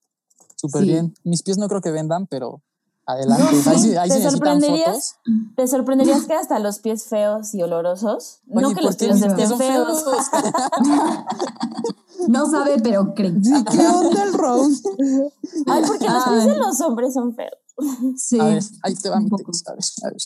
súper 0.57 0.83
Sí. 0.83 0.89
bien. 0.89 1.15
Mis 1.25 1.43
pies 1.43 1.59
no 1.59 1.69
creo 1.69 1.83
que 1.83 1.91
vendan, 1.91 2.27
pero 2.27 2.63
adelante. 3.07 3.45
No, 3.65 3.79
sí, 3.79 3.97
ahí 3.97 4.09
te 4.09 4.31
sorprenderías. 4.31 5.17
fotos. 5.25 5.55
¿Te 5.57 5.67
sorprenderías 5.69 6.25
que 6.25 6.35
hasta 6.35 6.59
los 6.59 6.79
pies 6.81 7.05
feos 7.05 7.55
y 7.55 7.63
olorosos? 7.63 8.41
no 8.47 8.69
que 8.71 8.75
¿por 8.77 8.85
los 8.85 8.97
pies 8.97 9.23
estén 9.23 9.37
feos. 9.37 9.59
feos? 9.59 10.05
No 12.29 12.49
sabe, 12.51 12.77
pero 12.83 13.15
cree. 13.15 13.33
Sí, 13.43 13.65
¿qué 13.71 13.87
onda 13.87 14.23
el? 14.23 14.33
Ay, 15.67 15.83
porque 15.87 16.09
los 16.09 16.25
pies 16.25 16.47
de 16.47 16.57
los 16.57 16.81
hombres 16.81 17.15
son 17.15 17.35
feos. 17.35 17.53
Sí. 18.17 18.39
A 18.39 18.45
ver, 18.45 18.63
ahí 18.83 18.95
te 18.95 19.09
va 19.09 19.19
mi 19.19 19.31
texto. 19.31 19.73
A 19.73 19.75
ver, 19.75 19.85
a 20.03 20.09
ver. 20.11 20.21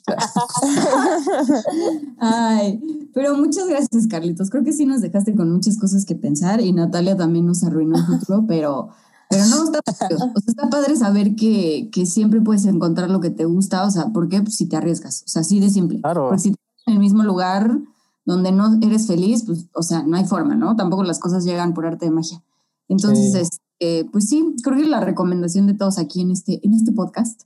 Ay, 2.18 3.10
pero 3.14 3.36
muchas 3.36 3.66
gracias, 3.68 4.06
Carlitos. 4.08 4.50
Creo 4.50 4.64
que 4.64 4.72
sí 4.72 4.84
nos 4.84 5.00
dejaste 5.00 5.34
con 5.34 5.50
muchas 5.52 5.78
cosas 5.78 6.04
que 6.04 6.16
pensar 6.16 6.60
y 6.60 6.72
Natalia 6.72 7.16
también 7.16 7.46
nos 7.46 7.62
arruinó 7.64 7.96
el 7.96 8.04
futuro, 8.04 8.44
pero, 8.46 8.88
pero 9.28 9.44
no 9.46 9.64
está 9.64 9.80
padre. 9.82 10.14
O 10.14 10.18
sea, 10.18 10.32
está 10.46 10.70
padre 10.70 10.96
saber 10.96 11.34
que, 11.36 11.88
que 11.92 12.06
siempre 12.06 12.40
puedes 12.40 12.64
encontrar 12.66 13.10
lo 13.10 13.20
que 13.20 13.30
te 13.30 13.44
gusta. 13.44 13.84
O 13.86 13.90
sea, 13.90 14.06
¿por 14.08 14.28
qué? 14.28 14.42
Pues 14.42 14.56
si 14.56 14.66
te 14.66 14.76
arriesgas. 14.76 15.22
O 15.24 15.28
sea, 15.28 15.40
así 15.42 15.60
de 15.60 15.70
simple. 15.70 16.00
Claro. 16.00 16.28
Porque 16.28 16.42
si 16.42 16.48
estás 16.50 16.64
en 16.86 16.94
el 16.94 16.98
mismo 17.00 17.22
lugar 17.22 17.78
donde 18.24 18.52
no 18.52 18.78
eres 18.82 19.06
feliz, 19.06 19.44
pues, 19.46 19.66
o 19.74 19.82
sea, 19.82 20.02
no 20.02 20.16
hay 20.16 20.24
forma, 20.24 20.54
¿no? 20.54 20.74
Tampoco 20.76 21.02
las 21.04 21.18
cosas 21.18 21.44
llegan 21.44 21.74
por 21.74 21.86
arte 21.86 22.06
de 22.06 22.10
magia. 22.12 22.42
Entonces, 22.88 23.32
Sí. 23.32 23.38
este, 23.40 24.10
pues 24.10 24.28
sí, 24.28 24.54
creo 24.62 24.76
que 24.78 24.86
la 24.86 25.00
recomendación 25.00 25.66
de 25.66 25.74
todos 25.74 25.98
aquí 25.98 26.20
en 26.22 26.30
este, 26.30 26.60
en 26.66 26.72
este 26.72 26.92
podcast 26.92 27.42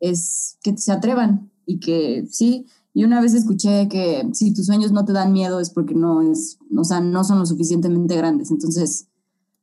es 0.00 0.56
que 0.62 0.76
se 0.76 0.92
atrevan 0.92 1.50
y 1.66 1.78
que 1.80 2.26
sí. 2.30 2.66
Y 2.94 3.04
una 3.04 3.20
vez 3.20 3.34
escuché 3.34 3.88
que 3.88 4.28
si 4.32 4.52
tus 4.52 4.66
sueños 4.66 4.92
no 4.92 5.04
te 5.04 5.12
dan 5.12 5.32
miedo 5.32 5.60
es 5.60 5.70
porque 5.70 5.94
no 5.94 6.22
es, 6.22 6.58
o 6.76 6.84
sea, 6.84 7.00
no 7.00 7.22
son 7.24 7.38
lo 7.38 7.46
suficientemente 7.46 8.16
grandes. 8.16 8.50
Entonces, 8.50 9.06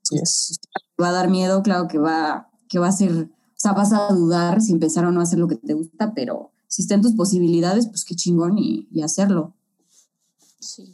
Sí 0.09 0.17
es. 0.21 0.59
va 1.01 1.09
a 1.09 1.11
dar 1.11 1.29
miedo, 1.29 1.61
claro 1.63 1.87
que 1.87 1.97
va, 1.97 2.49
que 2.69 2.79
va 2.79 2.87
a 2.87 2.91
ser, 2.91 3.11
o 3.11 3.27
sea, 3.57 3.73
vas 3.73 3.91
a 3.93 4.07
dudar 4.13 4.61
si 4.61 4.71
empezar 4.71 5.05
o 5.05 5.11
no 5.11 5.19
a 5.19 5.23
hacer 5.23 5.39
lo 5.39 5.47
que 5.47 5.55
te 5.55 5.73
gusta, 5.73 6.13
pero 6.13 6.51
si 6.67 6.81
está 6.83 6.95
en 6.95 7.01
tus 7.01 7.13
posibilidades, 7.13 7.87
pues 7.87 8.05
qué 8.05 8.15
chingón 8.15 8.57
y, 8.57 8.87
y 8.91 9.01
hacerlo. 9.01 9.53
Sí. 10.59 10.93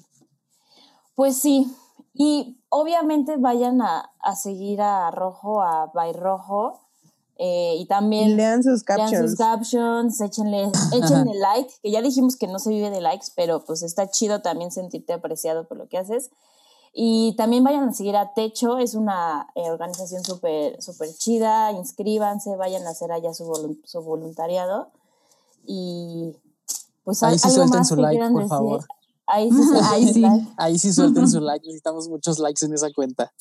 Pues 1.16 1.38
sí. 1.38 1.68
Y 2.14 2.58
obviamente 2.70 3.38
vayan 3.38 3.82
a, 3.82 4.12
a 4.22 4.36
seguir 4.36 4.82
a 4.82 5.12
Rojo, 5.12 5.62
a 5.62 5.88
By 5.94 6.14
Rojo. 6.14 6.80
eh, 7.38 7.76
y 7.78 7.82
Y 7.82 7.86
también 7.88 8.38
lean 8.38 8.64
sus 8.64 8.84
lean 8.88 9.00
captions. 9.00 9.30
sus 9.32 9.38
captions, 9.38 10.22
échenle, 10.22 10.72
échenle 10.94 11.34
like, 11.36 11.72
que 11.82 11.92
ya 11.92 12.02
dijimos 12.02 12.36
que 12.36 12.48
no 12.48 12.60
se 12.60 12.70
vive 12.70 12.90
de 12.92 13.02
likes, 13.02 13.28
pero 13.36 13.64
pues 13.66 13.82
está 13.82 14.10
chido 14.12 14.42
también 14.42 14.72
sentirte 14.72 15.14
apreciado 15.14 15.68
por 15.68 15.78
lo 15.78 15.88
que 15.88 15.98
haces. 15.98 16.30
Y 16.94 17.36
también 17.38 17.64
vayan 17.64 17.88
a 17.88 17.94
seguir 17.94 18.18
a 18.18 18.34
Techo, 18.34 18.78
es 18.78 18.96
una 18.96 19.48
eh, 19.56 19.70
organización 19.72 20.24
súper 20.26 20.82
súper 20.82 21.10
chida, 21.14 21.72
inscríbanse, 21.72 22.56
vayan 22.58 22.86
a 22.86 22.90
hacer 22.90 23.12
allá 23.12 23.34
su, 23.34 23.46
volun- 23.46 23.80
su 23.86 24.02
voluntariado. 24.02 24.90
Y 25.66 26.36
pues 27.04 27.24
Ahí 27.24 27.38
sí 27.40 27.48
algo 27.48 27.56
suelten 27.60 27.80
más 27.80 27.88
su 27.88 27.96
que 27.96 28.02
like, 28.02 28.20
por 28.20 28.34
decir. 28.34 28.50
favor. 28.50 28.86
Ahí 29.28 29.50
sí, 29.52 29.64
suelten 29.64 29.84
Ahí 29.94 30.08
su 30.08 30.14
sí. 30.14 30.24
Ahí 30.58 30.80
sí 30.80 30.94
suelten 30.94 31.30
su 31.30 31.40
like. 31.42 31.66
Necesitamos 31.66 32.10
muchos 32.10 32.40
likes 32.40 32.66
en 32.66 32.74
esa 32.74 32.92
cuenta. 32.94 33.32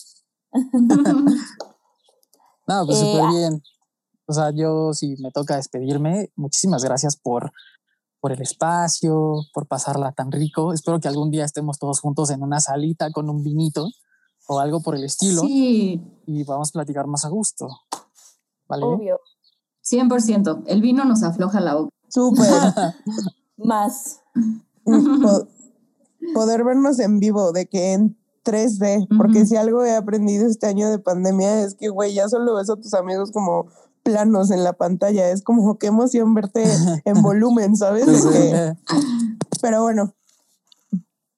No, 2.67 2.87
pues 2.87 2.99
Eh, 3.01 3.13
súper 3.13 3.31
bien. 3.31 3.63
O 4.27 4.33
sea, 4.33 4.51
yo 4.55 4.93
si 4.93 5.17
me 5.21 5.33
toca 5.33 5.57
despedirme, 5.57 6.31
muchísimas 6.37 6.85
gracias 6.85 7.17
por, 7.17 7.51
por 8.21 8.33
el 8.33 8.43
espacio, 8.43 9.41
por 9.53 9.67
pasarla 9.67 10.13
tan 10.13 10.31
rico. 10.31 10.73
Espero 10.73 11.01
que 11.01 11.09
algún 11.09 11.31
día 11.31 11.45
estemos 11.45 11.79
todos 11.79 12.01
juntos 12.01 12.31
en 12.31 12.43
una 12.43 12.61
salita 12.61 13.11
con 13.11 13.31
un 13.31 13.43
vinito 13.43 13.89
o 14.47 14.59
algo 14.59 14.81
por 14.83 14.95
el 14.97 15.05
estilo 15.05 15.43
Sí, 15.43 16.01
y 16.27 16.45
vamos 16.45 16.69
a 16.71 16.73
platicar 16.73 17.07
más 17.07 17.25
a 17.25 17.29
gusto. 17.29 17.69
¿Vale? 18.69 18.85
Obvio. 18.85 19.21
100%. 19.85 20.65
El 20.67 20.81
vino 20.83 21.05
nos 21.05 21.23
afloja 21.23 21.61
la 21.61 21.75
boca. 21.77 21.91
Súper. 22.09 22.47
Más. 23.57 24.21
Po- 24.85 25.49
poder 26.35 26.65
vernos 26.65 26.99
en 26.99 27.19
vivo, 27.21 27.53
de 27.53 27.67
que 27.67 27.93
en 27.93 28.19
3D, 28.45 29.07
porque 29.17 29.47
si 29.47 29.57
algo 29.57 29.85
he 29.85 29.95
aprendido 29.95 30.47
este 30.47 30.67
año 30.67 30.91
de 30.91 30.99
pandemia 30.99 31.63
es 31.63 31.75
que, 31.75 31.89
güey, 31.89 32.15
ya 32.15 32.29
solo 32.29 32.55
ves 32.57 32.71
a 32.71 32.77
tus 32.77 32.95
amigos 32.95 33.31
como 33.33 33.67
planos 34.03 34.51
en 34.51 34.65
la 34.65 34.73
pantalla, 34.73 35.31
es 35.31 35.43
como 35.43 35.79
qué 35.79 35.89
emoción 35.89 36.35
verte 36.35 36.65
en 37.05 37.23
volumen, 37.23 37.77
¿sabes? 37.77 38.07
Que- 38.07 38.75
pero 39.61 39.83
bueno, 39.83 40.15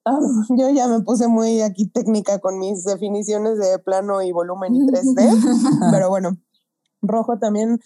Ah, 0.05 0.19
yo 0.57 0.69
ya 0.69 0.89
me 0.89 0.99
puse 0.99 1.29
muy 1.29 1.61
aquí 1.61 1.85
técnica 1.87 2.39
con 2.39 2.59
mis 2.59 2.83
definiciones 2.83 3.57
de 3.57 3.79
plano 3.79 4.21
y 4.21 4.33
volumen 4.33 4.75
y 4.75 4.79
3D, 4.85 5.15
pero 5.91 6.09
bueno, 6.09 6.37
Rojo 7.01 7.39
también 7.39 7.79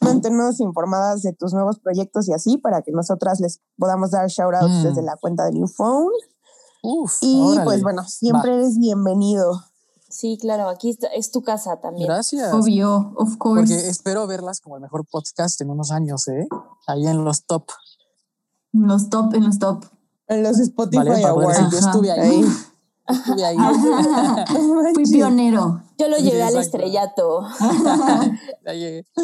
mantenernos 0.00 0.60
informadas 0.60 1.22
de 1.22 1.32
tus 1.32 1.52
nuevos 1.54 1.80
proyectos 1.80 2.28
y 2.28 2.32
así 2.34 2.56
para 2.58 2.82
que 2.82 2.92
nosotras 2.92 3.40
les 3.40 3.60
podamos 3.78 4.12
dar 4.12 4.28
shoutouts 4.28 4.74
Mm. 4.74 4.82
desde 4.84 5.02
la 5.02 5.16
cuenta 5.16 5.44
de 5.44 5.52
New 5.54 5.66
Phone. 5.66 6.12
Uf, 6.84 7.14
Y 7.22 7.40
órale. 7.42 7.64
pues 7.64 7.82
bueno, 7.82 8.04
siempre 8.04 8.52
Va. 8.52 8.56
eres 8.58 8.78
bienvenido. 8.78 9.60
Sí, 10.16 10.38
claro, 10.40 10.70
aquí 10.70 10.88
está- 10.90 11.08
es 11.08 11.30
tu 11.30 11.42
casa 11.42 11.78
también. 11.80 12.08
Gracias. 12.08 12.50
Obvio, 12.54 13.12
of 13.16 13.36
course. 13.36 13.74
Porque 13.74 13.88
espero 13.88 14.26
verlas 14.26 14.60
como 14.62 14.76
el 14.76 14.82
mejor 14.82 15.04
podcast 15.04 15.60
en 15.60 15.68
unos 15.68 15.90
años, 15.90 16.26
¿eh? 16.28 16.48
Ahí 16.86 17.06
en 17.06 17.22
los 17.22 17.44
top. 17.44 17.64
En 18.72 18.86
los 18.88 19.10
top, 19.10 19.34
en 19.34 19.44
los 19.44 19.58
top. 19.58 19.84
En 20.28 20.42
los 20.42 20.58
Spotify 20.58 21.08
¿Vale? 21.08 21.24
Awards. 21.24 21.70
yo 21.70 21.78
estuve 21.78 22.10
ahí. 22.12 22.42
Estuve 23.08 23.44
ahí. 23.44 23.56
Fui 24.94 25.04
pionero. 25.04 25.82
Yo 25.98 26.08
lo 26.08 26.16
Sí, 26.16 26.22
llevé 26.24 26.42
al 26.42 26.56
exacto. 26.56 26.78
estrellato. 26.78 27.40
Ya 28.64 28.72
llegué. 28.72 29.04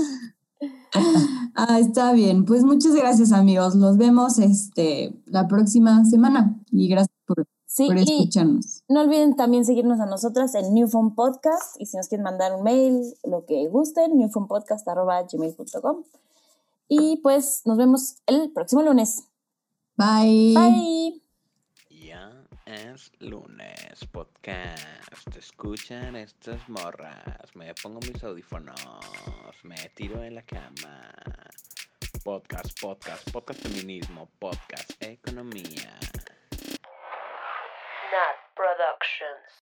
Ah, 1.54 1.78
está 1.80 2.12
bien. 2.12 2.44
Pues 2.44 2.62
muchas 2.64 2.94
gracias, 2.94 3.32
amigos. 3.32 3.74
Los 3.74 3.96
vemos 3.96 4.38
este, 4.38 5.12
la 5.26 5.48
próxima 5.48 6.04
semana. 6.04 6.60
Y 6.70 6.88
gracias 6.88 7.11
Sí, 7.72 7.86
por 7.86 7.96
y 7.96 8.02
escucharnos. 8.02 8.84
no 8.88 9.00
olviden 9.00 9.34
también 9.34 9.64
seguirnos 9.64 9.98
a 9.98 10.04
nosotras 10.04 10.54
en 10.54 10.74
New 10.74 10.88
Phone 10.88 11.14
Podcast 11.14 11.80
y 11.80 11.86
si 11.86 11.96
nos 11.96 12.06
quieren 12.08 12.22
mandar 12.22 12.52
un 12.52 12.62
mail, 12.62 13.14
lo 13.24 13.46
que 13.46 13.66
gusten, 13.68 14.18
newphonepodcast.gmail.com 14.18 16.04
Y 16.88 17.16
pues 17.22 17.62
nos 17.64 17.78
vemos 17.78 18.16
el 18.26 18.52
próximo 18.52 18.82
lunes. 18.82 19.24
Bye. 19.96 20.52
Bye. 20.54 21.22
Ya 21.88 22.44
es 22.66 23.10
lunes, 23.20 24.04
podcast. 24.10 25.34
Escuchan 25.34 26.14
estas 26.16 26.68
morras. 26.68 27.56
Me 27.56 27.72
pongo 27.82 28.00
mis 28.00 28.22
audífonos. 28.22 28.76
Me 29.64 29.76
tiro 29.94 30.22
en 30.22 30.34
la 30.34 30.42
cama. 30.42 31.10
Podcast, 32.22 32.78
podcast, 32.78 33.30
podcast 33.30 33.62
feminismo, 33.62 34.28
podcast 34.38 34.92
economía. 35.00 35.98
Nat 38.12 38.36
Productions. 38.54 39.61